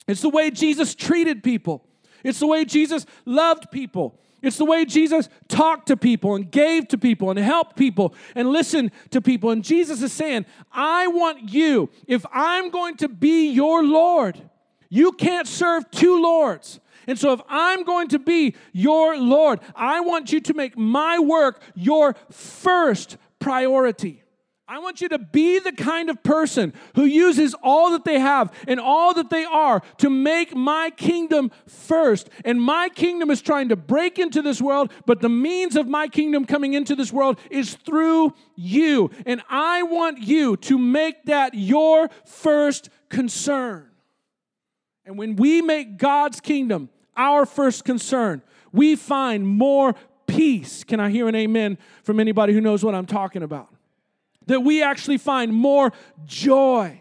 It's 0.06 0.22
the 0.22 0.30
way 0.30 0.52
Jesus 0.52 0.94
treated 0.94 1.42
people, 1.42 1.84
it's 2.22 2.38
the 2.38 2.46
way 2.46 2.64
Jesus 2.64 3.04
loved 3.24 3.72
people. 3.72 4.20
It's 4.42 4.56
the 4.56 4.64
way 4.64 4.84
Jesus 4.84 5.28
talked 5.48 5.88
to 5.88 5.96
people 5.96 6.34
and 6.34 6.50
gave 6.50 6.88
to 6.88 6.98
people 6.98 7.30
and 7.30 7.38
helped 7.38 7.76
people 7.76 8.14
and 8.34 8.48
listened 8.48 8.92
to 9.10 9.20
people. 9.20 9.50
And 9.50 9.62
Jesus 9.62 10.02
is 10.02 10.12
saying, 10.12 10.46
I 10.72 11.08
want 11.08 11.52
you, 11.52 11.90
if 12.06 12.24
I'm 12.32 12.70
going 12.70 12.96
to 12.98 13.08
be 13.08 13.50
your 13.50 13.84
Lord, 13.84 14.40
you 14.88 15.12
can't 15.12 15.46
serve 15.46 15.90
two 15.90 16.20
Lords. 16.22 16.80
And 17.06 17.18
so, 17.18 17.32
if 17.32 17.40
I'm 17.48 17.82
going 17.84 18.08
to 18.08 18.18
be 18.18 18.54
your 18.72 19.18
Lord, 19.18 19.60
I 19.74 20.00
want 20.00 20.32
you 20.32 20.40
to 20.40 20.54
make 20.54 20.76
my 20.76 21.18
work 21.18 21.62
your 21.74 22.14
first 22.30 23.16
priority. 23.38 24.22
I 24.70 24.78
want 24.78 25.00
you 25.00 25.08
to 25.08 25.18
be 25.18 25.58
the 25.58 25.72
kind 25.72 26.08
of 26.10 26.22
person 26.22 26.72
who 26.94 27.04
uses 27.04 27.56
all 27.60 27.90
that 27.90 28.04
they 28.04 28.20
have 28.20 28.54
and 28.68 28.78
all 28.78 29.12
that 29.14 29.28
they 29.28 29.42
are 29.42 29.82
to 29.98 30.08
make 30.08 30.54
my 30.54 30.90
kingdom 30.90 31.50
first. 31.66 32.30
And 32.44 32.62
my 32.62 32.88
kingdom 32.88 33.32
is 33.32 33.42
trying 33.42 33.70
to 33.70 33.76
break 33.76 34.20
into 34.20 34.42
this 34.42 34.62
world, 34.62 34.92
but 35.06 35.22
the 35.22 35.28
means 35.28 35.74
of 35.74 35.88
my 35.88 36.06
kingdom 36.06 36.44
coming 36.44 36.74
into 36.74 36.94
this 36.94 37.12
world 37.12 37.40
is 37.50 37.74
through 37.74 38.32
you. 38.54 39.10
And 39.26 39.42
I 39.50 39.82
want 39.82 40.20
you 40.20 40.56
to 40.58 40.78
make 40.78 41.24
that 41.24 41.54
your 41.54 42.08
first 42.24 42.90
concern. 43.08 43.90
And 45.04 45.18
when 45.18 45.34
we 45.34 45.62
make 45.62 45.98
God's 45.98 46.40
kingdom 46.40 46.90
our 47.16 47.44
first 47.44 47.84
concern, 47.84 48.40
we 48.70 48.94
find 48.94 49.48
more 49.48 49.96
peace. 50.28 50.84
Can 50.84 51.00
I 51.00 51.10
hear 51.10 51.26
an 51.26 51.34
amen 51.34 51.76
from 52.04 52.20
anybody 52.20 52.52
who 52.52 52.60
knows 52.60 52.84
what 52.84 52.94
I'm 52.94 53.06
talking 53.06 53.42
about? 53.42 53.74
That 54.46 54.60
we 54.60 54.82
actually 54.82 55.18
find 55.18 55.52
more 55.52 55.92
joy, 56.24 57.00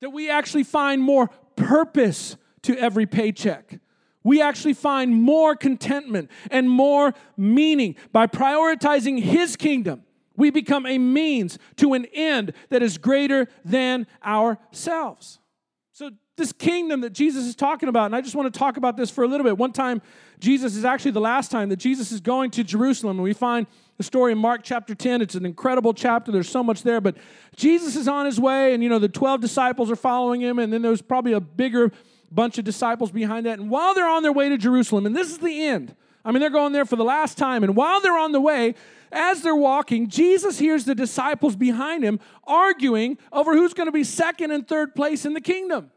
that 0.00 0.10
we 0.10 0.30
actually 0.30 0.64
find 0.64 1.00
more 1.00 1.28
purpose 1.56 2.36
to 2.62 2.76
every 2.76 3.06
paycheck. 3.06 3.80
We 4.24 4.40
actually 4.40 4.74
find 4.74 5.14
more 5.14 5.56
contentment 5.56 6.30
and 6.50 6.70
more 6.70 7.14
meaning 7.36 7.96
by 8.12 8.26
prioritizing 8.26 9.20
His 9.20 9.56
kingdom. 9.56 10.04
We 10.36 10.50
become 10.50 10.86
a 10.86 10.98
means 10.98 11.58
to 11.76 11.94
an 11.94 12.06
end 12.06 12.52
that 12.70 12.82
is 12.82 12.98
greater 12.98 13.48
than 13.64 14.06
ourselves. 14.24 15.40
So, 15.92 16.10
this 16.36 16.52
kingdom 16.52 17.02
that 17.02 17.10
Jesus 17.10 17.44
is 17.44 17.54
talking 17.54 17.88
about, 17.88 18.06
and 18.06 18.16
I 18.16 18.22
just 18.22 18.34
want 18.34 18.52
to 18.52 18.58
talk 18.58 18.78
about 18.78 18.96
this 18.96 19.10
for 19.10 19.22
a 19.22 19.28
little 19.28 19.44
bit. 19.44 19.58
One 19.58 19.72
time, 19.72 20.00
Jesus 20.40 20.76
is 20.76 20.84
actually 20.84 21.10
the 21.10 21.20
last 21.20 21.50
time 21.50 21.68
that 21.68 21.76
Jesus 21.76 22.10
is 22.10 22.20
going 22.20 22.50
to 22.52 22.64
Jerusalem, 22.64 23.18
and 23.18 23.24
we 23.24 23.34
find 23.34 23.66
the 23.98 24.02
story 24.02 24.32
in 24.32 24.38
Mark 24.38 24.62
chapter 24.64 24.94
10. 24.94 25.20
It's 25.20 25.34
an 25.34 25.44
incredible 25.44 25.92
chapter. 25.92 26.32
There's 26.32 26.48
so 26.48 26.62
much 26.62 26.82
there, 26.82 27.02
but 27.02 27.16
Jesus 27.54 27.96
is 27.96 28.08
on 28.08 28.24
his 28.24 28.40
way, 28.40 28.72
and 28.72 28.82
you 28.82 28.88
know, 28.88 28.98
the 28.98 29.10
12 29.10 29.42
disciples 29.42 29.90
are 29.90 29.96
following 29.96 30.40
him, 30.40 30.58
and 30.58 30.72
then 30.72 30.80
there's 30.80 31.02
probably 31.02 31.32
a 31.32 31.40
bigger 31.40 31.92
bunch 32.30 32.56
of 32.56 32.64
disciples 32.64 33.10
behind 33.10 33.44
that. 33.44 33.58
And 33.58 33.68
while 33.68 33.92
they're 33.92 34.08
on 34.08 34.22
their 34.22 34.32
way 34.32 34.48
to 34.48 34.56
Jerusalem, 34.56 35.04
and 35.04 35.14
this 35.14 35.30
is 35.30 35.38
the 35.38 35.66
end, 35.66 35.94
I 36.24 36.32
mean, 36.32 36.40
they're 36.40 36.50
going 36.50 36.72
there 36.72 36.86
for 36.86 36.96
the 36.96 37.04
last 37.04 37.36
time, 37.36 37.62
and 37.62 37.76
while 37.76 38.00
they're 38.00 38.18
on 38.18 38.32
the 38.32 38.40
way, 38.40 38.74
as 39.12 39.42
they're 39.42 39.54
walking, 39.54 40.08
Jesus 40.08 40.58
hears 40.58 40.86
the 40.86 40.94
disciples 40.94 41.56
behind 41.56 42.02
him 42.02 42.18
arguing 42.44 43.18
over 43.30 43.52
who's 43.52 43.74
going 43.74 43.88
to 43.88 43.92
be 43.92 44.04
second 44.04 44.50
and 44.50 44.66
third 44.66 44.94
place 44.94 45.26
in 45.26 45.34
the 45.34 45.40
kingdom. 45.40 45.90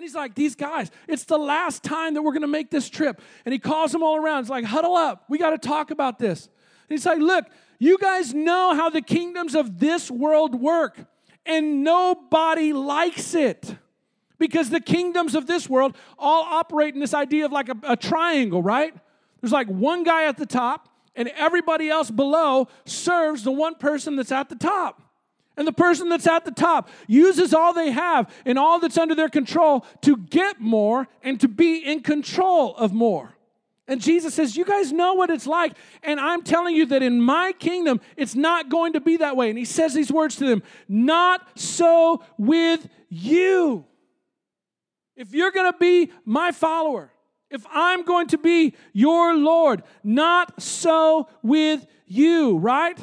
And 0.00 0.04
he's 0.06 0.14
like, 0.14 0.34
These 0.34 0.54
guys, 0.54 0.90
it's 1.06 1.24
the 1.24 1.36
last 1.36 1.84
time 1.84 2.14
that 2.14 2.22
we're 2.22 2.32
going 2.32 2.40
to 2.40 2.48
make 2.48 2.70
this 2.70 2.88
trip. 2.88 3.20
And 3.44 3.52
he 3.52 3.58
calls 3.58 3.92
them 3.92 4.02
all 4.02 4.16
around. 4.16 4.44
He's 4.44 4.48
like, 4.48 4.64
Huddle 4.64 4.96
up. 4.96 5.26
We 5.28 5.36
got 5.36 5.50
to 5.50 5.58
talk 5.58 5.90
about 5.90 6.18
this. 6.18 6.46
And 6.46 6.88
he's 6.88 7.04
like, 7.04 7.18
Look, 7.18 7.44
you 7.78 7.98
guys 7.98 8.32
know 8.32 8.74
how 8.74 8.88
the 8.88 9.02
kingdoms 9.02 9.54
of 9.54 9.78
this 9.78 10.10
world 10.10 10.54
work, 10.54 10.98
and 11.44 11.84
nobody 11.84 12.72
likes 12.72 13.34
it. 13.34 13.76
Because 14.38 14.70
the 14.70 14.80
kingdoms 14.80 15.34
of 15.34 15.46
this 15.46 15.68
world 15.68 15.94
all 16.18 16.44
operate 16.44 16.94
in 16.94 17.00
this 17.00 17.12
idea 17.12 17.44
of 17.44 17.52
like 17.52 17.68
a, 17.68 17.76
a 17.82 17.94
triangle, 17.94 18.62
right? 18.62 18.94
There's 19.42 19.52
like 19.52 19.66
one 19.66 20.02
guy 20.02 20.28
at 20.28 20.38
the 20.38 20.46
top, 20.46 20.88
and 21.14 21.28
everybody 21.36 21.90
else 21.90 22.10
below 22.10 22.68
serves 22.86 23.44
the 23.44 23.52
one 23.52 23.74
person 23.74 24.16
that's 24.16 24.32
at 24.32 24.48
the 24.48 24.56
top. 24.56 25.09
And 25.56 25.66
the 25.66 25.72
person 25.72 26.08
that's 26.08 26.26
at 26.26 26.44
the 26.44 26.50
top 26.50 26.88
uses 27.06 27.52
all 27.52 27.74
they 27.74 27.90
have 27.90 28.32
and 28.46 28.58
all 28.58 28.78
that's 28.78 28.96
under 28.96 29.14
their 29.14 29.28
control 29.28 29.84
to 30.02 30.16
get 30.16 30.60
more 30.60 31.08
and 31.22 31.40
to 31.40 31.48
be 31.48 31.78
in 31.78 32.00
control 32.02 32.74
of 32.76 32.92
more. 32.92 33.34
And 33.90 34.00
Jesus 34.00 34.34
says, 34.34 34.56
You 34.56 34.64
guys 34.64 34.92
know 34.92 35.14
what 35.14 35.30
it's 35.30 35.48
like. 35.48 35.72
And 36.04 36.20
I'm 36.20 36.42
telling 36.42 36.76
you 36.76 36.86
that 36.86 37.02
in 37.02 37.20
my 37.20 37.52
kingdom, 37.52 38.00
it's 38.16 38.36
not 38.36 38.68
going 38.68 38.92
to 38.92 39.00
be 39.00 39.16
that 39.16 39.36
way. 39.36 39.50
And 39.50 39.58
he 39.58 39.64
says 39.64 39.92
these 39.92 40.12
words 40.12 40.36
to 40.36 40.46
them 40.46 40.62
Not 40.88 41.58
so 41.58 42.22
with 42.38 42.88
you. 43.08 43.84
If 45.16 45.34
you're 45.34 45.50
going 45.50 45.70
to 45.70 45.78
be 45.78 46.12
my 46.24 46.52
follower, 46.52 47.12
if 47.50 47.66
I'm 47.70 48.04
going 48.04 48.28
to 48.28 48.38
be 48.38 48.74
your 48.92 49.36
Lord, 49.36 49.82
not 50.04 50.62
so 50.62 51.28
with 51.42 51.84
you, 52.06 52.58
right? 52.58 52.96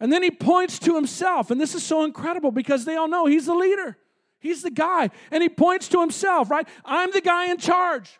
And 0.00 0.12
then 0.12 0.22
he 0.22 0.30
points 0.30 0.78
to 0.80 0.94
himself. 0.94 1.50
And 1.50 1.60
this 1.60 1.74
is 1.74 1.82
so 1.82 2.04
incredible 2.04 2.52
because 2.52 2.84
they 2.84 2.96
all 2.96 3.08
know 3.08 3.26
he's 3.26 3.46
the 3.46 3.54
leader. 3.54 3.98
He's 4.38 4.62
the 4.62 4.70
guy. 4.70 5.10
And 5.30 5.42
he 5.42 5.48
points 5.48 5.88
to 5.88 6.00
himself, 6.00 6.50
right? 6.50 6.68
I'm 6.84 7.10
the 7.10 7.20
guy 7.20 7.50
in 7.50 7.58
charge. 7.58 8.18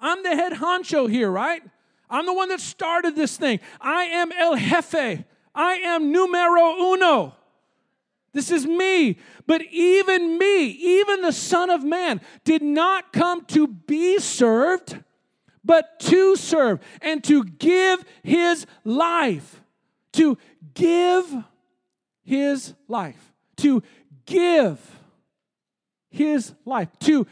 I'm 0.00 0.22
the 0.22 0.34
head 0.34 0.52
honcho 0.54 1.10
here, 1.10 1.30
right? 1.30 1.62
I'm 2.08 2.26
the 2.26 2.34
one 2.34 2.48
that 2.48 2.60
started 2.60 3.16
this 3.16 3.36
thing. 3.36 3.60
I 3.80 4.04
am 4.04 4.32
El 4.32 4.56
Jefe. 4.56 5.24
I 5.54 5.74
am 5.74 6.10
numero 6.10 6.92
uno. 6.92 7.34
This 8.32 8.50
is 8.50 8.66
me. 8.66 9.18
But 9.46 9.62
even 9.70 10.38
me, 10.38 10.66
even 10.66 11.22
the 11.22 11.32
Son 11.32 11.70
of 11.70 11.84
Man, 11.84 12.20
did 12.44 12.62
not 12.62 13.12
come 13.12 13.44
to 13.46 13.66
be 13.66 14.18
served, 14.18 14.98
but 15.64 16.00
to 16.00 16.36
serve 16.36 16.80
and 17.00 17.22
to 17.24 17.44
give 17.44 18.04
his 18.22 18.66
life. 18.84 19.60
To 20.14 20.38
give 20.74 21.34
his 22.22 22.74
life, 22.88 23.32
to 23.56 23.82
give 24.26 24.80
his 26.10 26.54
life, 26.64 26.88
to 27.00 27.26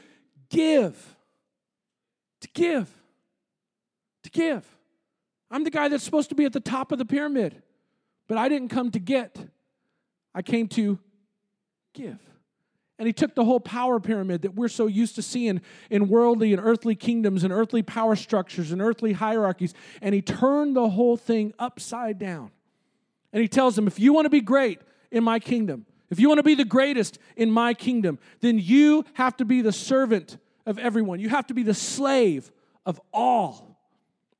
give, 0.50 1.16
to 2.40 2.48
give, 2.52 2.90
to 4.24 4.30
give. 4.30 4.66
I'm 5.50 5.64
the 5.64 5.70
guy 5.70 5.88
that's 5.88 6.04
supposed 6.04 6.30
to 6.30 6.34
be 6.34 6.44
at 6.44 6.52
the 6.52 6.60
top 6.60 6.92
of 6.92 6.98
the 6.98 7.04
pyramid, 7.04 7.62
but 8.28 8.38
I 8.38 8.48
didn't 8.48 8.68
come 8.68 8.90
to 8.90 8.98
get, 8.98 9.36
I 10.34 10.42
came 10.42 10.68
to 10.68 10.98
give. 11.92 12.18
And 12.98 13.06
he 13.06 13.12
took 13.12 13.34
the 13.34 13.44
whole 13.44 13.60
power 13.60 13.98
pyramid 13.98 14.42
that 14.42 14.54
we're 14.54 14.68
so 14.68 14.86
used 14.86 15.16
to 15.16 15.22
seeing 15.22 15.60
in 15.90 16.08
worldly 16.08 16.52
and 16.52 16.62
earthly 16.64 16.94
kingdoms 16.94 17.42
and 17.42 17.52
earthly 17.52 17.82
power 17.82 18.14
structures 18.14 18.70
and 18.70 18.80
earthly 18.80 19.12
hierarchies, 19.12 19.74
and 20.00 20.14
he 20.14 20.22
turned 20.22 20.76
the 20.76 20.90
whole 20.90 21.16
thing 21.16 21.52
upside 21.58 22.18
down. 22.18 22.50
And 23.32 23.40
he 23.40 23.48
tells 23.48 23.76
them, 23.76 23.86
if 23.86 23.98
you 23.98 24.12
want 24.12 24.26
to 24.26 24.30
be 24.30 24.40
great 24.40 24.80
in 25.10 25.24
my 25.24 25.38
kingdom, 25.38 25.86
if 26.10 26.20
you 26.20 26.28
want 26.28 26.38
to 26.38 26.44
be 26.44 26.54
the 26.54 26.64
greatest 26.64 27.18
in 27.36 27.50
my 27.50 27.72
kingdom, 27.72 28.18
then 28.40 28.58
you 28.58 29.04
have 29.14 29.36
to 29.38 29.44
be 29.44 29.62
the 29.62 29.72
servant 29.72 30.36
of 30.66 30.78
everyone. 30.78 31.20
You 31.20 31.30
have 31.30 31.46
to 31.46 31.54
be 31.54 31.62
the 31.62 31.74
slave 31.74 32.52
of 32.84 33.00
all. 33.12 33.78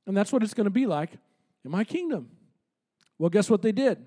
And 0.07 0.17
that's 0.17 0.33
what 0.33 0.43
it's 0.43 0.55
going 0.55 0.67
to 0.67 0.71
be 0.71 0.87
like 0.87 1.11
in 1.65 1.71
my 1.71 1.85
kingdom. 1.85 2.29
Well, 3.19 3.31
guess 3.31 3.49
what 3.49 3.63
they 3.63 3.73
did? 3.73 4.07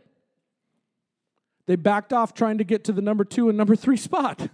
They 1.65 1.75
backed 1.75 2.13
off 2.13 2.33
trying 2.33 2.59
to 2.59 2.63
get 2.63 2.83
to 2.83 2.91
the 2.91 3.01
number 3.01 3.23
two 3.23 3.49
and 3.49 3.57
number 3.57 3.75
three 3.75 3.97
spot. 4.09 4.49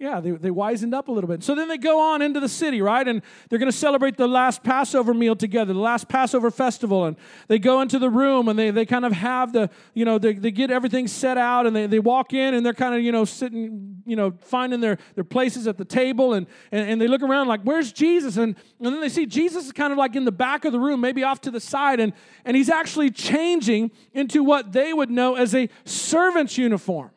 Yeah, 0.00 0.20
they, 0.20 0.30
they 0.30 0.50
wisened 0.50 0.94
up 0.94 1.08
a 1.08 1.12
little 1.12 1.26
bit. 1.26 1.42
So 1.42 1.56
then 1.56 1.66
they 1.66 1.76
go 1.76 2.00
on 2.00 2.22
into 2.22 2.38
the 2.38 2.48
city, 2.48 2.80
right? 2.80 3.06
And 3.06 3.20
they're 3.48 3.58
going 3.58 3.70
to 3.70 3.76
celebrate 3.76 4.16
the 4.16 4.28
last 4.28 4.62
Passover 4.62 5.12
meal 5.12 5.34
together, 5.34 5.72
the 5.72 5.80
last 5.80 6.08
Passover 6.08 6.52
festival. 6.52 7.06
And 7.06 7.16
they 7.48 7.58
go 7.58 7.80
into 7.80 7.98
the 7.98 8.08
room 8.08 8.46
and 8.46 8.56
they, 8.56 8.70
they 8.70 8.86
kind 8.86 9.04
of 9.04 9.10
have 9.10 9.52
the, 9.52 9.70
you 9.94 10.04
know, 10.04 10.18
they, 10.18 10.34
they 10.34 10.52
get 10.52 10.70
everything 10.70 11.08
set 11.08 11.36
out 11.36 11.66
and 11.66 11.74
they, 11.74 11.88
they 11.88 11.98
walk 11.98 12.32
in 12.32 12.54
and 12.54 12.64
they're 12.64 12.74
kind 12.74 12.94
of, 12.94 13.02
you 13.02 13.10
know, 13.10 13.24
sitting, 13.24 14.00
you 14.06 14.14
know, 14.14 14.34
finding 14.42 14.78
their, 14.80 14.98
their 15.16 15.24
places 15.24 15.66
at 15.66 15.78
the 15.78 15.84
table 15.84 16.32
and, 16.32 16.46
and, 16.70 16.88
and 16.88 17.00
they 17.00 17.08
look 17.08 17.22
around 17.22 17.48
like, 17.48 17.62
where's 17.62 17.90
Jesus? 17.90 18.36
And, 18.36 18.54
and 18.78 18.94
then 18.94 19.00
they 19.00 19.08
see 19.08 19.26
Jesus 19.26 19.66
is 19.66 19.72
kind 19.72 19.90
of 19.90 19.98
like 19.98 20.14
in 20.14 20.24
the 20.24 20.30
back 20.30 20.64
of 20.64 20.70
the 20.70 20.78
room, 20.78 21.00
maybe 21.00 21.24
off 21.24 21.40
to 21.40 21.50
the 21.50 21.60
side. 21.60 21.98
And, 21.98 22.12
and 22.44 22.56
he's 22.56 22.70
actually 22.70 23.10
changing 23.10 23.90
into 24.12 24.44
what 24.44 24.70
they 24.70 24.92
would 24.92 25.10
know 25.10 25.34
as 25.34 25.56
a 25.56 25.68
servant's 25.84 26.56
uniform. 26.56 27.10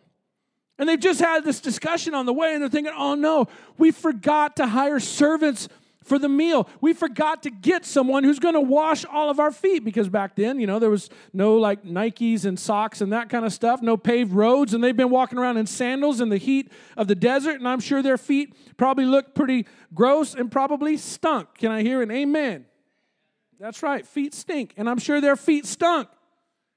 And 0.81 0.89
they've 0.89 0.99
just 0.99 1.19
had 1.19 1.45
this 1.45 1.61
discussion 1.61 2.15
on 2.15 2.25
the 2.25 2.33
way, 2.33 2.55
and 2.55 2.61
they're 2.63 2.67
thinking, 2.67 2.91
oh 2.97 3.13
no, 3.13 3.45
we 3.77 3.91
forgot 3.91 4.55
to 4.55 4.65
hire 4.65 4.99
servants 4.99 5.69
for 6.03 6.17
the 6.17 6.27
meal. 6.27 6.67
We 6.81 6.93
forgot 6.93 7.43
to 7.43 7.51
get 7.51 7.85
someone 7.85 8.23
who's 8.23 8.39
going 8.39 8.55
to 8.55 8.61
wash 8.61 9.05
all 9.05 9.29
of 9.29 9.39
our 9.39 9.51
feet 9.51 9.85
because 9.85 10.09
back 10.09 10.35
then, 10.35 10.59
you 10.59 10.65
know, 10.65 10.79
there 10.79 10.89
was 10.89 11.11
no 11.33 11.55
like 11.57 11.83
Nikes 11.83 12.45
and 12.45 12.59
socks 12.59 12.99
and 12.99 13.13
that 13.13 13.29
kind 13.29 13.45
of 13.45 13.53
stuff, 13.53 13.83
no 13.83 13.95
paved 13.95 14.33
roads, 14.33 14.73
and 14.73 14.83
they've 14.83 14.97
been 14.97 15.11
walking 15.11 15.37
around 15.37 15.57
in 15.57 15.67
sandals 15.67 16.19
in 16.19 16.29
the 16.29 16.37
heat 16.37 16.71
of 16.97 17.07
the 17.07 17.13
desert, 17.13 17.59
and 17.59 17.67
I'm 17.67 17.79
sure 17.79 18.01
their 18.01 18.17
feet 18.17 18.55
probably 18.75 19.05
looked 19.05 19.35
pretty 19.35 19.67
gross 19.93 20.33
and 20.33 20.51
probably 20.51 20.97
stunk. 20.97 21.59
Can 21.59 21.71
I 21.71 21.83
hear 21.83 22.01
an 22.01 22.09
amen? 22.09 22.65
That's 23.59 23.83
right, 23.83 24.03
feet 24.03 24.33
stink, 24.33 24.73
and 24.77 24.89
I'm 24.89 24.97
sure 24.97 25.21
their 25.21 25.35
feet 25.35 25.67
stunk. 25.67 26.07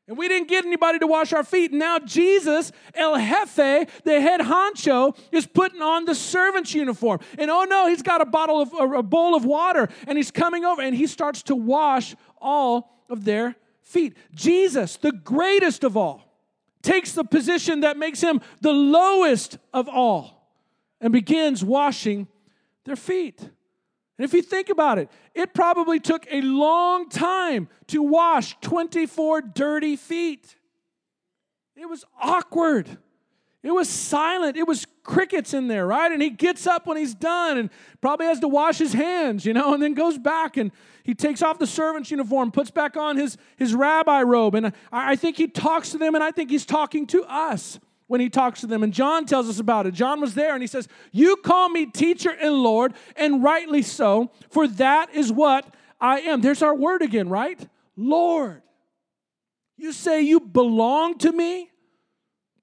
And 0.07 0.19
we 0.19 0.29
didn't 0.29 0.49
get 0.49 0.67
anybody 0.67 0.99
to 0.99 1.07
wash 1.07 1.33
our 1.33 1.45
feet. 1.45 1.73
Now 1.73 1.99
Jesus, 1.99 2.73
El 2.95 3.17
Jefe, 3.17 3.89
the 4.05 4.21
head 4.21 4.41
honcho, 4.41 5.17
is 5.33 5.47
putting 5.47 5.81
on 5.81 6.05
the 6.05 6.15
servant's 6.15 6.75
uniform. 6.75 7.21
And 7.39 7.51
oh 7.51 7.65
no, 7.65 7.89
he's 7.89 8.03
got 8.03 8.21
a 8.21 8.27
bottle 8.27 8.61
of 8.61 8.95
a 8.95 9.03
bowl 9.03 9.35
of 9.35 9.47
water 9.47 9.89
and 10.07 10.19
he's 10.19 10.31
coming 10.31 10.65
over 10.65 10.83
and 10.83 10.95
he 10.95 11.07
starts 11.07 11.43
to 11.45 11.57
wash 11.57 12.15
all 12.39 13.03
of 13.09 13.25
their 13.25 13.57
feet. 13.81 14.15
Jesus, 14.35 14.97
the 14.99 15.13
greatest 15.13 15.85
of 15.85 15.97
all, 15.97 16.23
takes 16.83 17.13
the 17.13 17.25
position 17.25 17.81
that 17.81 17.97
makes 17.97 18.21
him 18.21 18.43
the 18.61 18.73
lowest 18.73 19.57
of 19.73 19.89
all 19.89 20.51
and 21.01 21.15
begins 21.15 21.65
washing 21.65 22.29
their 22.85 22.97
feet. 22.97 23.41
And 23.41 24.25
if 24.25 24.33
you 24.33 24.43
think 24.43 24.69
about 24.69 24.99
it, 24.99 25.11
it 25.35 25.53
probably 25.53 25.99
took 25.99 26.27
a 26.31 26.41
long 26.41 27.09
time 27.09 27.69
to 27.89 28.03
wash 28.03 28.57
24 28.61 29.43
dirty 29.43 29.97
feet. 29.97 30.57
It 31.77 31.87
was 31.87 32.05
awkward. 32.21 32.99
It 33.63 33.73
was 33.73 33.89
silent. 33.89 34.57
It 34.57 34.69
was 34.69 34.87
crickets 35.03 35.55
in 35.55 35.69
there, 35.69 35.87
right? 35.87 36.13
And 36.13 36.23
he 36.23 36.31
gets 36.31 36.67
up 36.67 36.87
when 36.87 36.97
he's 36.97 37.15
done 37.15 37.59
and 37.59 37.71
probably 38.01 38.27
has 38.27 38.41
to 38.41 38.49
wash 38.49 38.79
his 38.79 38.93
hands, 38.93 39.45
you 39.45 39.53
know, 39.55 39.75
and 39.75 39.83
then 39.83 39.95
goes 39.95 40.19
back 40.19 40.57
and 40.57 40.71
he 41.03 41.15
takes 41.15 41.43
off 41.43 41.59
the 41.59 41.67
servant's 41.67 42.11
uniform, 42.11 42.51
puts 42.53 42.71
back 42.71 42.97
on 42.97 43.17
his, 43.17 43.37
his 43.57 43.75
rabbi 43.75 44.23
robe. 44.23 44.55
And 44.55 44.67
I, 44.67 44.73
I 45.13 45.17
think 45.17 45.37
he 45.37 45.49
talks 45.49 45.91
to 45.91 45.99
them, 45.99 46.15
and 46.15 46.23
I 46.23 46.31
think 46.31 46.51
he's 46.51 46.65
talking 46.65 47.07
to 47.09 47.25
us 47.25 47.81
when 48.07 48.21
he 48.21 48.29
talks 48.29 48.61
to 48.61 48.67
them. 48.67 48.83
And 48.83 48.93
John 48.93 49.27
tells 49.27 49.49
us 49.49 49.59
about 49.59 49.87
it. 49.87 49.95
John 49.95 50.21
was 50.21 50.35
there 50.35 50.55
and 50.55 50.63
he 50.63 50.67
says, 50.67 50.89
You 51.13 51.37
call 51.37 51.69
me 51.69 51.87
teacher 51.87 52.31
and 52.31 52.55
Lord, 52.55 52.95
and 53.17 53.43
rightly 53.43 53.83
so, 53.83 54.31
for 54.51 54.67
that 54.69 55.15
is 55.15 55.33
what 55.33 55.75
I 56.01 56.21
am. 56.21 56.41
There's 56.41 56.63
our 56.63 56.75
word 56.75 57.03
again, 57.03 57.29
right? 57.29 57.61
Lord. 57.97 58.63
You 59.77 59.93
say 59.93 60.23
you 60.23 60.41
belong 60.41 61.19
to 61.19 61.33
me? 61.33 61.71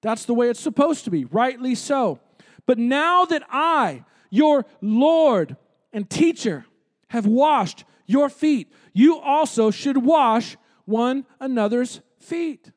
That's 0.02 0.26
the 0.26 0.34
way 0.34 0.50
it's 0.50 0.60
supposed 0.60 1.04
to 1.06 1.12
be, 1.12 1.26
rightly 1.26 1.76
so. 1.76 2.20
But 2.66 2.78
now 2.78 3.26
that 3.26 3.44
I, 3.50 4.06
your 4.30 4.66
Lord 4.82 5.58
and 5.92 6.10
teacher, 6.10 6.66
have 7.10 7.26
washed 7.26 7.84
your 8.08 8.30
feet, 8.30 8.72
you 8.94 9.20
also 9.20 9.70
should 9.70 9.98
wash 9.98 10.56
one 10.86 11.26
another's 11.40 12.00
feet. 12.20 12.72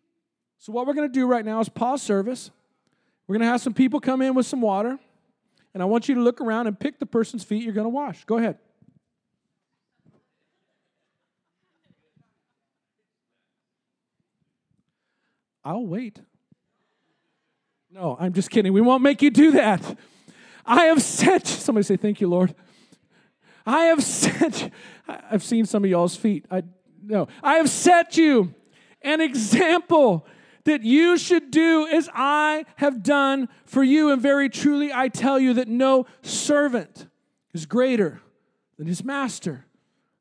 So, 0.65 0.73
what 0.73 0.87
we're 0.87 0.95
going 0.95 1.07
to 1.07 1.13
do 1.13 1.27
right 1.27 1.45
now 1.45 1.61
is 1.61 1.69
pause 1.69 2.03
service. 2.03 2.51
We're 3.27 3.35
going 3.35 3.43
to 3.43 3.49
have 3.49 3.61
some 3.61 3.75
people 3.75 4.01
come 4.01 4.23
in 4.23 4.33
with 4.33 4.47
some 4.47 4.63
water, 4.63 4.99
and 5.75 5.83
I 5.83 5.85
want 5.85 6.09
you 6.09 6.15
to 6.15 6.23
look 6.23 6.41
around 6.41 6.69
and 6.69 6.81
pick 6.81 6.99
the 6.99 7.05
person's 7.05 7.45
feet 7.45 7.63
you're 7.63 7.75
going 7.75 7.85
to 7.85 7.91
wash. 7.91 8.25
Go 8.25 8.39
ahead. 8.39 8.57
I'll 15.63 15.85
wait. 15.85 16.19
No, 17.91 18.17
I'm 18.19 18.33
just 18.33 18.49
kidding. 18.49 18.73
We 18.73 18.81
won't 18.81 19.03
make 19.03 19.21
you 19.21 19.29
do 19.29 19.51
that. 19.53 19.99
I 20.65 20.85
have 20.85 21.03
sent, 21.03 21.47
somebody 21.47 21.85
say, 21.85 21.99
Thank 21.99 22.23
you, 22.23 22.29
Lord. 22.29 22.55
I 23.67 23.81
have 23.85 24.03
sent, 24.03 24.71
I've 25.07 25.45
seen 25.45 25.67
some 25.67 25.85
of 25.85 25.91
y'all's 25.91 26.17
feet. 26.17 26.47
I 26.51 26.63
no, 27.03 27.29
I 27.43 27.57
have 27.57 27.69
set 27.69 28.17
you 28.17 28.55
an 29.03 29.21
example 29.21 30.27
that 30.65 30.83
you 30.83 31.17
should 31.17 31.51
do 31.51 31.87
as 31.87 32.09
I 32.13 32.65
have 32.77 33.03
done 33.03 33.49
for 33.67 33.83
you. 33.83 34.11
And 34.11 34.21
very 34.21 34.49
truly, 34.49 34.93
I 34.93 35.09
tell 35.09 35.39
you 35.39 35.55
that 35.55 35.69
no 35.69 36.07
servant 36.23 37.07
is 37.53 37.67
greater 37.67 38.21
than 38.79 38.87
his 38.87 39.05
master. 39.05 39.67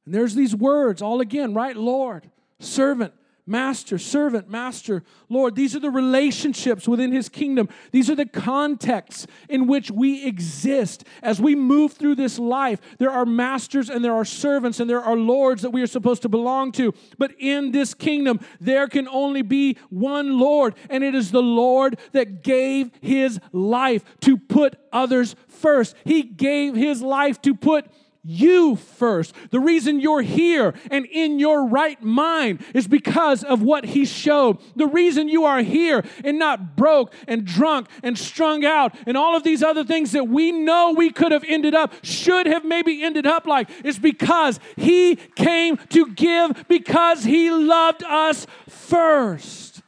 And 0.06 0.14
there's 0.14 0.36
these 0.36 0.56
words 0.56 1.02
all 1.02 1.22
again, 1.22 1.54
right? 1.54 1.76
Lord, 1.76 2.30
servant, 2.60 3.14
master, 3.46 3.98
servant, 3.98 4.50
master, 4.50 5.04
Lord. 5.30 5.56
These 5.56 5.76
are 5.76 5.80
the 5.80 5.90
relationships 5.90 6.88
within 6.88 7.12
his 7.12 7.30
kingdom. 7.30 7.70
These 7.92 8.10
are 8.10 8.16
the 8.16 8.26
contexts 8.26 9.28
in 9.50 9.68
which 9.68 9.92
we 9.92 10.26
exist 10.26 11.04
as 11.22 11.42
we 11.42 11.56
move 11.56 11.94
through 11.94 12.16
this 12.16 12.40
life. 12.40 12.80
There 13.00 13.12
are 13.12 13.26
masters 13.26 13.90
and 13.90 14.04
there 14.04 14.14
are 14.14 14.26
servants 14.26 14.80
and 14.80 14.90
there 14.90 15.02
are 15.02 15.16
lords 15.16 15.62
that 15.62 15.72
we 15.72 15.82
are 15.82 15.88
supposed 15.88 16.22
to 16.22 16.30
belong 16.30 16.72
to. 16.74 16.94
But 17.18 17.34
in 17.40 17.72
this 17.72 17.94
kingdom, 17.94 18.40
there 18.60 18.88
can 18.88 19.08
only 19.08 19.42
be 19.42 19.78
one 19.90 20.40
Lord, 20.40 20.76
and 20.90 21.04
it 21.04 21.16
is 21.16 21.32
the 21.32 21.42
Lord 21.42 22.00
that 22.14 22.44
gave 22.44 22.92
his 23.02 23.40
life 23.52 24.04
to 24.22 24.38
put 24.38 24.76
others 24.92 25.36
first. 25.48 25.96
He 26.06 26.24
gave 26.24 26.76
his 26.76 27.02
life 27.02 27.42
to 27.42 27.54
put 27.54 27.88
you 28.24 28.78
first. 28.78 29.36
The 29.52 29.60
reason 29.60 30.00
you're 30.00 30.22
here 30.22 30.74
and 30.90 31.06
in 31.06 31.40
your 31.40 31.68
right 31.68 32.02
mind 32.02 32.64
is 32.74 32.88
because 32.88 33.44
of 33.44 33.62
what 33.62 33.86
He 33.86 34.06
showed. 34.06 34.60
The 34.76 34.88
reason 34.88 35.28
you 35.28 35.44
are 35.44 35.62
here 35.62 36.04
and 36.24 36.40
not 36.40 36.78
broke 36.78 37.14
and 37.28 37.46
drunk 37.46 37.88
and 38.02 38.18
strung 38.18 38.64
out 38.64 38.96
and 39.06 39.18
all 39.18 39.36
of 39.36 39.44
these 39.44 39.62
other 39.62 39.84
things 39.84 40.14
that 40.14 40.28
we 40.28 40.52
know 40.52 40.94
we 40.96 41.12
could 41.12 41.34
have 41.34 41.44
ended 41.46 41.76
up, 41.76 41.94
should 42.02 42.46
have 42.48 42.64
maybe 42.64 43.04
ended 43.04 43.28
up 43.28 43.46
like, 43.46 43.70
is 43.84 44.00
because 44.00 44.60
He 44.78 45.18
came 45.36 45.78
to 45.90 46.14
give 46.14 46.66
because 46.70 47.26
He 47.26 47.52
loved 47.52 48.04
us 48.04 48.48
first. 48.70 49.82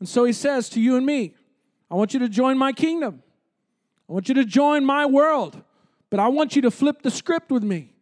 And 0.00 0.08
so 0.08 0.24
He 0.24 0.32
says 0.32 0.70
to 0.70 0.80
you 0.80 0.96
and 0.96 1.04
me, 1.04 1.34
I 1.90 1.94
want 1.96 2.14
you 2.14 2.20
to 2.20 2.28
join 2.28 2.56
my 2.56 2.72
kingdom. 2.72 3.22
I 4.08 4.12
want 4.14 4.28
you 4.28 4.34
to 4.36 4.44
join 4.44 4.86
my 4.86 5.04
world. 5.04 5.62
But 6.10 6.20
I 6.20 6.28
want 6.28 6.56
you 6.56 6.62
to 6.62 6.70
flip 6.70 7.02
the 7.02 7.10
script 7.10 7.50
with 7.50 7.62
me. 7.62 7.92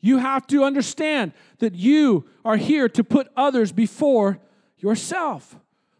You 0.00 0.18
have 0.18 0.46
to 0.48 0.64
understand 0.64 1.32
that 1.58 1.74
you 1.74 2.26
are 2.44 2.56
here 2.56 2.88
to 2.88 3.04
put 3.04 3.28
others 3.36 3.72
before 3.72 4.38
yourself. 4.78 5.56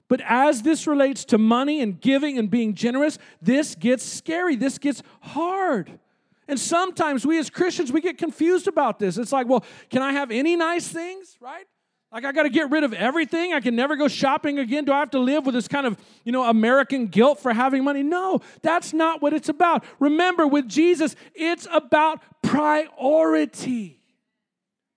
But 0.08 0.20
as 0.24 0.62
this 0.62 0.86
relates 0.86 1.24
to 1.26 1.38
money 1.38 1.80
and 1.80 2.00
giving 2.00 2.38
and 2.38 2.48
being 2.48 2.74
generous, 2.74 3.18
this 3.42 3.74
gets 3.74 4.04
scary. 4.04 4.54
This 4.54 4.78
gets 4.78 5.02
hard. 5.20 5.98
And 6.48 6.60
sometimes 6.60 7.26
we 7.26 7.38
as 7.38 7.50
Christians, 7.50 7.90
we 7.90 8.00
get 8.00 8.16
confused 8.16 8.68
about 8.68 8.98
this. 8.98 9.18
It's 9.18 9.32
like, 9.32 9.48
well, 9.48 9.64
can 9.90 10.02
I 10.02 10.12
have 10.12 10.30
any 10.30 10.54
nice 10.54 10.86
things, 10.86 11.36
right? 11.40 11.66
Like 12.16 12.24
I 12.24 12.32
got 12.32 12.44
to 12.44 12.48
get 12.48 12.70
rid 12.70 12.82
of 12.82 12.94
everything. 12.94 13.52
I 13.52 13.60
can 13.60 13.76
never 13.76 13.94
go 13.94 14.08
shopping 14.08 14.58
again. 14.58 14.86
Do 14.86 14.92
I 14.94 15.00
have 15.00 15.10
to 15.10 15.18
live 15.18 15.44
with 15.44 15.54
this 15.54 15.68
kind 15.68 15.86
of, 15.86 15.98
you 16.24 16.32
know, 16.32 16.44
American 16.44 17.08
guilt 17.08 17.40
for 17.40 17.52
having 17.52 17.84
money? 17.84 18.02
No, 18.02 18.40
that's 18.62 18.94
not 18.94 19.20
what 19.20 19.34
it's 19.34 19.50
about. 19.50 19.84
Remember, 20.00 20.46
with 20.46 20.66
Jesus, 20.66 21.14
it's 21.34 21.68
about 21.70 22.22
priority. 22.42 24.00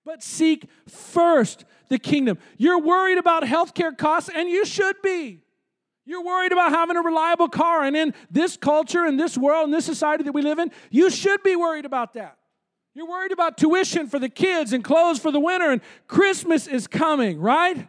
But 0.06 0.24
seek 0.24 0.70
first 0.88 1.66
the 1.90 2.00
kingdom. 2.00 2.38
You're 2.56 2.80
worried 2.80 3.18
about 3.18 3.44
healthcare 3.44 3.98
costs, 3.98 4.30
and 4.34 4.48
you 4.48 4.66
should 4.66 4.96
be. 5.04 5.42
You're 6.06 6.24
worried 6.24 6.54
about 6.54 6.72
having 6.72 6.96
a 6.96 7.02
reliable 7.02 7.50
car, 7.50 7.84
and 7.84 7.98
in 7.98 8.14
this 8.32 8.56
culture, 8.56 9.06
in 9.06 9.18
this 9.18 9.38
world, 9.38 9.66
in 9.66 9.72
this 9.72 9.84
society 9.84 10.24
that 10.24 10.32
we 10.32 10.42
live 10.42 10.58
in, 10.58 10.72
you 10.90 11.10
should 11.10 11.44
be 11.44 11.58
worried 11.58 11.84
about 11.84 12.14
that. 12.14 12.39
You're 13.00 13.08
worried 13.08 13.32
about 13.32 13.58
tuition 13.58 14.08
for 14.08 14.20
the 14.20 14.28
kids 14.28 14.74
and 14.74 14.84
clothes 14.84 15.20
for 15.20 15.32
the 15.32 15.40
winter, 15.40 15.72
and 15.72 15.80
Christmas 16.08 16.68
is 16.68 16.86
coming, 16.86 17.40
right? 17.40 17.78
And 17.78 17.88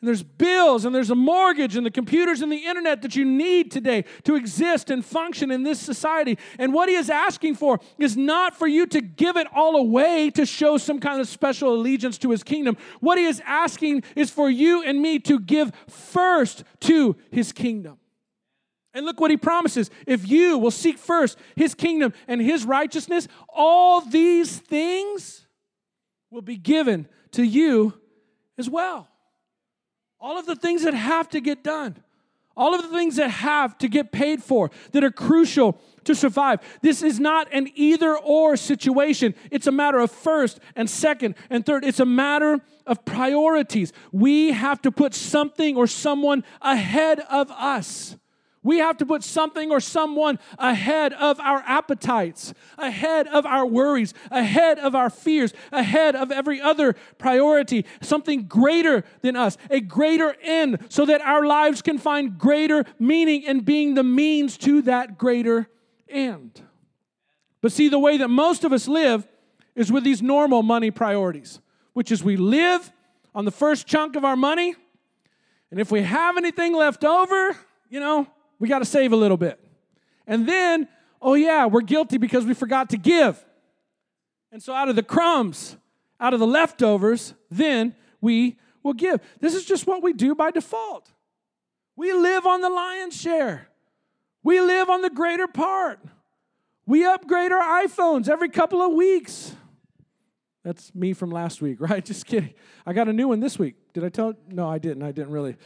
there's 0.00 0.22
bills 0.22 0.86
and 0.86 0.94
there's 0.94 1.10
a 1.10 1.14
mortgage 1.14 1.76
and 1.76 1.84
the 1.84 1.90
computers 1.90 2.40
and 2.40 2.50
the 2.50 2.64
internet 2.64 3.02
that 3.02 3.14
you 3.14 3.26
need 3.26 3.70
today 3.70 4.06
to 4.24 4.36
exist 4.36 4.88
and 4.88 5.04
function 5.04 5.50
in 5.50 5.64
this 5.64 5.78
society. 5.78 6.38
And 6.58 6.72
what 6.72 6.88
he 6.88 6.94
is 6.94 7.10
asking 7.10 7.56
for 7.56 7.78
is 7.98 8.16
not 8.16 8.56
for 8.56 8.66
you 8.66 8.86
to 8.86 9.02
give 9.02 9.36
it 9.36 9.46
all 9.54 9.76
away 9.76 10.30
to 10.30 10.46
show 10.46 10.78
some 10.78 10.98
kind 10.98 11.20
of 11.20 11.28
special 11.28 11.74
allegiance 11.74 12.16
to 12.16 12.30
his 12.30 12.42
kingdom. 12.42 12.78
What 13.00 13.18
he 13.18 13.26
is 13.26 13.42
asking 13.44 14.04
is 14.16 14.30
for 14.30 14.48
you 14.48 14.82
and 14.82 15.02
me 15.02 15.18
to 15.18 15.40
give 15.40 15.72
first 15.88 16.64
to 16.80 17.16
his 17.30 17.52
kingdom. 17.52 17.98
And 18.98 19.06
look 19.06 19.20
what 19.20 19.30
he 19.30 19.36
promises. 19.36 19.92
If 20.08 20.28
you 20.28 20.58
will 20.58 20.72
seek 20.72 20.98
first 20.98 21.38
his 21.54 21.72
kingdom 21.72 22.12
and 22.26 22.40
his 22.42 22.64
righteousness, 22.64 23.28
all 23.48 24.00
these 24.00 24.58
things 24.58 25.46
will 26.32 26.42
be 26.42 26.56
given 26.56 27.06
to 27.30 27.44
you 27.44 27.94
as 28.58 28.68
well. 28.68 29.06
All 30.18 30.36
of 30.36 30.46
the 30.46 30.56
things 30.56 30.82
that 30.82 30.94
have 30.94 31.28
to 31.28 31.40
get 31.40 31.62
done, 31.62 31.94
all 32.56 32.74
of 32.74 32.82
the 32.82 32.88
things 32.88 33.14
that 33.16 33.28
have 33.28 33.78
to 33.78 33.88
get 33.88 34.10
paid 34.10 34.42
for, 34.42 34.68
that 34.90 35.04
are 35.04 35.12
crucial 35.12 35.80
to 36.02 36.12
survive. 36.16 36.58
This 36.82 37.00
is 37.00 37.20
not 37.20 37.46
an 37.52 37.68
either 37.76 38.18
or 38.18 38.56
situation. 38.56 39.32
It's 39.52 39.68
a 39.68 39.72
matter 39.72 40.00
of 40.00 40.10
first 40.10 40.58
and 40.74 40.90
second 40.90 41.36
and 41.50 41.64
third. 41.64 41.84
It's 41.84 42.00
a 42.00 42.04
matter 42.04 42.62
of 42.84 43.04
priorities. 43.04 43.92
We 44.10 44.50
have 44.50 44.82
to 44.82 44.90
put 44.90 45.14
something 45.14 45.76
or 45.76 45.86
someone 45.86 46.42
ahead 46.60 47.20
of 47.20 47.48
us. 47.52 48.16
We 48.68 48.80
have 48.80 48.98
to 48.98 49.06
put 49.06 49.24
something 49.24 49.70
or 49.70 49.80
someone 49.80 50.38
ahead 50.58 51.14
of 51.14 51.40
our 51.40 51.60
appetites, 51.66 52.52
ahead 52.76 53.26
of 53.26 53.46
our 53.46 53.64
worries, 53.64 54.12
ahead 54.30 54.78
of 54.78 54.94
our 54.94 55.08
fears, 55.08 55.54
ahead 55.72 56.14
of 56.14 56.30
every 56.30 56.60
other 56.60 56.94
priority, 57.16 57.86
something 58.02 58.42
greater 58.42 59.04
than 59.22 59.36
us, 59.36 59.56
a 59.70 59.80
greater 59.80 60.36
end, 60.42 60.84
so 60.90 61.06
that 61.06 61.22
our 61.22 61.46
lives 61.46 61.80
can 61.80 61.96
find 61.96 62.36
greater 62.36 62.84
meaning 62.98 63.42
in 63.44 63.60
being 63.60 63.94
the 63.94 64.02
means 64.02 64.58
to 64.58 64.82
that 64.82 65.16
greater 65.16 65.66
end. 66.06 66.60
But 67.62 67.72
see, 67.72 67.88
the 67.88 67.98
way 67.98 68.18
that 68.18 68.28
most 68.28 68.64
of 68.64 68.72
us 68.74 68.86
live 68.86 69.26
is 69.76 69.90
with 69.90 70.04
these 70.04 70.20
normal 70.20 70.62
money 70.62 70.90
priorities, 70.90 71.58
which 71.94 72.12
is 72.12 72.22
we 72.22 72.36
live 72.36 72.92
on 73.34 73.46
the 73.46 73.50
first 73.50 73.86
chunk 73.86 74.14
of 74.14 74.26
our 74.26 74.36
money, 74.36 74.74
and 75.70 75.80
if 75.80 75.90
we 75.90 76.02
have 76.02 76.36
anything 76.36 76.74
left 76.74 77.02
over, 77.02 77.56
you 77.88 78.00
know, 78.00 78.26
we 78.58 78.68
got 78.68 78.80
to 78.80 78.84
save 78.84 79.12
a 79.12 79.16
little 79.16 79.36
bit. 79.36 79.60
And 80.26 80.48
then, 80.48 80.88
oh 81.22 81.34
yeah, 81.34 81.66
we're 81.66 81.80
guilty 81.80 82.18
because 82.18 82.44
we 82.44 82.54
forgot 82.54 82.90
to 82.90 82.96
give. 82.96 83.44
And 84.52 84.62
so 84.62 84.72
out 84.72 84.88
of 84.88 84.96
the 84.96 85.02
crumbs, 85.02 85.76
out 86.20 86.34
of 86.34 86.40
the 86.40 86.46
leftovers, 86.46 87.34
then 87.50 87.94
we 88.20 88.58
will 88.82 88.94
give. 88.94 89.20
This 89.40 89.54
is 89.54 89.64
just 89.64 89.86
what 89.86 90.02
we 90.02 90.12
do 90.12 90.34
by 90.34 90.50
default. 90.50 91.12
We 91.96 92.12
live 92.12 92.46
on 92.46 92.60
the 92.60 92.70
lion's 92.70 93.20
share. 93.20 93.68
We 94.42 94.60
live 94.60 94.88
on 94.88 95.02
the 95.02 95.10
greater 95.10 95.46
part. 95.46 96.00
We 96.86 97.04
upgrade 97.04 97.52
our 97.52 97.84
iPhones 97.84 98.28
every 98.28 98.48
couple 98.48 98.80
of 98.80 98.92
weeks. 98.92 99.54
That's 100.64 100.94
me 100.94 101.12
from 101.12 101.30
last 101.30 101.60
week, 101.60 101.80
right? 101.80 102.04
Just 102.04 102.26
kidding. 102.26 102.54
I 102.86 102.92
got 102.92 103.08
a 103.08 103.12
new 103.12 103.28
one 103.28 103.40
this 103.40 103.58
week. 103.58 103.74
Did 103.92 104.04
I 104.04 104.08
tell? 104.08 104.34
No, 104.48 104.68
I 104.68 104.78
didn't. 104.78 105.02
I 105.02 105.12
didn't 105.12 105.32
really. 105.32 105.56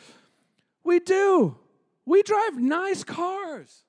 We 0.84 1.00
do. 1.00 1.56
We 2.04 2.22
drive 2.22 2.56
nice 2.56 3.04
cars. 3.04 3.84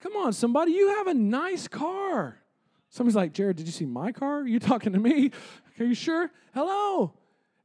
Come 0.00 0.16
on, 0.16 0.32
somebody, 0.32 0.72
you 0.72 0.88
have 0.96 1.06
a 1.06 1.14
nice 1.14 1.68
car. 1.68 2.38
Somebody's 2.88 3.16
like, 3.16 3.32
Jared, 3.32 3.56
did 3.56 3.66
you 3.66 3.72
see 3.72 3.86
my 3.86 4.12
car? 4.12 4.40
Are 4.40 4.46
you 4.46 4.58
talking 4.58 4.92
to 4.92 4.98
me? 4.98 5.30
Are 5.78 5.84
you 5.84 5.94
sure? 5.94 6.30
Hello. 6.54 7.12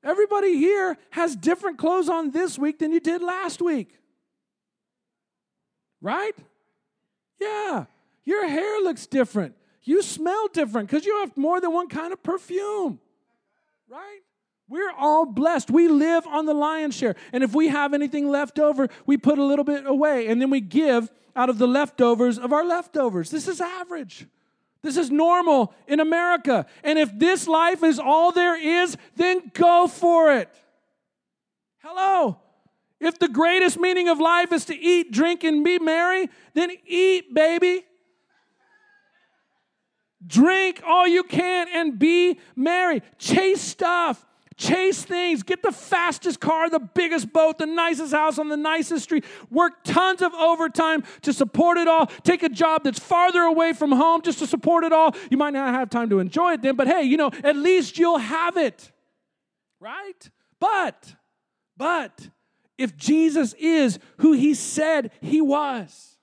Everybody 0.03 0.57
here 0.57 0.97
has 1.09 1.35
different 1.35 1.77
clothes 1.77 2.09
on 2.09 2.31
this 2.31 2.59
week 2.59 2.79
than 2.79 2.91
you 2.91 2.99
did 2.99 3.21
last 3.23 3.61
week. 3.61 3.97
Right? 5.99 6.35
Yeah. 7.41 7.85
Your 8.23 8.47
hair 8.47 8.81
looks 8.81 9.07
different. 9.07 9.55
You 9.83 10.01
smell 10.01 10.47
different 10.47 10.89
because 10.89 11.05
you 11.05 11.19
have 11.19 11.35
more 11.35 11.59
than 11.59 11.73
one 11.73 11.87
kind 11.87 12.13
of 12.13 12.21
perfume. 12.21 12.99
Right? 13.89 14.21
We're 14.67 14.91
all 14.97 15.25
blessed. 15.25 15.69
We 15.69 15.87
live 15.87 16.25
on 16.25 16.45
the 16.45 16.53
lion's 16.53 16.95
share. 16.95 17.15
And 17.31 17.43
if 17.43 17.53
we 17.53 17.67
have 17.67 17.93
anything 17.93 18.29
left 18.29 18.57
over, 18.57 18.87
we 19.05 19.17
put 19.17 19.37
a 19.37 19.43
little 19.43 19.65
bit 19.65 19.85
away 19.85 20.27
and 20.27 20.41
then 20.41 20.49
we 20.49 20.61
give 20.61 21.11
out 21.35 21.49
of 21.49 21.57
the 21.57 21.67
leftovers 21.67 22.39
of 22.39 22.51
our 22.51 22.65
leftovers. 22.65 23.29
This 23.29 23.47
is 23.47 23.61
average. 23.61 24.25
This 24.81 24.97
is 24.97 25.11
normal 25.11 25.73
in 25.87 25.99
America. 25.99 26.65
And 26.83 26.97
if 26.97 27.17
this 27.17 27.47
life 27.47 27.83
is 27.83 27.99
all 27.99 28.31
there 28.31 28.59
is, 28.59 28.97
then 29.15 29.51
go 29.53 29.87
for 29.87 30.31
it. 30.33 30.49
Hello. 31.79 32.39
If 32.99 33.19
the 33.19 33.27
greatest 33.27 33.79
meaning 33.79 34.07
of 34.07 34.19
life 34.19 34.51
is 34.51 34.65
to 34.65 34.75
eat, 34.75 35.11
drink, 35.11 35.43
and 35.43 35.63
be 35.63 35.79
merry, 35.79 36.29
then 36.53 36.71
eat, 36.87 37.33
baby. 37.33 37.83
Drink 40.25 40.81
all 40.85 41.07
you 41.07 41.23
can 41.23 41.67
and 41.73 41.99
be 41.99 42.39
merry. 42.55 43.03
Chase 43.19 43.61
stuff. 43.61 44.25
Chase 44.57 45.03
things, 45.03 45.43
get 45.43 45.61
the 45.61 45.71
fastest 45.71 46.39
car, 46.39 46.69
the 46.69 46.79
biggest 46.79 47.33
boat, 47.33 47.57
the 47.57 47.65
nicest 47.65 48.13
house 48.13 48.39
on 48.39 48.47
the 48.47 48.55
nicest 48.55 49.03
street, 49.03 49.25
work 49.51 49.83
tons 49.83 50.21
of 50.21 50.33
overtime 50.33 51.03
to 51.23 51.33
support 51.33 51.77
it 51.77 51.89
all, 51.89 52.07
take 52.23 52.41
a 52.41 52.47
job 52.47 52.85
that's 52.85 52.99
farther 52.99 53.41
away 53.41 53.73
from 53.73 53.91
home 53.91 54.21
just 54.21 54.39
to 54.39 54.47
support 54.47 54.85
it 54.85 54.93
all. 54.93 55.13
You 55.29 55.37
might 55.37 55.51
not 55.51 55.73
have 55.73 55.89
time 55.89 56.09
to 56.09 56.19
enjoy 56.19 56.53
it 56.53 56.61
then, 56.61 56.77
but 56.77 56.87
hey, 56.87 57.03
you 57.03 57.17
know, 57.17 57.31
at 57.43 57.57
least 57.57 57.97
you'll 57.97 58.17
have 58.17 58.55
it. 58.55 58.91
Right? 59.81 60.29
But, 60.61 61.15
but, 61.75 62.29
if 62.77 62.95
Jesus 62.95 63.53
is 63.59 63.99
who 64.17 64.33
he 64.33 64.53
said 64.53 65.11
he 65.21 65.41
was, 65.41 66.14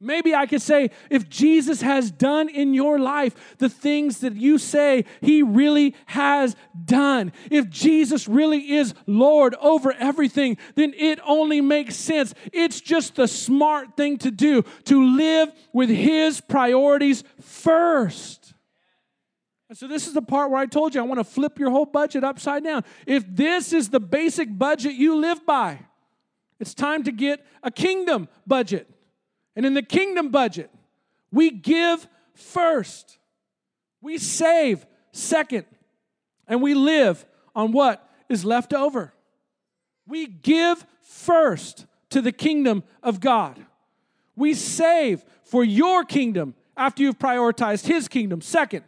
Maybe 0.00 0.32
I 0.32 0.46
could 0.46 0.62
say, 0.62 0.90
if 1.10 1.28
Jesus 1.28 1.80
has 1.82 2.12
done 2.12 2.48
in 2.48 2.72
your 2.72 3.00
life 3.00 3.56
the 3.58 3.68
things 3.68 4.20
that 4.20 4.36
you 4.36 4.56
say 4.56 5.04
he 5.20 5.42
really 5.42 5.96
has 6.06 6.54
done, 6.84 7.32
if 7.50 7.68
Jesus 7.68 8.28
really 8.28 8.74
is 8.74 8.94
Lord 9.06 9.56
over 9.60 9.92
everything, 9.98 10.56
then 10.76 10.94
it 10.96 11.18
only 11.26 11.60
makes 11.60 11.96
sense. 11.96 12.32
It's 12.52 12.80
just 12.80 13.16
the 13.16 13.26
smart 13.26 13.96
thing 13.96 14.18
to 14.18 14.30
do 14.30 14.62
to 14.84 15.16
live 15.16 15.52
with 15.72 15.90
his 15.90 16.40
priorities 16.40 17.24
first. 17.40 18.54
And 19.68 19.76
so, 19.76 19.88
this 19.88 20.06
is 20.06 20.14
the 20.14 20.22
part 20.22 20.50
where 20.50 20.60
I 20.60 20.66
told 20.66 20.94
you 20.94 21.00
I 21.00 21.04
want 21.04 21.18
to 21.18 21.24
flip 21.24 21.58
your 21.58 21.70
whole 21.70 21.84
budget 21.84 22.22
upside 22.22 22.62
down. 22.62 22.84
If 23.04 23.24
this 23.28 23.72
is 23.72 23.90
the 23.90 24.00
basic 24.00 24.56
budget 24.56 24.94
you 24.94 25.16
live 25.16 25.44
by, 25.44 25.80
it's 26.60 26.72
time 26.72 27.02
to 27.02 27.12
get 27.12 27.44
a 27.64 27.70
kingdom 27.70 28.28
budget. 28.46 28.88
And 29.58 29.66
in 29.66 29.74
the 29.74 29.82
kingdom 29.82 30.28
budget, 30.28 30.70
we 31.32 31.50
give 31.50 32.06
first, 32.32 33.18
we 34.00 34.16
save 34.16 34.86
second, 35.10 35.66
and 36.46 36.62
we 36.62 36.74
live 36.74 37.26
on 37.56 37.72
what 37.72 38.08
is 38.28 38.44
left 38.44 38.72
over. 38.72 39.12
We 40.06 40.28
give 40.28 40.86
first 41.02 41.86
to 42.10 42.20
the 42.22 42.30
kingdom 42.30 42.84
of 43.02 43.18
God. 43.18 43.58
We 44.36 44.54
save 44.54 45.24
for 45.42 45.64
your 45.64 46.04
kingdom 46.04 46.54
after 46.76 47.02
you've 47.02 47.18
prioritized 47.18 47.88
his 47.88 48.06
kingdom 48.06 48.40
second. 48.40 48.84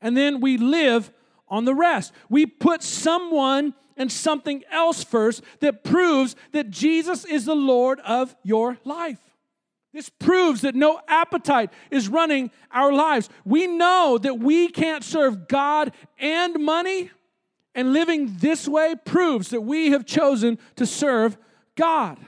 And 0.00 0.16
then 0.16 0.40
we 0.40 0.56
live 0.56 1.12
on 1.48 1.66
the 1.66 1.74
rest. 1.74 2.14
We 2.30 2.46
put 2.46 2.82
someone 2.82 3.74
and 3.94 4.10
something 4.10 4.64
else 4.72 5.04
first 5.04 5.42
that 5.60 5.84
proves 5.84 6.34
that 6.52 6.70
Jesus 6.70 7.26
is 7.26 7.44
the 7.44 7.54
Lord 7.54 8.00
of 8.00 8.34
your 8.42 8.78
life. 8.84 9.18
This 9.94 10.08
proves 10.08 10.62
that 10.62 10.74
no 10.74 11.00
appetite 11.06 11.72
is 11.88 12.08
running 12.08 12.50
our 12.72 12.92
lives. 12.92 13.28
We 13.44 13.68
know 13.68 14.18
that 14.20 14.40
we 14.40 14.66
can't 14.66 15.04
serve 15.04 15.46
God 15.46 15.92
and 16.18 16.58
money, 16.58 17.12
and 17.76 17.92
living 17.92 18.36
this 18.38 18.66
way 18.66 18.96
proves 19.04 19.50
that 19.50 19.60
we 19.60 19.90
have 19.90 20.04
chosen 20.04 20.58
to 20.74 20.84
serve 20.84 21.38
God. 21.76 22.18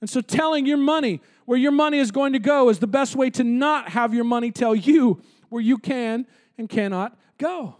And 0.00 0.08
so, 0.08 0.22
telling 0.22 0.64
your 0.64 0.78
money 0.78 1.20
where 1.44 1.58
your 1.58 1.72
money 1.72 1.98
is 1.98 2.10
going 2.10 2.32
to 2.32 2.38
go 2.38 2.70
is 2.70 2.78
the 2.78 2.86
best 2.86 3.14
way 3.14 3.28
to 3.30 3.44
not 3.44 3.90
have 3.90 4.14
your 4.14 4.24
money 4.24 4.50
tell 4.50 4.74
you 4.74 5.20
where 5.50 5.62
you 5.62 5.76
can 5.76 6.26
and 6.56 6.70
cannot 6.70 7.18
go. 7.36 7.76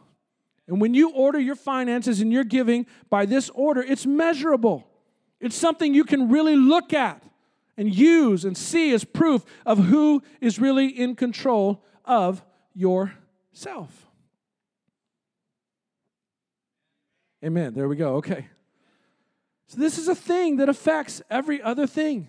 And 0.67 0.83
when 0.83 0.93
you 0.93 1.13
order 1.13 1.41
your 1.41 1.57
finances 1.57 2.21
and 2.21 2.31
your 2.31 2.45
giving 2.45 2.85
by 3.09 3.25
this 3.25 3.49
order, 3.55 3.81
it's 3.83 4.05
measurable. 4.05 4.87
It's 5.41 5.57
something 5.57 5.95
you 5.95 6.05
can 6.05 6.29
really 6.29 6.57
look 6.57 6.93
at 6.93 7.23
and 7.79 7.95
use 7.95 8.45
and 8.45 8.57
see 8.57 8.93
as 8.93 9.05
proof 9.05 9.47
of 9.65 9.79
who 9.79 10.23
is 10.41 10.59
really 10.59 10.89
in 10.89 11.15
control 11.15 11.83
of 12.05 12.43
yourself. 12.75 14.07
Amen. 17.43 17.73
There 17.75 17.89
we 17.89 17.95
go. 17.97 18.17
Okay. 18.17 18.47
So, 19.69 19.79
this 19.79 19.97
is 19.97 20.09
a 20.09 20.15
thing 20.15 20.57
that 20.57 20.69
affects 20.69 21.23
every 21.31 21.63
other 21.63 21.87
thing. 21.87 22.29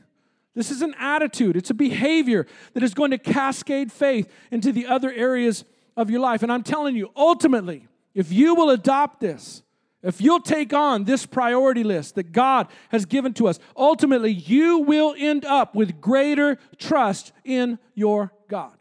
This 0.54 0.72
is 0.72 0.82
an 0.82 0.94
attitude, 1.00 1.56
it's 1.56 1.70
a 1.70 1.76
behavior 1.76 2.46
that 2.74 2.84
is 2.84 2.94
going 2.94 3.12
to 3.12 3.18
cascade 3.18 3.92
faith 3.92 4.32
into 4.52 4.72
the 4.72 4.88
other 4.88 5.12
areas 5.12 5.64
of 5.96 6.10
your 6.10 6.20
life. 6.20 6.44
And 6.44 6.52
I'm 6.52 6.64
telling 6.64 6.96
you, 6.96 7.12
ultimately, 7.16 7.88
if 8.14 8.32
you 8.32 8.56
will 8.56 8.70
adopt 8.70 9.20
this, 9.20 9.64
if 10.02 10.22
you'll 10.22 10.40
take 10.40 10.74
on 10.74 11.04
this 11.04 11.26
priority 11.26 11.84
list 11.84 12.16
that 12.16 12.32
God 12.32 12.68
has 12.90 13.06
given 13.06 13.34
to 13.34 13.48
us, 13.48 13.60
ultimately 13.76 14.32
you 14.32 14.80
will 14.80 15.14
end 15.18 15.44
up 15.46 15.76
with 15.76 16.00
greater 16.00 16.58
trust 16.78 17.34
in 17.44 17.78
your 17.96 18.32
God. 18.48 18.74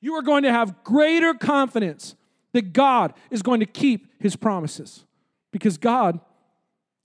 You 0.00 0.14
are 0.14 0.22
going 0.22 0.44
to 0.44 0.52
have 0.52 0.82
greater 0.84 1.34
confidence 1.34 2.14
that 2.52 2.72
God 2.72 3.12
is 3.30 3.42
going 3.42 3.60
to 3.60 3.66
keep 3.66 4.06
his 4.18 4.36
promises 4.36 5.04
because 5.52 5.76
God 5.76 6.18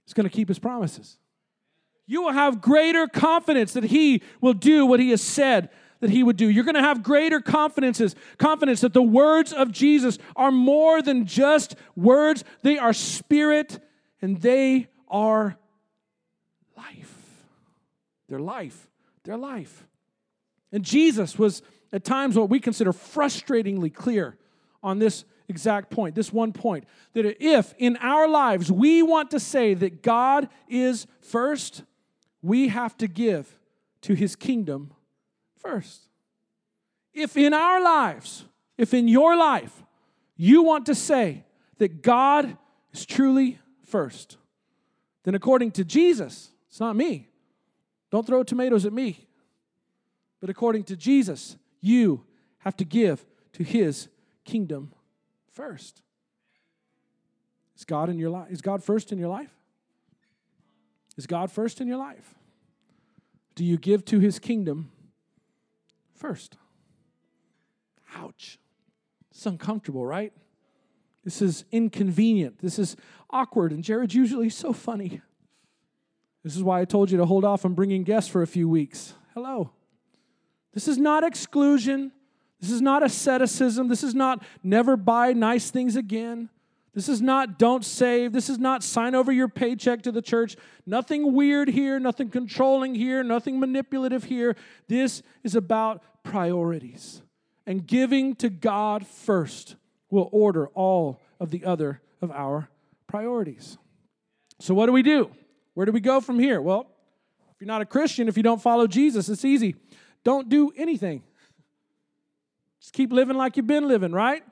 is 0.07 0.13
going 0.13 0.27
to 0.27 0.33
keep 0.33 0.47
his 0.47 0.59
promises. 0.59 1.17
You 2.07 2.21
will 2.21 2.31
have 2.31 2.61
greater 2.61 3.07
confidence 3.07 3.73
that 3.73 3.85
he 3.85 4.21
will 4.39 4.53
do 4.53 4.85
what 4.85 4.99
he 4.99 5.09
has 5.09 5.21
said 5.21 5.69
that 5.99 6.09
he 6.09 6.23
would 6.23 6.37
do. 6.37 6.49
You're 6.49 6.63
going 6.63 6.75
to 6.75 6.81
have 6.81 7.03
greater 7.03 7.39
confidences, 7.39 8.15
confidence 8.37 8.81
that 8.81 8.93
the 8.93 9.01
words 9.01 9.53
of 9.53 9.71
Jesus 9.71 10.17
are 10.35 10.51
more 10.51 11.01
than 11.01 11.25
just 11.25 11.75
words. 11.95 12.43
They 12.61 12.77
are 12.77 12.93
spirit 12.93 13.79
and 14.21 14.41
they 14.41 14.87
are 15.07 15.57
life. 16.75 17.15
They're 18.27 18.39
life. 18.39 18.87
They're 19.23 19.37
life. 19.37 19.87
And 20.71 20.83
Jesus 20.83 21.39
was 21.39 21.61
at 21.93 22.03
times 22.03 22.37
what 22.37 22.49
we 22.49 22.59
consider 22.59 22.91
frustratingly 22.91 23.93
clear 23.93 24.37
on 24.83 24.99
this 24.99 25.25
exact 25.47 25.89
point, 25.89 26.15
this 26.15 26.33
one 26.33 26.51
point, 26.51 26.85
that 27.13 27.25
if 27.43 27.73
in 27.77 27.97
our 27.97 28.27
lives 28.27 28.71
we 28.71 29.01
want 29.01 29.31
to 29.31 29.39
say 29.39 29.73
that 29.75 30.01
God 30.01 30.49
is 30.67 31.07
first, 31.21 31.83
we 32.41 32.67
have 32.67 32.97
to 32.97 33.07
give 33.07 33.59
to 34.01 34.13
his 34.13 34.35
kingdom 34.35 34.91
first. 35.66 36.01
If 37.13 37.38
in 37.38 37.53
our 37.53 37.82
lives, 37.82 38.45
if 38.78 38.93
in 38.93 39.07
your 39.07 39.36
life, 39.36 39.84
you 40.36 40.63
want 40.63 40.86
to 40.88 40.95
say 40.95 41.43
that 41.78 42.01
God 42.01 42.57
is 42.93 43.05
truly 43.05 43.59
first, 43.86 44.38
then 45.24 45.34
according 45.34 45.72
to 45.72 45.84
Jesus, 45.84 46.51
it's 46.70 46.80
not 46.80 46.95
me. 46.95 47.30
Don't 48.11 48.28
throw 48.28 48.43
tomatoes 48.43 48.86
at 48.86 48.93
me. 48.93 49.28
But 50.39 50.49
according 50.49 50.84
to 50.86 50.95
Jesus, 50.95 51.57
you 51.82 52.24
have 52.59 52.78
to 52.78 52.86
give 52.86 53.26
to 53.53 53.63
his 53.63 54.09
kingdom 54.43 54.91
first. 55.51 56.01
Is 57.78 57.86
God 57.86 58.09
in 58.09 58.20
your 58.20 58.30
life? 58.30 58.51
Is 58.51 58.61
God 58.61 58.84
first 58.84 59.11
in 59.11 59.18
your 59.18 59.30
life? 59.30 59.49
Is 61.18 61.26
God 61.26 61.51
first 61.51 61.82
in 61.82 61.88
your 61.88 61.97
life? 61.97 62.36
Do 63.55 63.63
you 63.63 63.78
give 63.78 64.03
to 64.05 64.20
his 64.20 64.38
kingdom 64.38 64.91
first? 66.16 66.57
Ouch. 68.16 68.59
It's 69.32 69.45
uncomfortable, 69.45 70.05
right? 70.05 70.34
This 71.24 71.41
is 71.41 71.66
inconvenient. 71.72 72.59
This 72.59 72.80
is 72.80 72.95
awkward. 73.30 73.72
And 73.72 73.84
Jared's 73.84 74.16
usually 74.16 74.49
so 74.49 74.74
funny. 74.74 75.22
This 76.43 76.55
is 76.55 76.63
why 76.63 76.82
I 76.82 76.86
told 76.86 77.09
you 77.09 77.18
to 77.18 77.26
hold 77.26 77.43
off 77.43 77.66
on 77.66 77.74
bringing 77.74 78.03
guests 78.03 78.30
for 78.30 78.41
a 78.43 78.47
few 78.47 78.70
weeks. 78.70 79.16
Hello. 79.34 79.72
This 80.74 80.88
is 80.88 80.97
not 80.97 81.24
exclusion. 81.24 82.11
This 82.61 82.70
is 82.70 82.82
not 82.82 83.03
asceticism. 83.03 83.88
This 83.88 84.03
is 84.03 84.13
not 84.13 84.43
never 84.63 84.95
buy 84.95 85.34
nice 85.34 85.72
things 85.72 85.95
again. 85.95 86.49
This 86.95 87.09
is 87.09 87.21
not 87.21 87.59
don't 87.59 87.83
save. 87.83 88.31
This 88.31 88.49
is 88.49 88.57
not 88.57 88.81
sign 88.81 89.15
over 89.15 89.29
your 89.29 89.49
paycheck 89.49 90.01
to 90.03 90.13
the 90.13 90.21
church. 90.21 90.55
Nothing 90.85 91.33
weird 91.33 91.67
here, 91.67 91.99
nothing 91.99 92.29
controlling 92.29 92.95
here, 92.95 93.21
nothing 93.21 93.59
manipulative 93.59 94.23
here. 94.23 94.55
This 94.87 95.21
is 95.43 95.55
about 95.55 96.01
priorities. 96.23 97.21
And 97.67 97.85
giving 97.85 98.33
to 98.37 98.49
God 98.49 99.05
first 99.05 99.75
will 100.09 100.29
order 100.31 100.67
all 100.69 101.19
of 101.37 101.51
the 101.51 101.65
other 101.65 102.01
of 102.21 102.31
our 102.31 102.69
priorities. 103.07 103.77
So, 104.59 104.73
what 104.73 104.85
do 104.85 104.93
we 104.93 105.03
do? 105.03 105.29
Where 105.73 105.85
do 105.85 105.91
we 105.91 105.99
go 105.99 106.21
from 106.21 106.39
here? 106.39 106.61
Well, 106.61 106.87
if 107.51 107.59
you're 107.59 107.67
not 107.67 107.81
a 107.81 107.85
Christian, 107.85 108.29
if 108.29 108.37
you 108.37 108.43
don't 108.43 108.61
follow 108.61 108.87
Jesus, 108.87 109.27
it's 109.27 109.43
easy. 109.43 109.75
Don't 110.23 110.47
do 110.47 110.71
anything. 110.77 111.23
Just 112.79 112.93
keep 112.93 113.11
living 113.11 113.35
like 113.35 113.57
you've 113.57 113.67
been 113.67 113.87
living, 113.87 114.13
right? 114.13 114.43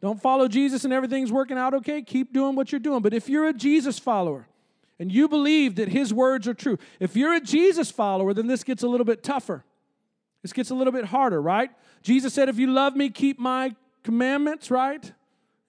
Don't 0.00 0.20
follow 0.20 0.48
Jesus 0.48 0.84
and 0.84 0.92
everything's 0.92 1.32
working 1.32 1.56
out 1.56 1.74
okay. 1.74 2.02
Keep 2.02 2.32
doing 2.32 2.54
what 2.54 2.70
you're 2.70 2.78
doing. 2.78 3.02
But 3.02 3.14
if 3.14 3.28
you're 3.28 3.48
a 3.48 3.52
Jesus 3.52 3.98
follower 3.98 4.46
and 4.98 5.10
you 5.10 5.28
believe 5.28 5.76
that 5.76 5.88
his 5.88 6.12
words 6.12 6.46
are 6.46 6.54
true, 6.54 6.78
if 7.00 7.16
you're 7.16 7.34
a 7.34 7.40
Jesus 7.40 7.90
follower, 7.90 8.34
then 8.34 8.46
this 8.46 8.62
gets 8.62 8.82
a 8.82 8.88
little 8.88 9.06
bit 9.06 9.22
tougher. 9.22 9.64
This 10.42 10.52
gets 10.52 10.70
a 10.70 10.74
little 10.74 10.92
bit 10.92 11.06
harder, 11.06 11.40
right? 11.40 11.70
Jesus 12.02 12.34
said, 12.34 12.48
If 12.48 12.58
you 12.58 12.68
love 12.68 12.94
me, 12.94 13.10
keep 13.10 13.38
my 13.38 13.74
commandments, 14.02 14.70
right? 14.70 15.12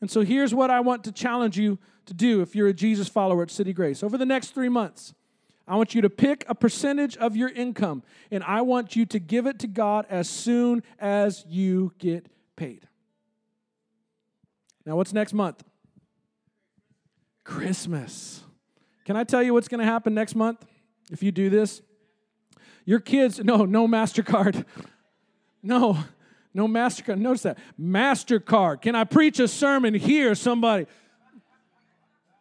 And 0.02 0.12
so 0.12 0.22
here's 0.22 0.54
what 0.54 0.70
I 0.70 0.82
want 0.82 1.04
to 1.06 1.12
challenge 1.12 1.58
you 1.58 1.80
to 2.06 2.14
do 2.14 2.42
if 2.42 2.56
you're 2.56 2.68
a 2.68 2.74
Jesus 2.74 3.08
follower 3.08 3.44
at 3.44 3.50
City 3.50 3.74
Grace. 3.74 4.04
Over 4.04 4.18
the 4.18 4.26
next 4.26 4.54
three 4.54 4.70
months, 4.70 5.14
I 5.68 5.76
want 5.76 5.96
you 5.96 6.02
to 6.02 6.10
pick 6.10 6.46
a 6.48 6.56
percentage 6.56 7.18
of 7.18 7.36
your 7.36 7.50
income 7.50 8.04
and 8.32 8.44
I 8.44 8.62
want 8.62 8.96
you 8.96 9.06
to 9.08 9.20
give 9.20 9.48
it 9.48 9.60
to 9.60 9.68
God 9.68 10.06
as 10.10 10.30
soon 10.30 10.84
as 11.00 11.44
you 11.48 11.94
get 11.98 12.28
paid. 12.56 12.87
Now, 14.88 14.96
what's 14.96 15.12
next 15.12 15.34
month? 15.34 15.66
Christmas. 17.44 18.42
Can 19.04 19.18
I 19.18 19.26
tell 19.26 19.44
you 19.44 19.54
what's 19.54 19.68
going 19.68 19.82
to 19.82 19.86
happen 19.86 20.14
next 20.14 20.34
month 20.34 20.66
if 21.12 21.22
you 21.22 21.34
do 21.34 21.50
this? 21.50 21.82
Your 22.86 23.02
kids, 23.02 23.44
no, 23.44 23.66
no 23.66 23.86
MasterCard. 23.86 24.64
No, 25.62 25.98
no 26.54 26.70
MasterCard. 26.70 27.18
Notice 27.18 27.42
that. 27.42 27.58
MasterCard. 27.78 28.82
Can 28.82 28.96
I 28.96 29.04
preach 29.04 29.42
a 29.42 29.50
sermon 29.50 29.94
here? 29.94 30.34
Somebody. 30.36 30.86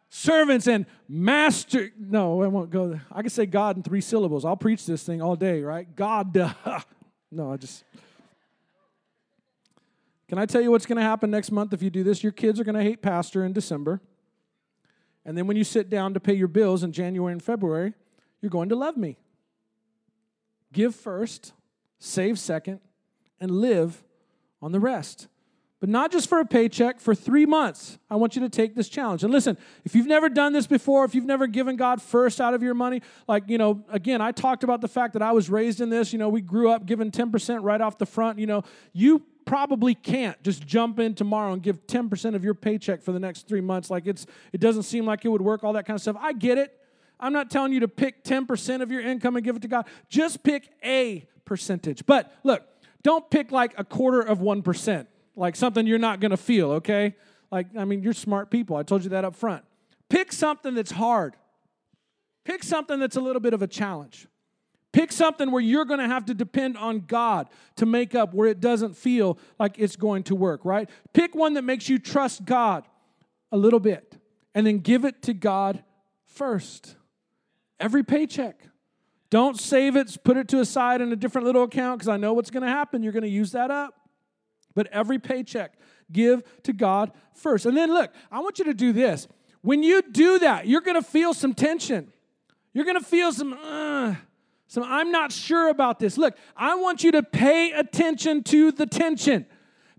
Servants 0.09 0.67
and 0.67 0.85
master. 1.09 1.91
No, 1.99 2.41
I 2.43 2.47
won't 2.47 2.69
go 2.69 2.87
there. 2.87 3.01
I 3.11 3.23
can 3.23 3.29
say 3.29 3.45
God 3.45 3.75
in 3.75 3.83
three 3.83 3.99
syllables. 3.99 4.45
I'll 4.45 4.55
preach 4.55 4.85
this 4.85 5.03
thing 5.03 5.21
all 5.21 5.35
day, 5.35 5.63
right? 5.63 5.93
God. 5.97 6.33
no, 7.31 7.51
I 7.51 7.57
just. 7.57 7.83
Can 10.27 10.37
I 10.37 10.45
tell 10.45 10.61
you 10.61 10.71
what's 10.71 10.85
going 10.85 10.97
to 10.97 11.03
happen 11.03 11.31
next 11.31 11.51
month 11.51 11.73
if 11.73 11.81
you 11.81 11.89
do 11.89 12.03
this? 12.03 12.21
Your 12.21 12.33
kids 12.33 12.59
are 12.59 12.63
going 12.63 12.75
to 12.75 12.83
hate 12.83 13.01
pastor 13.01 13.45
in 13.45 13.53
December. 13.53 14.01
And 15.25 15.37
then 15.37 15.47
when 15.47 15.57
you 15.57 15.63
sit 15.63 15.89
down 15.89 16.13
to 16.13 16.19
pay 16.19 16.33
your 16.33 16.47
bills 16.47 16.83
in 16.83 16.91
January 16.91 17.33
and 17.33 17.41
February, 17.41 17.93
you're 18.41 18.49
going 18.49 18.69
to 18.69 18.75
love 18.75 18.97
me. 18.97 19.17
Give 20.73 20.93
first, 20.93 21.53
save 21.99 22.39
second, 22.39 22.81
and 23.39 23.51
live 23.51 24.03
on 24.61 24.71
the 24.71 24.79
rest. 24.79 25.27
But 25.79 25.89
not 25.89 26.11
just 26.11 26.27
for 26.27 26.39
a 26.39 26.45
paycheck, 26.45 26.99
for 26.99 27.13
three 27.13 27.45
months, 27.45 27.99
I 28.09 28.15
want 28.15 28.35
you 28.35 28.41
to 28.41 28.49
take 28.49 28.73
this 28.73 28.89
challenge. 28.89 29.23
And 29.23 29.31
listen, 29.31 29.57
if 29.85 29.93
you've 29.93 30.07
never 30.07 30.27
done 30.27 30.51
this 30.51 30.65
before, 30.65 31.05
if 31.05 31.13
you've 31.13 31.25
never 31.25 31.45
given 31.45 31.75
God 31.75 32.01
first 32.01 32.41
out 32.41 32.55
of 32.55 32.63
your 32.63 32.73
money, 32.73 33.01
like, 33.27 33.43
you 33.47 33.59
know, 33.59 33.83
again, 33.89 34.19
I 34.19 34.31
talked 34.31 34.63
about 34.63 34.81
the 34.81 34.87
fact 34.87 35.13
that 35.13 35.21
I 35.21 35.33
was 35.33 35.49
raised 35.51 35.79
in 35.79 35.89
this. 35.89 36.11
You 36.11 36.19
know, 36.19 36.29
we 36.29 36.41
grew 36.41 36.71
up 36.71 36.87
giving 36.87 37.11
10% 37.11 37.59
right 37.61 37.79
off 37.79 37.99
the 37.99 38.07
front. 38.07 38.39
You 38.39 38.47
know, 38.47 38.63
you 38.91 39.23
probably 39.47 39.95
can't 39.95 40.41
just 40.43 40.67
jump 40.67 40.99
in 40.99 41.15
tomorrow 41.15 41.53
and 41.53 41.63
give 41.63 41.87
10% 41.87 42.35
of 42.35 42.43
your 42.43 42.53
paycheck 42.53 43.01
for 43.01 43.11
the 43.11 43.19
next 43.19 43.47
three 43.47 43.61
months. 43.61 43.89
Like, 43.89 44.05
it's, 44.05 44.27
it 44.53 44.59
doesn't 44.59 44.83
seem 44.83 45.05
like 45.05 45.25
it 45.25 45.29
would 45.29 45.41
work, 45.41 45.63
all 45.63 45.73
that 45.73 45.87
kind 45.87 45.95
of 45.95 46.01
stuff. 46.01 46.17
I 46.19 46.33
get 46.33 46.59
it. 46.59 46.77
I'm 47.19 47.33
not 47.33 47.49
telling 47.49 47.73
you 47.73 47.79
to 47.79 47.87
pick 47.87 48.23
10% 48.23 48.81
of 48.81 48.91
your 48.91 49.01
income 49.01 49.37
and 49.37 49.43
give 49.43 49.55
it 49.55 49.63
to 49.63 49.67
God. 49.67 49.87
Just 50.09 50.43
pick 50.43 50.69
a 50.83 51.25
percentage. 51.45 52.05
But 52.05 52.31
look, 52.43 52.63
don't 53.01 53.27
pick 53.31 53.51
like 53.51 53.73
a 53.79 53.83
quarter 53.83 54.21
of 54.21 54.39
1% 54.39 55.07
like 55.37 55.55
something 55.55 55.87
you're 55.87 55.99
not 55.99 56.19
going 56.19 56.31
to 56.31 56.37
feel, 56.37 56.71
okay? 56.73 57.15
Like, 57.51 57.67
I 57.77 57.85
mean, 57.85 58.01
you're 58.01 58.13
smart 58.13 58.49
people. 58.49 58.75
I 58.75 58.83
told 58.83 59.03
you 59.03 59.11
that 59.11 59.23
up 59.23 59.35
front. 59.35 59.63
Pick 60.09 60.33
something 60.33 60.73
that's 60.73 60.91
hard. 60.91 61.35
Pick 62.43 62.63
something 62.63 62.99
that's 62.99 63.15
a 63.15 63.21
little 63.21 63.39
bit 63.39 63.53
of 63.53 63.61
a 63.61 63.67
challenge. 63.67 64.27
Pick 64.97 65.11
something 65.11 65.51
where 65.51 65.61
you're 65.61 65.85
going 65.85 65.99
to 65.99 66.07
have 66.07 66.25
to 66.25 66.33
depend 66.33 66.75
on 66.75 67.01
God 67.01 67.49
to 67.75 67.85
make 67.85 68.15
up 68.15 68.33
where 68.33 68.47
it 68.47 68.59
doesn't 68.59 68.97
feel 68.97 69.37
like 69.59 69.75
it's 69.77 69.95
going 69.95 70.23
to 70.23 70.33
work, 70.33 70.65
right? 70.65 70.89
Pick 71.13 71.35
one 71.35 71.53
that 71.53 71.63
makes 71.63 71.87
you 71.87 71.99
trust 71.99 72.45
God 72.45 72.83
a 73.51 73.57
little 73.57 73.79
bit 73.79 74.17
and 74.55 74.65
then 74.65 74.79
give 74.79 75.05
it 75.05 75.21
to 75.21 75.35
God 75.35 75.83
first. 76.25 76.95
Every 77.79 78.03
paycheck. 78.03 78.59
Don't 79.29 79.59
save 79.59 79.95
it, 79.95 80.17
put 80.23 80.35
it 80.35 80.47
to 80.47 80.61
a 80.61 80.65
side 80.65 80.99
in 80.99 81.11
a 81.11 81.15
different 81.15 81.45
little 81.45 81.61
account 81.61 81.99
because 81.99 82.09
I 82.09 82.17
know 82.17 82.33
what's 82.33 82.49
going 82.49 82.63
to 82.63 82.69
happen. 82.69 83.03
You're 83.03 83.13
going 83.13 83.21
to 83.21 83.29
use 83.29 83.51
that 83.51 83.69
up. 83.69 83.93
But 84.73 84.87
every 84.87 85.19
paycheck, 85.19 85.73
give 86.11 86.41
to 86.63 86.73
God 86.73 87.11
first. 87.35 87.67
And 87.67 87.77
then 87.77 87.93
look, 87.93 88.11
I 88.31 88.39
want 88.39 88.57
you 88.57 88.65
to 88.65 88.73
do 88.73 88.93
this. 88.93 89.27
When 89.61 89.83
you 89.83 90.01
do 90.01 90.39
that, 90.39 90.65
you're 90.65 90.81
going 90.81 90.99
to 90.99 91.07
feel 91.07 91.35
some 91.35 91.53
tension. 91.53 92.11
You're 92.73 92.85
going 92.85 92.97
to 92.97 93.05
feel 93.05 93.31
some, 93.31 93.53
uh, 93.53 94.15
some, 94.67 94.83
I'm 94.83 95.11
not 95.11 95.31
sure 95.31 95.69
about 95.69 95.99
this. 95.99 96.17
Look, 96.17 96.37
I 96.55 96.75
want 96.75 97.03
you 97.03 97.11
to 97.13 97.23
pay 97.23 97.71
attention 97.71 98.43
to 98.43 98.71
the 98.71 98.85
tension. 98.85 99.45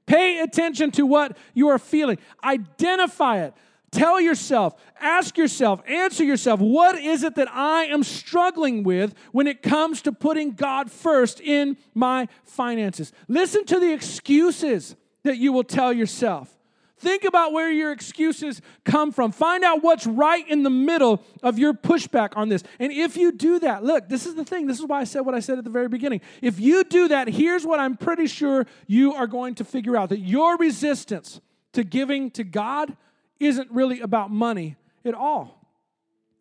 Pay 0.06 0.40
attention 0.40 0.90
to 0.92 1.06
what 1.06 1.36
you 1.54 1.68
are 1.68 1.78
feeling. 1.78 2.18
Identify 2.44 3.40
it. 3.44 3.54
Tell 3.90 4.20
yourself, 4.20 4.74
ask 5.00 5.38
yourself, 5.38 5.82
answer 5.86 6.22
yourself, 6.22 6.60
what 6.60 6.98
is 6.98 7.22
it 7.22 7.36
that 7.36 7.48
I 7.50 7.84
am 7.84 8.02
struggling 8.02 8.82
with 8.82 9.14
when 9.32 9.46
it 9.46 9.62
comes 9.62 10.02
to 10.02 10.12
putting 10.12 10.52
God 10.52 10.90
first 10.90 11.40
in 11.40 11.78
my 11.94 12.28
finances? 12.44 13.12
Listen 13.28 13.64
to 13.64 13.80
the 13.80 13.92
excuses 13.92 14.94
that 15.22 15.38
you 15.38 15.54
will 15.54 15.64
tell 15.64 15.90
yourself. 15.90 16.57
Think 16.98 17.24
about 17.24 17.52
where 17.52 17.70
your 17.70 17.92
excuses 17.92 18.60
come 18.84 19.12
from. 19.12 19.30
Find 19.30 19.62
out 19.64 19.82
what's 19.82 20.06
right 20.06 20.46
in 20.48 20.64
the 20.64 20.70
middle 20.70 21.22
of 21.42 21.58
your 21.58 21.72
pushback 21.72 22.30
on 22.36 22.48
this. 22.48 22.64
And 22.78 22.92
if 22.92 23.16
you 23.16 23.30
do 23.32 23.60
that, 23.60 23.84
look, 23.84 24.08
this 24.08 24.26
is 24.26 24.34
the 24.34 24.44
thing. 24.44 24.66
This 24.66 24.80
is 24.80 24.86
why 24.86 25.00
I 25.00 25.04
said 25.04 25.20
what 25.20 25.34
I 25.34 25.40
said 25.40 25.58
at 25.58 25.64
the 25.64 25.70
very 25.70 25.88
beginning. 25.88 26.20
If 26.42 26.58
you 26.58 26.82
do 26.84 27.08
that, 27.08 27.28
here's 27.28 27.64
what 27.64 27.78
I'm 27.78 27.96
pretty 27.96 28.26
sure 28.26 28.66
you 28.86 29.14
are 29.14 29.26
going 29.26 29.54
to 29.56 29.64
figure 29.64 29.96
out 29.96 30.08
that 30.08 30.20
your 30.20 30.56
resistance 30.56 31.40
to 31.72 31.84
giving 31.84 32.30
to 32.32 32.44
God 32.44 32.96
isn't 33.38 33.70
really 33.70 34.00
about 34.00 34.30
money 34.30 34.76
at 35.04 35.14
all. 35.14 35.58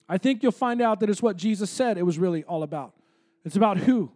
I 0.10 0.18
think 0.18 0.42
you'll 0.42 0.52
find 0.52 0.82
out 0.82 1.02
that 1.02 1.10
it's 1.10 1.22
what 1.22 1.38
Jesus 1.38 1.70
said 1.70 1.98
it 1.98 2.04
was 2.04 2.18
really 2.18 2.44
all 2.46 2.64
about. 2.64 2.94
It's 3.46 3.56
about 3.56 3.78
who, 3.78 4.12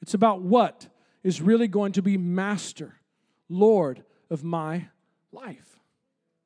it's 0.00 0.14
about 0.14 0.42
what 0.42 0.86
is 1.24 1.40
really 1.40 1.68
going 1.68 1.92
to 1.92 2.02
be 2.02 2.16
master, 2.16 2.94
Lord 3.48 4.04
of 4.30 4.44
my 4.44 4.88
life. 5.32 5.71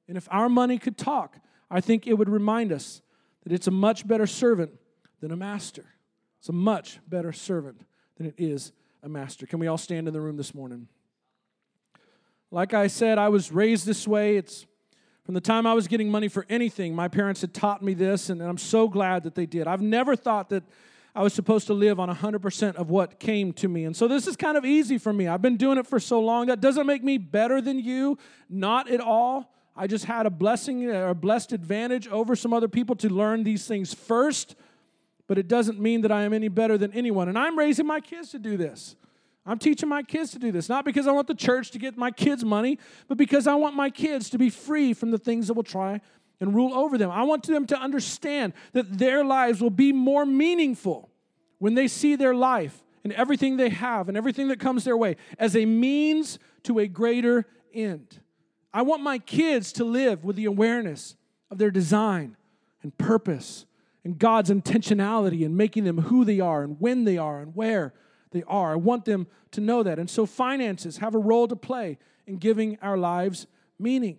And 0.08 0.16
if 0.16 0.28
our 0.30 0.48
money 0.48 0.78
could 0.78 0.96
talk, 0.96 1.38
I 1.70 1.80
think 1.80 2.06
it 2.06 2.14
would 2.14 2.28
remind 2.28 2.72
us 2.72 3.02
that 3.42 3.52
it's 3.52 3.66
a 3.66 3.72
much 3.72 4.06
better 4.06 4.26
servant 4.26 4.72
than 5.20 5.32
a 5.32 5.36
master. 5.36 5.84
It's 6.38 6.48
a 6.48 6.52
much 6.52 7.00
better 7.08 7.32
servant 7.32 7.80
than 8.16 8.26
it 8.26 8.34
is 8.38 8.72
a 9.02 9.08
master. 9.08 9.46
Can 9.46 9.58
we 9.58 9.66
all 9.66 9.78
stand 9.78 10.06
in 10.08 10.14
the 10.14 10.20
room 10.20 10.36
this 10.36 10.54
morning? 10.54 10.88
Like 12.50 12.74
I 12.74 12.86
said, 12.86 13.18
I 13.18 13.28
was 13.28 13.50
raised 13.50 13.86
this 13.86 14.06
way. 14.06 14.36
It's 14.36 14.66
from 15.24 15.34
the 15.34 15.40
time 15.40 15.66
I 15.66 15.74
was 15.74 15.88
getting 15.88 16.08
money 16.08 16.28
for 16.28 16.46
anything, 16.48 16.94
my 16.94 17.08
parents 17.08 17.40
had 17.40 17.52
taught 17.52 17.82
me 17.82 17.94
this, 17.94 18.30
and 18.30 18.40
I'm 18.40 18.58
so 18.58 18.86
glad 18.86 19.24
that 19.24 19.34
they 19.34 19.44
did. 19.44 19.66
I've 19.66 19.82
never 19.82 20.14
thought 20.14 20.50
that 20.50 20.62
I 21.16 21.22
was 21.24 21.34
supposed 21.34 21.66
to 21.66 21.74
live 21.74 21.98
on 21.98 22.08
100% 22.08 22.76
of 22.76 22.90
what 22.90 23.18
came 23.18 23.52
to 23.54 23.68
me. 23.68 23.84
And 23.84 23.96
so 23.96 24.06
this 24.06 24.28
is 24.28 24.36
kind 24.36 24.56
of 24.56 24.64
easy 24.64 24.98
for 24.98 25.12
me. 25.12 25.26
I've 25.26 25.42
been 25.42 25.56
doing 25.56 25.78
it 25.78 25.86
for 25.86 25.98
so 25.98 26.20
long. 26.20 26.46
That 26.46 26.60
doesn't 26.60 26.86
make 26.86 27.02
me 27.02 27.18
better 27.18 27.60
than 27.60 27.80
you, 27.80 28.18
not 28.48 28.88
at 28.88 29.00
all. 29.00 29.52
I 29.76 29.86
just 29.86 30.06
had 30.06 30.24
a 30.24 30.30
blessing 30.30 30.86
or 30.86 31.08
a 31.08 31.14
blessed 31.14 31.52
advantage 31.52 32.08
over 32.08 32.34
some 32.34 32.52
other 32.52 32.68
people 32.68 32.96
to 32.96 33.08
learn 33.08 33.44
these 33.44 33.66
things 33.66 33.92
first, 33.92 34.54
but 35.26 35.36
it 35.36 35.48
doesn't 35.48 35.78
mean 35.78 36.00
that 36.00 36.12
I 36.12 36.22
am 36.22 36.32
any 36.32 36.48
better 36.48 36.78
than 36.78 36.92
anyone. 36.92 37.28
And 37.28 37.38
I'm 37.38 37.58
raising 37.58 37.86
my 37.86 38.00
kids 38.00 38.30
to 38.30 38.38
do 38.38 38.56
this. 38.56 38.96
I'm 39.44 39.58
teaching 39.58 39.88
my 39.88 40.02
kids 40.02 40.32
to 40.32 40.38
do 40.38 40.50
this, 40.50 40.68
not 40.68 40.84
because 40.84 41.06
I 41.06 41.12
want 41.12 41.28
the 41.28 41.34
church 41.34 41.70
to 41.72 41.78
get 41.78 41.96
my 41.96 42.10
kids 42.10 42.44
money, 42.44 42.78
but 43.06 43.16
because 43.16 43.46
I 43.46 43.54
want 43.54 43.76
my 43.76 43.90
kids 43.90 44.30
to 44.30 44.38
be 44.38 44.50
free 44.50 44.92
from 44.92 45.12
the 45.12 45.18
things 45.18 45.46
that 45.46 45.54
will 45.54 45.62
try 45.62 46.00
and 46.40 46.54
rule 46.54 46.74
over 46.74 46.98
them. 46.98 47.10
I 47.10 47.22
want 47.22 47.46
them 47.46 47.66
to 47.66 47.78
understand 47.78 48.54
that 48.72 48.98
their 48.98 49.24
lives 49.24 49.60
will 49.60 49.70
be 49.70 49.92
more 49.92 50.26
meaningful 50.26 51.10
when 51.58 51.74
they 51.74 51.86
see 51.86 52.16
their 52.16 52.34
life 52.34 52.82
and 53.04 53.12
everything 53.12 53.56
they 53.56 53.68
have 53.68 54.08
and 54.08 54.16
everything 54.16 54.48
that 54.48 54.58
comes 54.58 54.84
their 54.84 54.96
way 54.96 55.16
as 55.38 55.54
a 55.54 55.64
means 55.64 56.38
to 56.64 56.80
a 56.80 56.88
greater 56.88 57.46
end. 57.72 58.20
I 58.76 58.82
want 58.82 59.02
my 59.02 59.18
kids 59.18 59.72
to 59.72 59.84
live 59.84 60.22
with 60.22 60.36
the 60.36 60.44
awareness 60.44 61.16
of 61.50 61.56
their 61.56 61.70
design 61.70 62.36
and 62.82 62.96
purpose 62.98 63.64
and 64.04 64.18
God's 64.18 64.50
intentionality 64.50 65.46
in 65.46 65.56
making 65.56 65.84
them 65.84 65.96
who 65.96 66.26
they 66.26 66.40
are 66.40 66.62
and 66.62 66.78
when 66.78 67.04
they 67.04 67.16
are 67.16 67.40
and 67.40 67.56
where 67.56 67.94
they 68.32 68.42
are. 68.46 68.72
I 68.72 68.76
want 68.76 69.06
them 69.06 69.28
to 69.52 69.62
know 69.62 69.82
that. 69.82 69.98
And 69.98 70.10
so 70.10 70.26
finances 70.26 70.98
have 70.98 71.14
a 71.14 71.18
role 71.18 71.48
to 71.48 71.56
play 71.56 71.96
in 72.26 72.36
giving 72.36 72.76
our 72.82 72.98
lives 72.98 73.46
meaning. 73.78 74.18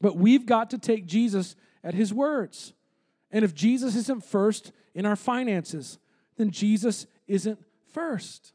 But 0.00 0.16
we've 0.16 0.46
got 0.46 0.70
to 0.70 0.78
take 0.78 1.06
Jesus 1.06 1.54
at 1.84 1.94
his 1.94 2.12
words. 2.12 2.72
And 3.30 3.44
if 3.44 3.54
Jesus 3.54 3.94
isn't 3.94 4.24
first 4.24 4.72
in 4.96 5.06
our 5.06 5.14
finances, 5.14 6.00
then 6.36 6.50
Jesus 6.50 7.06
isn't 7.28 7.60
first. 7.92 8.52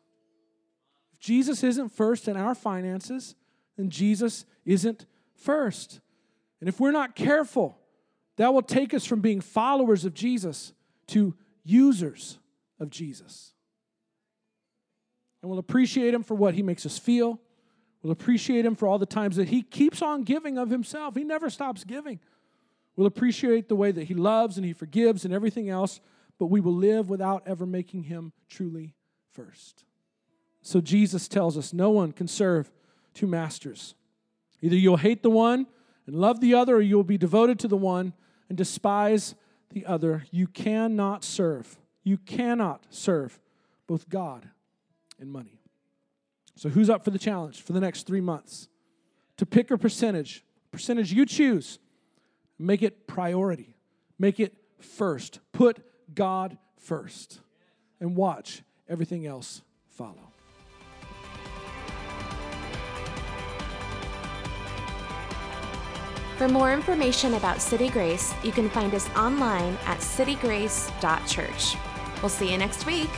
If 1.14 1.20
Jesus 1.20 1.64
isn't 1.64 1.94
first 1.94 2.28
in 2.28 2.36
our 2.36 2.54
finances, 2.54 3.36
then 3.78 3.90
Jesus 3.90 4.44
isn't 4.66 5.06
first. 5.42 6.00
And 6.60 6.70
if 6.70 6.80
we're 6.80 6.92
not 6.92 7.16
careful, 7.16 7.78
that 8.38 8.54
will 8.54 8.62
take 8.62 8.94
us 8.94 9.06
from 9.06 9.22
being 9.22 9.42
followers 9.42 10.06
of 10.06 10.14
Jesus 10.14 10.74
to 11.08 11.36
users 11.64 12.40
of 12.80 12.90
Jesus. 12.90 13.54
And 15.42 15.50
we'll 15.50 15.60
appreciate 15.60 16.14
him 16.14 16.24
for 16.24 16.36
what 16.36 16.54
he 16.54 16.64
makes 16.64 16.86
us 16.86 16.98
feel. 16.98 17.40
We'll 18.02 18.12
appreciate 18.12 18.66
him 18.66 18.76
for 18.76 18.88
all 18.88 19.00
the 19.00 19.06
times 19.06 19.36
that 19.36 19.50
he 19.50 19.62
keeps 19.62 20.02
on 20.02 20.24
giving 20.24 20.58
of 20.58 20.70
himself. 20.70 21.16
He 21.16 21.24
never 21.24 21.50
stops 21.50 21.84
giving. 21.84 22.20
We'll 22.96 23.08
appreciate 23.08 23.70
the 23.70 23.76
way 23.76 23.92
that 23.92 24.06
he 24.06 24.14
loves 24.14 24.58
and 24.58 24.66
he 24.66 24.74
forgives 24.74 25.26
and 25.26 25.34
everything 25.34 25.70
else, 25.70 26.00
but 26.38 26.48
we 26.48 26.60
will 26.60 26.76
live 26.76 27.10
without 27.10 27.44
ever 27.46 27.66
making 27.66 28.04
him 28.04 28.34
truly 28.50 28.96
first. 29.32 29.86
So 30.62 30.82
Jesus 30.82 31.28
tells 31.28 31.58
us 31.58 31.74
no 31.74 31.90
one 31.90 32.12
can 32.12 32.28
serve 32.28 32.72
two 33.14 33.28
masters. 33.28 33.96
Either 34.62 34.76
you'll 34.76 34.98
hate 34.98 35.24
the 35.24 35.30
one 35.30 35.68
and 36.06 36.16
love 36.16 36.40
the 36.40 36.54
other, 36.54 36.78
or 36.78 36.82
you'll 36.82 37.04
be 37.04 37.18
devoted 37.18 37.60
to 37.60 37.68
the 37.68 37.78
one 37.78 38.14
and 38.50 38.58
despise 38.58 39.36
the 39.72 39.86
other. 39.86 40.26
You 40.32 40.48
cannot 40.48 41.24
serve. 41.24 41.80
You 42.04 42.18
cannot 42.18 42.86
serve 42.90 43.40
both 43.88 44.10
God 44.10 44.50
and 45.20 45.32
money. 45.32 45.60
So, 46.56 46.70
who's 46.70 46.90
up 46.90 47.04
for 47.04 47.12
the 47.12 47.20
challenge 47.20 47.62
for 47.62 47.74
the 47.74 47.80
next 47.80 48.06
three 48.06 48.22
months? 48.22 48.68
To 49.38 49.46
pick 49.46 49.72
a 49.72 49.78
percentage, 49.78 50.44
percentage 50.72 51.12
you 51.12 51.26
choose, 51.26 51.80
make 52.60 52.84
it 52.84 53.08
priority, 53.08 53.76
make 54.20 54.40
it 54.40 54.56
first. 54.80 55.40
Put 55.52 55.80
God 56.14 56.58
first, 56.78 57.40
and 58.00 58.16
watch 58.16 58.64
everything 58.88 59.26
else 59.26 59.62
follow. 59.88 60.31
For 66.42 66.48
more 66.48 66.74
information 66.74 67.36
about 67.36 67.62
City 67.62 67.88
Grace, 67.88 68.34
you 68.42 68.52
can 68.52 68.68
find 68.68 68.96
us 68.96 69.08
online 69.12 69.78
at 69.86 70.00
citygrace.church. 70.00 71.78
We'll 72.20 72.30
see 72.30 72.52
you 72.52 72.58
next 72.58 72.88
week. 72.88 73.12